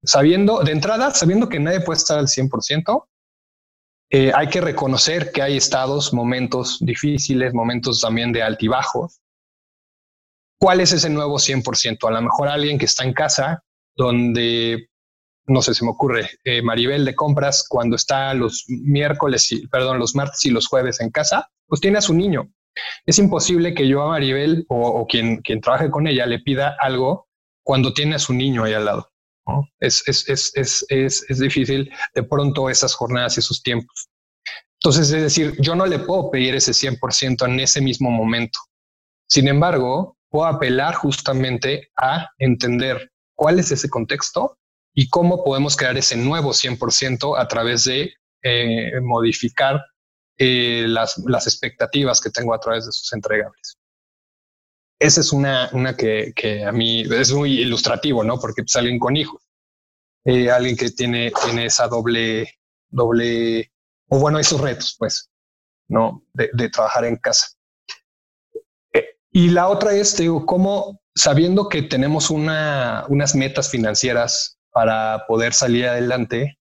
sabiendo 0.04 0.64
de 0.64 0.72
entrada, 0.72 1.12
sabiendo 1.12 1.50
que 1.50 1.60
nadie 1.60 1.82
puede 1.82 1.98
estar 1.98 2.18
al 2.18 2.28
100%, 2.28 3.08
eh, 4.12 4.32
hay 4.36 4.50
que 4.50 4.62
reconocer 4.62 5.32
que 5.32 5.42
hay 5.42 5.58
estados, 5.58 6.14
momentos 6.14 6.78
difíciles, 6.80 7.54
momentos 7.54 8.02
también 8.02 8.32
de 8.32 8.44
altibajos. 8.44 9.20
¿Cuál 10.60 10.80
es 10.80 10.94
ese 10.94 11.10
nuevo 11.10 11.38
100%? 11.38 12.08
A 12.08 12.12
lo 12.12 12.22
mejor 12.22 12.48
alguien 12.48 12.78
que 12.78 12.86
está 12.86 13.04
en 13.04 13.14
casa, 13.14 13.64
donde, 13.96 14.90
no 15.48 15.62
sé, 15.62 15.74
se 15.74 15.84
me 15.84 15.92
ocurre, 15.92 16.30
eh, 16.44 16.62
Maribel 16.62 17.04
de 17.04 17.16
compras, 17.16 17.66
cuando 17.68 17.96
está 17.96 18.34
los 18.34 18.66
miércoles, 18.68 19.52
y, 19.52 19.68
perdón, 19.68 20.00
los 20.00 20.16
martes 20.16 20.46
y 20.46 20.52
los 20.52 20.68
jueves 20.68 21.02
en 21.02 21.10
casa, 21.10 21.50
pues 21.68 21.82
tiene 21.82 21.98
a 21.98 22.02
su 22.02 22.14
niño. 22.14 22.50
Es 23.06 23.20
imposible 23.20 23.74
que 23.74 23.88
yo 23.88 24.02
a 24.02 24.10
Maribel 24.10 24.66
o, 24.70 25.06
quien, 25.08 25.42
quien 25.42 25.62
trabaje 25.62 25.90
con 25.90 26.08
ella 26.08 26.26
le 26.26 26.40
pida 26.40 26.76
algo 26.80 27.28
cuando 27.64 27.94
tiene 27.94 28.16
a 28.16 28.20
su 28.20 28.34
niño 28.34 28.64
ahí 28.64 28.74
al 28.74 28.86
lado. 28.86 29.12
Es, 29.80 30.04
es, 30.08 30.54
es, 30.56 30.86
es, 30.90 31.40
difícil 31.40 31.92
de 32.16 32.24
pronto 32.24 32.70
esas 32.70 32.96
jornadas 32.96 33.38
y 33.38 33.42
esos 33.42 33.62
tiempos. 33.62 34.10
Entonces, 34.80 35.12
es 35.12 35.22
decir, 35.22 35.56
yo 35.60 35.76
no 35.76 35.86
le 35.86 36.00
puedo 36.00 36.32
pedir 36.32 36.56
ese 36.56 36.72
100% 36.72 37.46
en 37.46 37.60
ese 37.60 37.82
mismo 37.82 38.10
momento. 38.10 38.60
Sin 39.28 39.48
embargo, 39.48 40.18
puedo 40.30 40.46
apelar 40.46 40.96
justamente 40.96 41.90
a 41.96 42.30
entender 42.40 43.12
cuál 43.36 43.60
es 43.60 43.72
ese 43.72 43.90
contexto 43.90 44.58
y 44.94 45.10
cómo 45.10 45.44
podemos 45.44 45.76
crear 45.76 45.98
ese 45.98 46.18
nuevo 46.18 46.52
100% 46.52 47.40
a 47.40 47.48
través 47.48 47.84
de 47.86 48.14
eh, 48.44 49.00
modificar 49.02 49.82
eh, 50.38 50.86
las, 50.88 51.18
las 51.20 51.48
expectativas 51.48 52.22
que 52.22 52.30
tengo 52.30 52.54
a 52.54 52.60
través 52.60 52.86
de 52.86 52.92
sus 52.92 53.12
entregables. 53.14 53.78
Esa 55.00 55.22
es 55.22 55.32
una, 55.32 55.70
una 55.74 55.96
que, 55.96 56.34
que, 56.36 56.64
a 56.64 56.72
mí 56.72 57.02
es 57.02 57.32
muy 57.32 57.60
ilustrativo, 57.60 58.24
¿no? 58.24 58.40
Porque 58.40 58.64
pues, 58.64 58.76
alguien 58.76 59.00
con 59.00 59.18
hijos, 59.18 59.42
eh, 60.24 60.50
alguien 60.50 60.78
que 60.78 60.90
tiene, 60.92 61.32
tiene 61.44 61.66
esa 61.66 61.88
doble, 61.88 62.60
doble, 62.90 63.72
o 64.10 64.20
bueno, 64.20 64.40
esos 64.40 64.62
retos, 64.62 64.96
pues, 64.98 65.30
¿no? 65.90 66.24
De, 66.34 66.50
de 66.54 66.70
trabajar 66.70 67.06
en 67.06 67.18
casa. 67.18 67.48
Eh, 68.94 69.18
y 69.32 69.50
la 69.50 69.68
otra 69.68 69.94
es, 69.94 70.16
digo, 70.18 70.46
cómo 70.46 71.02
sabiendo 71.16 71.70
que 71.70 71.82
tenemos 71.82 72.30
una, 72.30 73.06
unas 73.08 73.36
metas 73.36 73.70
financieras 73.70 74.60
para 74.72 75.26
poder 75.28 75.54
salir 75.54 75.88
adelante, 75.88 76.60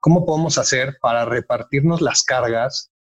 ¿cómo 0.00 0.24
podemos 0.24 0.58
hacer 0.58 0.98
para 1.00 1.24
repartirnos 1.24 2.00
las 2.00 2.22
cargas, 2.22 2.92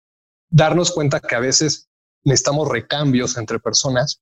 darnos 0.55 0.91
cuenta 0.91 1.19
que 1.19 1.35
a 1.35 1.39
veces 1.39 1.89
necesitamos 2.23 2.69
recambios 2.69 3.37
entre 3.37 3.59
personas, 3.59 4.21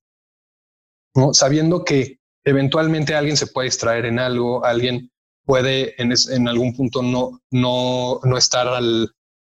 sabiendo 1.32 1.86
que 1.86 2.20
eventualmente 2.44 3.14
alguien 3.14 3.38
se 3.38 3.46
puede 3.46 3.68
distraer 3.68 4.06
en 4.06 4.18
algo, 4.18 4.66
alguien 4.66 5.12
puede 5.46 6.02
en, 6.02 6.12
en 6.32 6.48
algún 6.48 6.76
punto 6.76 7.04
no, 7.04 7.40
no, 7.52 8.20
no 8.24 8.38
estar 8.38 8.68
al, 8.68 9.14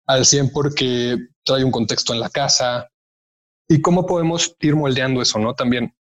al 0.06 0.26
100 0.26 0.52
porque 0.52 1.16
trae 1.44 1.64
un 1.64 1.70
contexto 1.70 2.12
en 2.12 2.20
la 2.20 2.28
casa. 2.28 2.90
¿Y 3.68 3.80
cómo 3.80 4.04
podemos 4.04 4.54
ir 4.60 4.76
moldeando 4.76 5.22
eso, 5.22 5.38
no? 5.38 5.54
También 5.54 5.96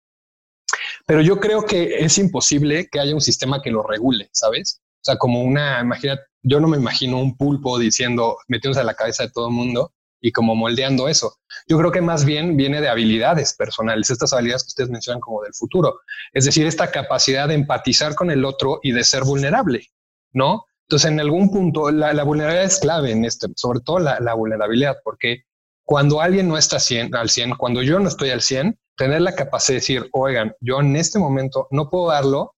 pero 1.06 1.22
yo 1.22 1.40
creo 1.40 1.66
que 1.66 2.00
es 2.00 2.18
imposible 2.18 2.90
que 2.92 3.00
haya 3.00 3.14
un 3.14 3.22
sistema 3.22 3.62
que 3.62 3.72
lo 3.72 3.84
regule, 3.84 4.30
¿sabes? 4.34 4.82
O 4.96 5.04
sea, 5.04 5.18
como 5.18 5.42
una, 5.42 5.80
imagina, 5.80 6.20
yo 6.42 6.60
no 6.60 6.68
me 6.68 6.78
imagino 6.78 7.20
un 7.20 7.38
pulpo 7.38 7.78
diciendo, 7.78 8.38
metiéndose 8.48 8.82
a 8.82 8.86
la 8.86 8.96
cabeza 8.96 9.24
de 9.24 9.32
todo 9.32 9.48
el 9.48 9.54
mundo 9.54 9.94
y 10.26 10.32
como 10.32 10.56
moldeando 10.56 11.08
eso. 11.08 11.38
Yo 11.68 11.78
creo 11.78 11.92
que 11.92 12.02
más 12.02 12.26
bien 12.26 12.58
viene 12.58 12.82
de 12.82 12.90
habilidades 12.90 13.54
personales, 13.54 14.10
estas 14.10 14.34
habilidades 14.34 14.64
que 14.64 14.70
ustedes 14.70 14.90
mencionan 14.90 15.22
como 15.22 15.44
del 15.44 15.54
futuro. 15.54 16.00
Es 16.34 16.46
decir, 16.46 16.66
esta 16.66 16.90
capacidad 16.90 17.48
de 17.48 17.54
empatizar 17.54 18.16
con 18.16 18.32
el 18.32 18.44
otro 18.44 18.80
y 18.82 18.92
de 18.92 19.04
ser 19.04 19.24
vulnerable, 19.24 19.86
¿no? 20.34 20.66
Entonces, 20.88 21.12
en 21.12 21.20
algún 21.20 21.52
punto, 21.52 21.92
la, 21.92 22.24
vulnerabilidad 22.24 22.66
es 22.66 22.80
clave 22.80 23.12
en 23.12 23.24
este, 23.24 23.50
sobre 23.56 23.82
todo 23.82 24.00
la, 24.00 24.34
vulnerabilidad, 24.34 24.98
porque 25.04 25.44
cuando 25.84 26.22
alguien 26.22 26.48
no 26.48 26.58
está 26.58 26.80
100, 26.80 27.14
al 27.14 27.30
100, 27.30 27.52
cuando 27.58 27.84
yo 27.84 28.00
no 28.00 28.10
estoy 28.10 28.32
al 28.32 28.42
100, 28.42 28.80
tener 28.98 29.22
la 29.22 29.36
capacidad 29.36 29.76
de 29.76 29.82
decir, 29.82 30.10
oigan, 30.12 30.56
yo 30.60 30.80
en 30.80 30.96
este 30.96 31.20
momento 31.20 31.68
no 31.70 31.92
puedo 31.92 32.08
darlo 32.08 32.56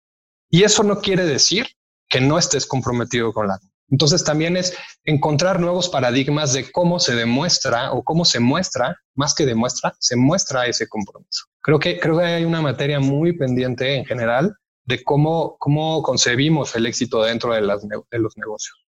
y 0.49 0.63
eso 0.63 0.83
no 0.83 1.01
quiere 1.01 1.25
decir 1.25 1.67
que 2.07 2.21
no 2.21 2.39
estés 2.39 2.65
comprometido 2.65 3.33
con 3.33 3.49
la. 3.49 3.59
Entonces 3.89 4.23
también 4.23 4.57
es 4.57 4.75
encontrar 5.05 5.59
nuevos 5.59 5.89
paradigmas 5.89 6.53
de 6.53 6.71
cómo 6.71 6.99
se 6.99 7.15
demuestra 7.15 7.91
o 7.93 8.03
cómo 8.03 8.25
se 8.25 8.39
muestra, 8.39 8.97
más 9.15 9.33
que 9.33 9.45
demuestra, 9.45 9.95
se 9.99 10.15
muestra 10.15 10.65
ese 10.65 10.87
compromiso. 10.87 11.45
Creo 11.61 11.79
que, 11.79 11.99
creo 11.99 12.17
que 12.17 12.25
hay 12.25 12.45
una 12.45 12.61
materia 12.61 12.99
muy 12.99 13.37
pendiente 13.37 13.95
en 13.95 14.05
general 14.05 14.55
de 14.85 15.03
cómo, 15.03 15.57
cómo 15.59 16.01
concebimos 16.01 16.75
el 16.75 16.85
éxito 16.85 17.23
dentro 17.23 17.53
de, 17.53 17.61
las, 17.61 17.87
de 17.87 18.19
los 18.19 18.37
negocios. 18.37 18.87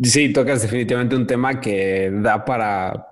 Sí, 0.00 0.32
tocas 0.32 0.62
definitivamente 0.62 1.16
un 1.16 1.26
tema 1.26 1.60
que 1.60 2.10
da 2.12 2.44
para 2.44 3.06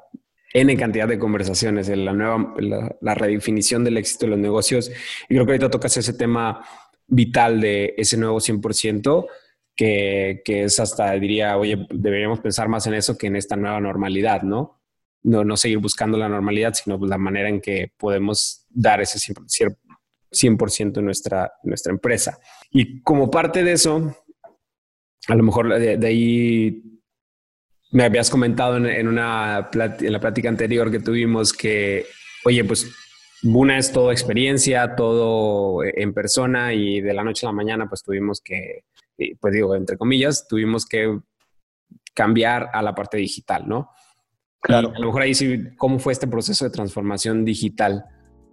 N 0.53 0.77
cantidad 0.77 1.09
de 1.09 1.19
conversaciones, 1.19 1.89
la 1.89 2.13
nueva, 2.13 2.55
la, 3.01 3.15
redefinición 3.15 3.85
del 3.85 3.99
éxito 3.99 4.27
de 4.27 4.31
los 4.31 4.39
negocios. 4.39 4.91
Y 5.29 5.35
creo 5.35 5.45
que 5.45 5.53
ahorita 5.53 5.71
tocas 5.71 5.97
ese 5.97 6.15
tema 6.15 6.65
vital 7.07 7.61
de 7.61 7.95
ese 7.97 8.17
nuevo 8.17 8.39
100%, 8.39 9.27
que, 9.77 10.43
es 10.47 10.81
hasta, 10.81 11.13
diría, 11.13 11.57
oye, 11.57 11.87
deberíamos 11.91 12.41
pensar 12.41 12.69
más 12.69 12.87
en 12.87 12.95
eso 12.95 13.17
que 13.17 13.27
en 13.27 13.37
esta 13.37 13.57
nueva 13.57 13.81
normalidad, 13.81 14.43
¿no? 14.43 14.81
No, 15.23 15.45
no 15.45 15.57
seguir 15.57 15.79
buscando 15.79 16.17
la 16.17 16.29
normalidad, 16.29 16.75
sino 16.75 16.99
la 16.99 17.19
manera 17.19 17.49
en 17.49 17.61
que 17.61 17.93
podemos 17.97 18.65
dar 18.71 19.01
ese 19.01 19.19
100%, 19.19 19.77
100 20.31 20.93
en 20.97 21.05
nuestra, 21.05 21.53
nuestra 21.65 21.93
empresa. 21.93 22.39
Y 22.71 23.03
como 23.03 23.31
parte 23.31 23.65
de 23.65 23.73
eso, 23.73 24.17
a 25.29 25.35
lo 25.35 25.43
mejor 25.43 25.79
de 25.79 26.07
ahí 26.07 26.83
me 27.91 28.05
habías 28.05 28.31
comentado 28.31 28.77
en, 28.77 29.09
una 29.09 29.71
en 29.73 30.13
la 30.13 30.21
plática 30.21 30.49
anterior 30.49 30.91
que 30.91 31.01
tuvimos 31.01 31.53
que, 31.53 32.07
oye, 32.45 32.65
pues 32.65 32.91
una 33.43 33.79
es 33.79 33.93
todo 33.93 34.13
experiencia, 34.13 34.95
todo 34.97 35.83
en 35.85 36.13
persona 36.13 36.73
y 36.73 37.01
de 37.01 37.15
la 37.15 37.25
noche 37.25 37.47
a 37.47 37.51
la 37.51 37.55
mañana 37.55 37.89
pues 37.89 38.03
tuvimos 38.03 38.41
que, 38.41 38.85
pues 39.41 39.55
digo, 39.55 39.75
entre 39.75 39.97
comillas, 39.97 40.47
tuvimos 40.49 40.87
que 40.87 41.19
cambiar 42.15 42.71
a 42.73 42.83
la 42.83 42.95
parte 42.95 43.19
digital, 43.19 43.69
¿no? 43.69 43.91
Claro. 44.61 44.93
a 44.97 44.99
lo 44.99 45.07
mejor 45.07 45.23
ahí 45.23 45.35
sí, 45.35 45.63
¿cómo 45.77 46.01
fue 46.01 46.13
este 46.13 46.27
proceso 46.27 46.65
de 46.65 46.71
transformación 46.71 47.45
digital? 47.45 48.05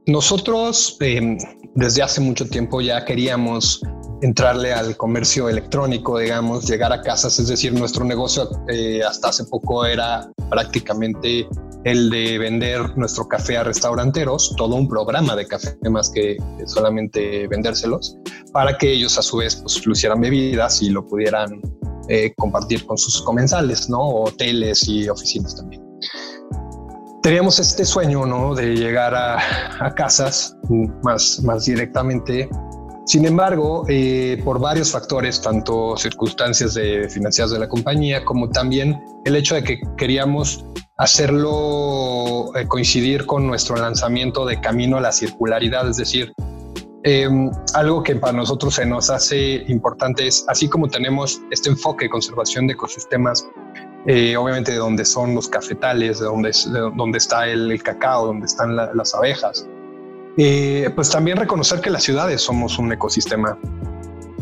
Nosotros 0.06 0.98
em, 1.00 1.38
desde 1.76 2.04
hace 2.04 2.22
mucho 2.22 2.46
tiempo 2.48 2.82
ya 2.82 3.04
queríamos 3.06 3.82
entrarle 4.22 4.74
al 4.74 4.96
comercio 4.98 5.50
electrónico, 5.50 6.20
digamos, 6.20 6.68
llegar 6.68 6.94
a 6.94 7.02
casas, 7.02 7.40
es 7.40 7.48
decir, 7.48 7.74
nuestro 7.74 8.06
negocio 8.06 8.50
eh, 8.68 9.02
hasta 9.02 9.30
hace 9.30 9.46
poco 9.46 9.86
era 9.86 10.30
prácticamente 10.50 11.48
el 11.84 12.10
de 12.10 12.38
vender 12.38 12.98
nuestro 12.98 13.28
café 13.28 13.58
a 13.58 13.64
restauranteros, 13.64 14.56
todo 14.56 14.76
un 14.76 14.88
programa 14.88 15.36
de 15.36 15.46
café 15.48 15.78
más 15.90 16.10
que 16.10 16.38
solamente 16.66 17.48
vendérselos, 17.48 18.18
para 18.54 18.78
que 18.78 18.94
ellos 18.94 19.18
a 19.18 19.22
su 19.22 19.38
vez 19.38 19.56
pues 19.58 19.86
lo 19.86 19.92
hicieran 19.92 20.22
bebidas 20.22 20.82
y 20.82 20.90
lo 20.90 21.06
pudieran 21.06 21.60
eh, 22.08 22.34
compartir 22.38 22.86
con 22.86 22.98
sus 22.98 23.22
comensales, 23.24 23.90
¿no? 23.90 24.00
Hoteles 24.00 24.88
y 24.88 25.10
oficinas 25.10 25.56
también 25.56 25.84
teníamos 27.24 27.58
este 27.58 27.86
sueño, 27.86 28.26
¿no? 28.26 28.54
De 28.54 28.76
llegar 28.76 29.16
a, 29.16 29.96
casas 29.96 30.56
más, 31.04 31.42
más 31.42 31.66
directamente. 31.66 32.50
Sin 33.06 33.26
embargo, 33.26 33.86
eh, 33.88 34.42
por 34.44 34.60
varios 34.60 34.92
factores, 34.92 35.42
tanto 35.42 35.96
circunstancias 35.98 36.74
de 36.74 37.10
financiadas 37.10 37.52
de 37.52 37.60
la 37.60 37.70
compañía, 37.70 38.24
como 38.24 38.50
también 38.50 39.02
el 39.26 39.36
hecho 39.36 39.56
de 39.56 39.64
que 39.64 39.82
queríamos 39.98 40.66
hacerlo 40.98 42.56
eh, 42.56 42.68
coincidir 42.68 43.26
con 43.26 43.48
nuestro 43.48 43.78
lanzamiento 43.78 44.46
de 44.46 44.60
Camino 44.60 44.98
a 44.98 45.02
la 45.02 45.12
Circularidad, 45.12 45.90
es 45.90 45.98
decir, 45.98 46.34
em, 47.04 47.52
algo 47.74 48.04
que 48.04 48.16
para 48.16 48.34
nosotros 48.34 48.76
se 48.76 48.86
nos 48.86 49.10
hace 49.10 49.64
importante 49.68 50.28
es, 50.28 50.46
así 50.48 50.68
como 50.70 50.88
tenemos 50.88 51.42
este 51.52 51.70
enfoque 51.70 52.06
de 52.06 52.10
conservación 52.10 52.68
de 52.68 52.74
ecosistemas 52.74 53.48
eh, 54.06 54.36
obviamente 54.36 54.74
de 54.74 54.80
donde 54.80 55.06
son 55.06 55.34
los 55.34 55.48
cafetales, 55.48 56.20
de 56.20 56.26
donde, 56.26 56.52
donde 56.96 57.18
está 57.18 57.48
el, 57.48 57.82
cacao, 57.82 58.26
donde 58.26 58.48
están 58.48 58.76
las 58.76 59.16
abejas. 59.16 59.66
Eh, 60.36 60.90
pues 60.94 61.10
también 61.10 61.38
reconocer 61.38 61.80
que 61.80 61.90
las 61.90 62.04
ciudades 62.04 62.42
somos 62.42 62.78
un 62.80 62.92
ecosistema 62.92 63.58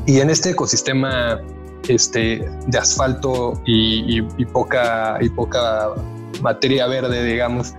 y 0.07 0.19
en 0.19 0.29
este 0.29 0.51
ecosistema 0.51 1.41
este, 1.87 2.49
de 2.67 2.77
asfalto 2.77 3.61
y, 3.65 4.21
poca, 4.45 5.17
y 5.21 5.29
poca 5.29 5.89
materia 6.41 6.87
verde, 6.87 7.23
digamos, 7.23 7.73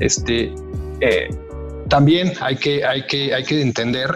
este, 0.00 0.54
eh, 1.00 1.28
también 1.88 2.32
hay 2.40 2.56
que, 2.56 2.84
hay, 2.84 3.06
que, 3.06 3.32
hay 3.32 3.44
que 3.44 3.62
entender 3.62 4.10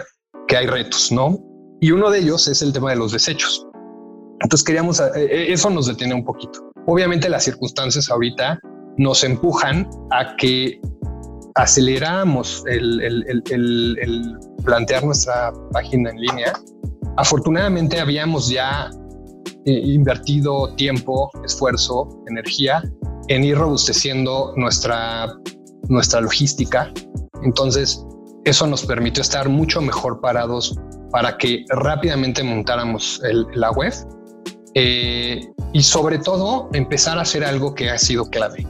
que 0.47 0.57
hay 0.57 0.67
retos, 0.67 1.11
¿no? 1.11 1.39
Y 1.81 1.91
uno 1.91 2.09
de 2.09 2.19
ellos 2.19 2.47
es 2.47 2.61
el 2.61 2.71
tema 2.71 2.91
de 2.91 2.97
los 2.97 3.11
desechos. 3.11 3.67
Entonces 4.41 4.63
queríamos, 4.65 5.01
eso 5.15 5.69
nos 5.69 5.87
detiene 5.87 6.13
un 6.13 6.25
poquito. 6.25 6.71
Obviamente 6.85 7.29
las 7.29 7.43
circunstancias 7.43 8.09
ahorita 8.09 8.59
nos 8.97 9.23
empujan 9.23 9.89
a 10.11 10.35
que 10.35 10.79
aceleramos 11.55 12.63
el, 12.67 13.39
plantear 14.63 15.03
nuestra 15.03 15.53
página 15.71 16.09
en 16.09 16.17
línea. 16.17 16.53
Afortunadamente 17.17 17.99
habíamos 17.99 18.49
ya 18.49 18.89
eh, 19.65 19.81
invertido 19.85 20.73
tiempo, 20.75 21.29
esfuerzo, 21.45 22.23
energía 22.27 22.83
en 23.27 23.43
ir 23.43 23.57
robusteciendo 23.57 24.53
nuestra, 24.57 25.33
nuestra 25.89 26.21
logística. 26.21 26.91
Entonces, 27.43 28.05
eso 28.45 28.67
nos 28.67 28.85
permitió 28.85 29.21
estar 29.21 29.49
mucho 29.49 29.81
mejor 29.81 30.19
parados 30.19 30.77
para 31.11 31.37
que 31.37 31.65
rápidamente 31.69 32.43
montáramos 32.43 33.21
la 33.53 33.71
web 33.71 33.93
eh, 34.73 35.47
y 35.71 35.83
sobre 35.83 36.17
todo 36.17 36.69
empezar 36.73 37.17
a 37.19 37.21
hacer 37.21 37.45
algo 37.45 37.75
que 37.75 37.89
ha 37.89 37.97
sido 37.97 38.29
clave. 38.29 38.65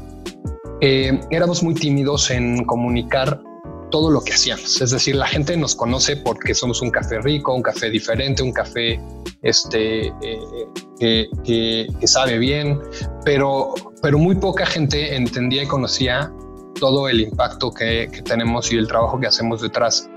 Eh, 0.81 1.19
éramos 1.31 1.63
muy 1.63 1.73
tímidos 1.73 2.29
en 2.29 2.65
comunicar 2.65 3.41
todo 3.89 4.09
lo 4.11 4.21
que 4.21 4.33
hacíamos. 4.33 4.81
Es 4.81 4.91
decir, 4.91 5.15
la 5.15 5.27
gente 5.27 5.55
nos 5.55 5.75
conoce 5.75 6.17
porque 6.17 6.53
somos 6.53 6.81
un 6.81 6.89
café 6.89 7.21
rico, 7.21 7.53
un 7.53 7.61
café 7.61 7.89
diferente, 7.89 8.43
un 8.43 8.51
café 8.51 8.99
este, 9.43 10.07
eh, 10.07 11.27
que, 11.43 11.87
sabe 12.05 12.37
bien, 12.37 12.79
pero, 13.23 13.73
pero 14.01 14.17
muy 14.17 14.35
poca 14.35 14.65
gente 14.65 15.15
entendía 15.15 15.63
y 15.63 15.67
conocía 15.67 16.33
todo 16.79 17.07
el 17.07 17.21
impacto 17.21 17.71
que, 17.71 18.09
tenemos 18.25 18.71
y 18.71 18.77
el 18.77 18.87
trabajo 18.87 19.19
que 19.19 19.27
hacemos 19.27 19.61
detrás. 19.61 20.09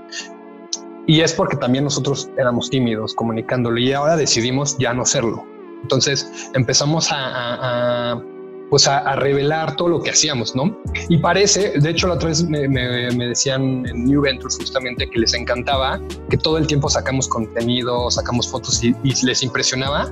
Y 1.05 1.21
es 1.21 1.33
porque 1.33 1.55
también 1.55 1.85
nosotros 1.85 2.29
éramos 2.37 2.69
tímidos 2.69 3.13
comunicándolo 3.15 3.77
y 3.77 3.93
ahora 3.93 4.17
decidimos 4.17 4.77
ya 4.77 4.93
no 4.93 5.05
serlo. 5.05 5.45
Entonces 5.81 6.49
empezamos 6.53 7.07
a, 7.11 8.21
pues 8.69 8.87
a, 8.87 9.15
revelar 9.15 9.75
todo 9.77 9.87
lo 9.87 10.01
que 10.01 10.09
hacíamos, 10.09 10.55
¿no? 10.55 10.77
Y 11.07 11.19
parece, 11.19 11.79
de 11.79 11.89
hecho 11.89 12.07
la 12.07 12.15
otra 12.15 12.29
vez 12.29 12.43
me, 12.43 12.67
decían 12.67 13.85
en 13.87 14.05
New 14.05 14.21
Ventures 14.21 14.57
justamente 14.57 15.09
que 15.09 15.19
les 15.19 15.33
encantaba 15.33 16.01
que 16.29 16.37
todo 16.37 16.57
el 16.57 16.67
tiempo 16.67 16.89
sacamos 16.89 17.27
contenido, 17.29 18.11
sacamos 18.11 18.49
fotos 18.49 18.83
y, 18.83 18.93
les 19.23 19.43
impresionaba 19.43 20.11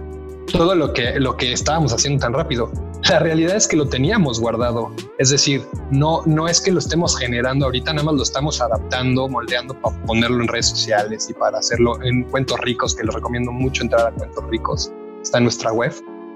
todo 0.51 0.75
lo 0.75 0.93
que, 0.93 1.19
lo 1.19 1.35
que 1.37 1.51
estábamos 1.51 1.93
haciendo 1.93 2.21
tan 2.21 2.33
rápido. 2.33 2.71
La 3.09 3.19
realidad 3.19 3.55
es 3.55 3.67
que 3.67 3.75
lo 3.75 3.87
teníamos 3.87 4.39
guardado. 4.39 4.91
Es 5.19 5.29
decir, 5.29 5.63
no, 5.91 6.21
no 6.25 6.47
es 6.47 6.59
que 6.59 6.71
lo 6.71 6.79
estemos 6.79 7.17
generando 7.17 7.65
ahorita, 7.65 7.93
nada 7.93 8.05
más 8.05 8.15
lo 8.15 8.23
estamos 8.23 8.61
adaptando, 8.61 9.27
moldeando 9.27 9.79
para 9.79 9.95
ponerlo 10.05 10.41
en 10.41 10.47
redes 10.47 10.69
sociales 10.69 11.27
y 11.29 11.33
para 11.33 11.59
hacerlo 11.59 12.01
en 12.03 12.23
Cuentos 12.23 12.59
Ricos, 12.61 12.95
que 12.95 13.03
les 13.03 13.13
recomiendo 13.13 13.51
mucho 13.51 13.83
entrar 13.83 14.07
a 14.07 14.11
Cuentos 14.11 14.43
Ricos. 14.49 14.91
Está 15.21 15.37
en 15.37 15.43
nuestra 15.45 15.71
web, 15.71 15.93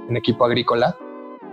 en 0.10 0.18
Equipo 0.18 0.45
Agrícola 0.45 0.95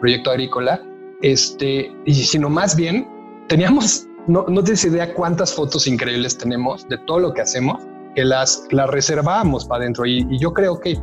proyecto 0.01 0.31
agrícola, 0.31 0.83
este, 1.23 1.93
y 2.05 2.15
sino 2.15 2.49
más 2.49 2.77
bien 2.77 3.09
teníamos, 3.49 4.07
no, 4.27 4.45
no 4.49 4.63
tienes 4.63 4.85
idea 4.85 5.15
cuántas 5.15 5.55
fotos 5.55 5.87
increíbles 5.87 6.37
tenemos 6.37 6.87
de 6.89 6.99
todo 6.99 7.21
lo 7.21 7.35
que 7.35 7.43
hacemos, 7.43 7.83
que 8.15 8.25
las, 8.25 8.65
las 8.71 8.89
reservábamos 8.91 9.65
para 9.67 9.83
adentro. 9.83 10.07
Y, 10.07 10.27
yo 10.39 10.53
creo 10.53 10.81
que, 10.81 10.99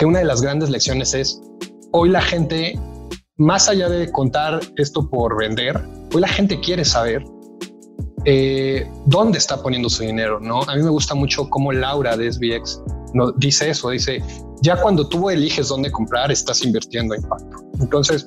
que 0.00 0.06
una 0.06 0.20
de 0.20 0.24
las 0.24 0.40
grandes 0.40 0.70
lecciones 0.70 1.12
es, 1.12 1.42
hoy 1.92 2.08
la 2.08 2.22
gente, 2.22 2.80
más 3.36 3.68
allá 3.68 3.86
de 3.90 4.10
contar 4.10 4.58
esto 4.78 5.06
por 5.10 5.36
vender, 5.36 5.78
hoy 6.14 6.22
la 6.22 6.28
gente 6.28 6.58
quiere 6.58 6.86
saber 6.86 7.22
eh, 8.24 8.90
dónde 9.04 9.36
está 9.36 9.62
poniendo 9.62 9.90
su 9.90 10.02
dinero, 10.02 10.40
¿no? 10.40 10.62
A 10.62 10.74
mí 10.74 10.82
me 10.82 10.88
gusta 10.88 11.14
mucho 11.14 11.50
cómo 11.50 11.70
Laura 11.70 12.16
de 12.16 12.32
SBX 12.32 12.82
no, 13.12 13.32
dice 13.32 13.68
eso, 13.68 13.90
dice, 13.90 14.24
ya 14.62 14.80
cuando 14.80 15.06
tú 15.06 15.28
eliges 15.28 15.68
dónde 15.68 15.92
comprar, 15.92 16.32
estás 16.32 16.64
invirtiendo 16.64 17.14
impacto. 17.14 17.58
Entonces, 17.78 18.26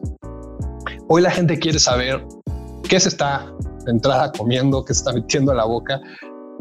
hoy 1.08 1.24
la 1.24 1.32
gente 1.32 1.58
quiere 1.58 1.80
saber 1.80 2.24
qué 2.88 3.00
se 3.00 3.10
está 3.10 3.52
de 3.86 3.92
entrada 3.92 4.32
comiendo, 4.32 4.86
qué 4.86 4.94
se 4.94 5.00
está 5.00 5.12
metiendo 5.12 5.52
a 5.52 5.56
la 5.56 5.66
boca, 5.66 6.00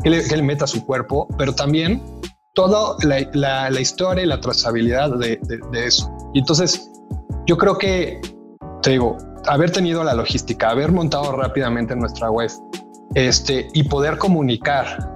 qué 0.02 0.08
le, 0.08 0.26
qué 0.26 0.38
le 0.38 0.42
meta 0.42 0.64
a 0.64 0.68
su 0.68 0.82
cuerpo, 0.86 1.28
pero 1.36 1.54
también 1.54 2.02
toda 2.54 2.96
la, 3.02 3.70
la, 3.70 3.80
historia 3.80 4.24
y 4.24 4.26
la 4.26 4.40
trazabilidad 4.40 5.10
de, 5.16 5.38
eso. 5.74 6.10
Y 6.34 6.40
entonces, 6.40 6.90
yo 7.46 7.56
creo 7.56 7.78
que, 7.78 8.20
te 8.82 8.90
digo, 8.90 9.16
haber 9.46 9.70
tenido 9.70 10.04
la 10.04 10.14
logística, 10.14 10.70
haber 10.70 10.92
montado 10.92 11.32
rápidamente 11.32 11.96
nuestra 11.96 12.30
web 12.30 12.50
este, 13.14 13.68
y 13.72 13.84
poder 13.84 14.18
comunicar 14.18 15.08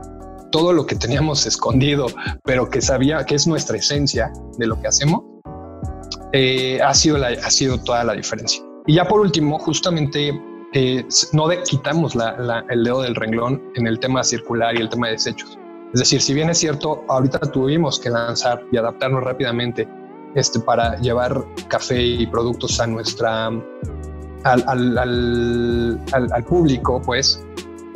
todo 0.50 0.72
lo 0.72 0.86
que 0.86 0.94
teníamos 0.94 1.46
escondido, 1.46 2.06
pero 2.44 2.70
que 2.70 2.80
sabía 2.80 3.24
que 3.24 3.34
es 3.34 3.46
nuestra 3.46 3.76
esencia 3.76 4.32
de 4.58 4.66
lo 4.66 4.80
que 4.80 4.88
hacemos, 4.88 5.22
eh, 6.32 6.80
ha, 6.82 6.94
sido 6.94 7.18
la, 7.18 7.28
ha 7.28 7.50
sido 7.50 7.78
toda 7.78 8.04
la 8.04 8.14
diferencia. 8.14 8.62
Y 8.86 8.94
ya 8.94 9.06
por 9.06 9.20
último, 9.20 9.58
justamente 9.58 10.40
eh, 10.72 11.04
no 11.32 11.48
quitamos 11.64 12.14
el 12.70 12.84
dedo 12.84 13.02
del 13.02 13.14
renglón 13.14 13.62
en 13.74 13.86
el 13.86 13.98
tema 13.98 14.22
circular 14.24 14.76
y 14.76 14.80
el 14.80 14.88
tema 14.88 15.08
de 15.08 15.14
desechos. 15.14 15.58
Es 15.94 16.00
decir, 16.00 16.20
si 16.20 16.34
bien 16.34 16.50
es 16.50 16.58
cierto, 16.58 17.04
ahorita 17.08 17.38
tuvimos 17.38 17.98
que 17.98 18.10
lanzar 18.10 18.62
y 18.70 18.76
adaptarnos 18.76 19.22
rápidamente 19.22 19.88
este, 20.34 20.60
para 20.60 20.96
llevar 20.98 21.44
café 21.68 22.02
y 22.02 22.26
productos 22.26 22.80
a 22.80 22.86
nuestra, 22.86 23.46
al, 23.46 24.98
al, 24.98 26.00
al 26.12 26.44
público, 26.44 27.00
pues 27.04 27.42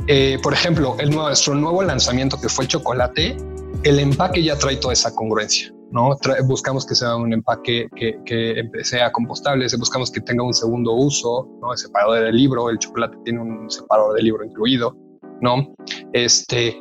eh, 0.07 0.39
por 0.43 0.53
ejemplo, 0.53 0.97
el 0.99 1.11
nuestro 1.11 1.55
nuevo 1.55 1.83
lanzamiento 1.83 2.37
que 2.41 2.49
fue 2.49 2.65
el 2.65 2.69
chocolate, 2.69 3.37
el 3.85 3.99
empaque 4.01 4.43
ya 4.43 4.57
trae 4.59 4.77
toda 4.77 4.93
esa 4.93 5.15
congruencia. 5.15 5.73
¿no? 5.93 6.17
buscamos 6.45 6.87
que 6.87 6.95
sea 6.95 7.17
un 7.17 7.33
empaque 7.33 7.89
que, 7.97 8.21
que, 8.25 8.71
sea 8.85 9.11
compostable, 9.11 9.67
buscamos 9.77 10.11
que 10.11 10.21
tenga 10.21 10.45
un 10.45 10.55
segundo 10.55 10.95
uso, 10.95 11.49
¿no? 11.61 11.73
el 11.73 11.79
separador 11.79 12.25
del 12.25 12.37
libro, 12.37 12.71
el 12.71 12.79
chocolate 12.79 13.17
tiene 13.25 13.41
un 13.41 13.69
separador 13.69 14.15
de 14.15 14.23
libro 14.23 14.45
incluido, 14.45 14.97
¿no? 15.41 15.75
Este, 16.13 16.81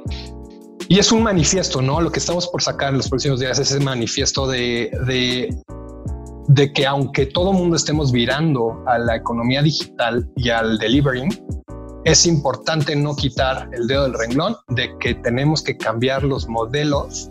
y 0.90 0.98
es 0.98 1.12
un 1.12 1.22
manifiesto, 1.22 1.84
¿no? 1.84 2.02
Lo 2.02 2.12
que 2.12 2.18
estamos 2.18 2.48
por 2.48 2.64
sacar 2.64 2.90
en 2.90 2.98
los 2.98 3.10
próximos 3.10 3.40
días 3.40 3.60
es 3.60 3.72
ese 3.72 3.80
manifiesto 3.80 4.48
de, 4.48 4.92
de, 5.06 5.56
de 6.48 6.74
que 6.74 6.88
aunque 6.88 7.28
todo 7.28 7.54
mundo 7.54 7.76
estemos 7.76 8.12
virando 8.12 8.84
a 8.88 8.98
la 8.98 9.16
economía 9.16 9.62
digital 9.62 10.28
y 10.36 10.50
al 10.50 10.80
delivering, 10.80 11.30
es 12.06 12.26
importante 12.26 12.96
no 12.96 13.16
quitar 13.16 13.70
el 13.72 13.86
dedo 13.86 14.04
del 14.04 14.16
renglón 14.16 14.56
de 14.70 14.90
que 15.00 15.14
tenemos 15.14 15.62
que 15.62 15.78
cambiar 15.78 16.24
los 16.24 16.50
modelos 16.50 17.28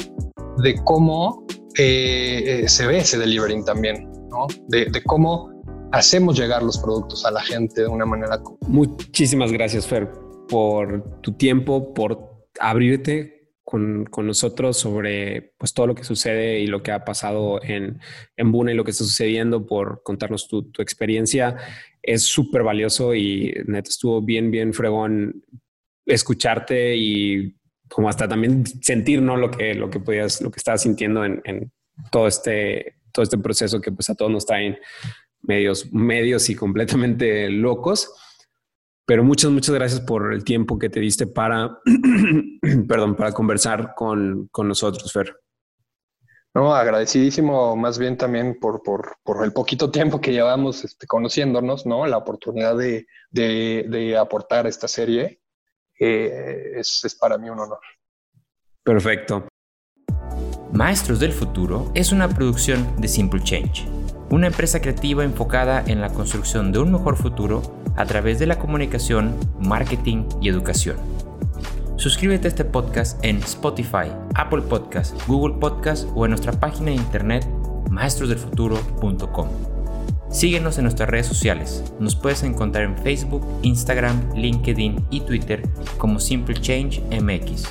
de 0.59 0.76
cómo 0.84 1.44
eh, 1.76 2.62
eh, 2.62 2.68
se 2.68 2.86
ve 2.86 2.98
ese 2.98 3.18
delivering 3.18 3.64
también, 3.64 4.09
¿no? 4.30 4.46
De, 4.68 5.02
cómo 5.04 5.50
hacemos 5.90 6.38
llegar 6.38 6.62
los 6.62 6.78
productos 6.78 7.26
a 7.26 7.32
la 7.32 7.40
gente 7.40 7.80
de 7.80 7.88
una 7.88 8.06
manera. 8.06 8.40
Muchísimas 8.68 9.50
gracias, 9.50 9.84
Fer, 9.84 10.12
por 10.48 11.20
tu 11.22 11.32
tiempo, 11.32 11.92
por 11.92 12.20
abrirte 12.61 13.38
con, 13.68 14.08
nosotros 14.26 14.78
sobre 14.78 15.52
pues, 15.58 15.74
todo 15.74 15.86
lo 15.86 15.94
que 15.94 16.02
sucede 16.02 16.60
y 16.60 16.66
lo 16.66 16.82
que 16.82 16.90
ha 16.90 17.04
pasado 17.04 17.62
en, 17.62 18.00
en 18.34 18.50
Buna 18.50 18.72
y 18.72 18.74
lo 18.74 18.82
que 18.82 18.92
está 18.92 19.04
sucediendo, 19.04 19.66
por 19.66 20.02
contarnos 20.02 20.48
tu, 20.48 20.70
tu 20.70 20.80
experiencia. 20.80 21.58
Es 22.02 22.22
súper 22.22 22.62
valioso 22.62 23.14
y 23.14 23.54
neta 23.66 23.90
estuvo 23.90 24.22
bien, 24.22 24.50
bien 24.50 24.72
fregón 24.72 25.44
escucharte 26.06 26.96
y 26.96 27.56
como 27.90 28.08
hasta 28.08 28.26
también 28.26 28.64
sentir 28.66 29.20
¿no? 29.20 29.36
lo, 29.36 29.50
que, 29.50 29.74
lo 29.74 29.90
que 29.90 30.00
podías, 30.00 30.40
lo 30.40 30.50
que 30.50 30.56
estabas 30.56 30.80
sintiendo 30.80 31.22
en, 31.26 31.70
todo, 32.10 32.26
este, 32.26 32.94
todo 33.12 33.22
este 33.22 33.36
proceso 33.36 33.82
que 33.82 33.92
pues 33.92 34.08
a 34.08 34.14
todos 34.14 34.30
nos 34.30 34.46
traen 34.46 34.78
medios, 35.42 35.92
medios 35.92 36.48
y 36.48 36.54
completamente 36.54 37.50
locos. 37.50 38.10
Pero 39.09 39.24
muchas, 39.24 39.50
muchas 39.50 39.74
gracias 39.74 40.02
por 40.02 40.34
el 40.34 40.44
tiempo 40.44 40.78
que 40.78 40.90
te 40.90 41.00
diste 41.00 41.26
para, 41.26 41.78
perdón, 42.88 43.16
para 43.16 43.32
conversar 43.32 43.94
con, 43.94 44.48
con, 44.52 44.68
nosotros, 44.68 45.11
Fer. 45.11 45.34
No, 46.54 46.74
agradecidísimo 46.74 47.74
más 47.74 47.98
bien 47.98 48.18
también 48.18 48.59
por, 48.61 48.82
por, 48.82 49.16
por 49.22 49.42
el 49.46 49.54
poquito 49.54 49.90
tiempo 49.90 50.20
que 50.20 50.32
llevamos 50.32 50.84
este, 50.84 51.06
conociéndonos, 51.06 51.86
¿no? 51.86 52.06
La 52.06 52.18
oportunidad 52.18 52.76
de, 52.76 53.06
de, 53.30 53.86
de 53.88 54.18
aportar 54.18 54.66
esta 54.66 54.86
serie 54.86 55.40
eh, 55.98 56.72
es, 56.76 57.02
es 57.02 57.14
para 57.14 57.38
mí 57.38 57.48
un 57.48 57.61
honor. 57.61 57.80
Perfecto. 58.84 59.48
Maestros 60.74 61.18
del 61.18 61.32
Futuro 61.32 61.90
es 61.94 62.12
una 62.12 62.28
producción 62.28 62.94
de 63.00 63.09
Simple 63.09 63.42
Change, 63.42 63.86
una 64.28 64.48
empresa 64.48 64.82
creativa 64.82 65.24
enfocada 65.24 65.82
en 65.86 66.02
la 66.02 66.12
construcción 66.12 66.72
de 66.72 66.80
un 66.80 66.92
mejor 66.92 67.16
futuro 67.16 67.62
a 67.99 68.07
través 68.07 68.38
de 68.38 68.46
la 68.46 68.59
comunicación, 68.59 69.34
marketing 69.61 70.24
y 70.40 70.49
educación. 70.49 70.96
Suscríbete 71.96 72.46
a 72.46 72.51
este 72.51 72.64
podcast 72.64 73.22
en 73.24 73.38
Spotify, 73.38 74.12
Apple 74.36 74.62
Podcast, 74.62 75.20
Google 75.26 75.57
Podcast 75.59 76.07
o 76.14 76.24
en 76.24 76.30
nuestra 76.30 76.53
página 76.53 76.86
de 76.86 76.96
internet 76.96 77.44
maestrosdelfuturo.com. 77.90 79.49
Síguenos 80.30 80.78
en 80.78 80.84
nuestras 80.84 81.09
redes 81.09 81.26
sociales. 81.26 81.92
Nos 81.99 82.14
puedes 82.14 82.44
encontrar 82.44 82.84
en 82.84 82.96
Facebook, 82.99 83.44
Instagram, 83.62 84.32
LinkedIn 84.36 85.07
y 85.11 85.22
Twitter 85.22 85.62
como 85.96 86.20
Simple 86.20 86.55
Change 86.55 87.03
MX, 87.20 87.64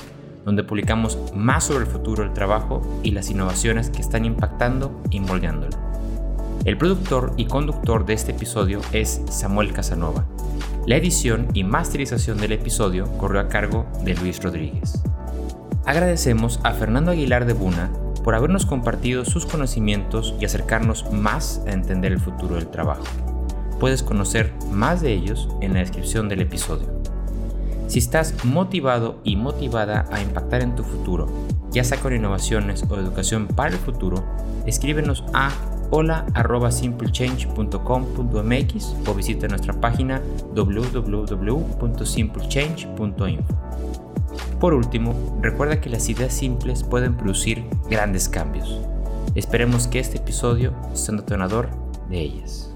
donde 0.44 0.62
publicamos 0.62 1.18
más 1.34 1.64
sobre 1.64 1.86
el 1.86 1.90
futuro 1.90 2.22
del 2.22 2.34
trabajo 2.34 2.82
y 3.02 3.12
las 3.12 3.30
innovaciones 3.30 3.88
que 3.88 4.02
están 4.02 4.26
impactando 4.26 5.02
y 5.10 5.20
moldeándolo. 5.20 5.87
El 6.68 6.76
productor 6.76 7.32
y 7.38 7.46
conductor 7.46 8.04
de 8.04 8.12
este 8.12 8.32
episodio 8.32 8.82
es 8.92 9.22
Samuel 9.30 9.72
Casanova. 9.72 10.26
La 10.84 10.96
edición 10.96 11.48
y 11.54 11.64
masterización 11.64 12.36
del 12.36 12.52
episodio 12.52 13.10
corrió 13.16 13.40
a 13.40 13.48
cargo 13.48 13.86
de 14.04 14.14
Luis 14.14 14.42
Rodríguez. 14.42 15.02
Agradecemos 15.86 16.60
a 16.64 16.74
Fernando 16.74 17.10
Aguilar 17.10 17.46
de 17.46 17.54
Buna 17.54 17.90
por 18.22 18.34
habernos 18.34 18.66
compartido 18.66 19.24
sus 19.24 19.46
conocimientos 19.46 20.34
y 20.38 20.44
acercarnos 20.44 21.10
más 21.10 21.62
a 21.66 21.70
entender 21.70 22.12
el 22.12 22.20
futuro 22.20 22.56
del 22.56 22.68
trabajo. 22.68 23.04
Puedes 23.80 24.02
conocer 24.02 24.52
más 24.70 25.00
de 25.00 25.14
ellos 25.14 25.48
en 25.62 25.72
la 25.72 25.80
descripción 25.80 26.28
del 26.28 26.42
episodio. 26.42 26.88
Si 27.86 27.98
estás 27.98 28.44
motivado 28.44 29.20
y 29.24 29.36
motivada 29.36 30.04
a 30.12 30.20
impactar 30.20 30.60
en 30.60 30.76
tu 30.76 30.84
futuro, 30.84 31.30
ya 31.70 31.82
sea 31.82 31.98
con 31.98 32.14
innovaciones 32.14 32.84
o 32.90 32.96
educación 32.96 33.46
para 33.46 33.70
el 33.70 33.78
futuro, 33.78 34.22
escríbenos 34.66 35.24
a 35.32 35.50
hola 35.90 36.26
arroba 36.34 36.70
simplechange.com.mx 36.70 38.94
o 39.06 39.14
visita 39.14 39.48
nuestra 39.48 39.72
página 39.74 40.22
www.simplechange.info. 40.54 43.54
Por 44.60 44.74
último, 44.74 45.38
recuerda 45.40 45.80
que 45.80 45.88
las 45.88 46.06
ideas 46.08 46.34
simples 46.34 46.82
pueden 46.82 47.16
producir 47.16 47.64
grandes 47.88 48.28
cambios. 48.28 48.80
Esperemos 49.34 49.86
que 49.86 50.00
este 50.00 50.18
episodio 50.18 50.74
sea 50.94 51.12
un 51.12 51.20
detonador 51.20 51.70
de 52.08 52.20
ellas. 52.20 52.67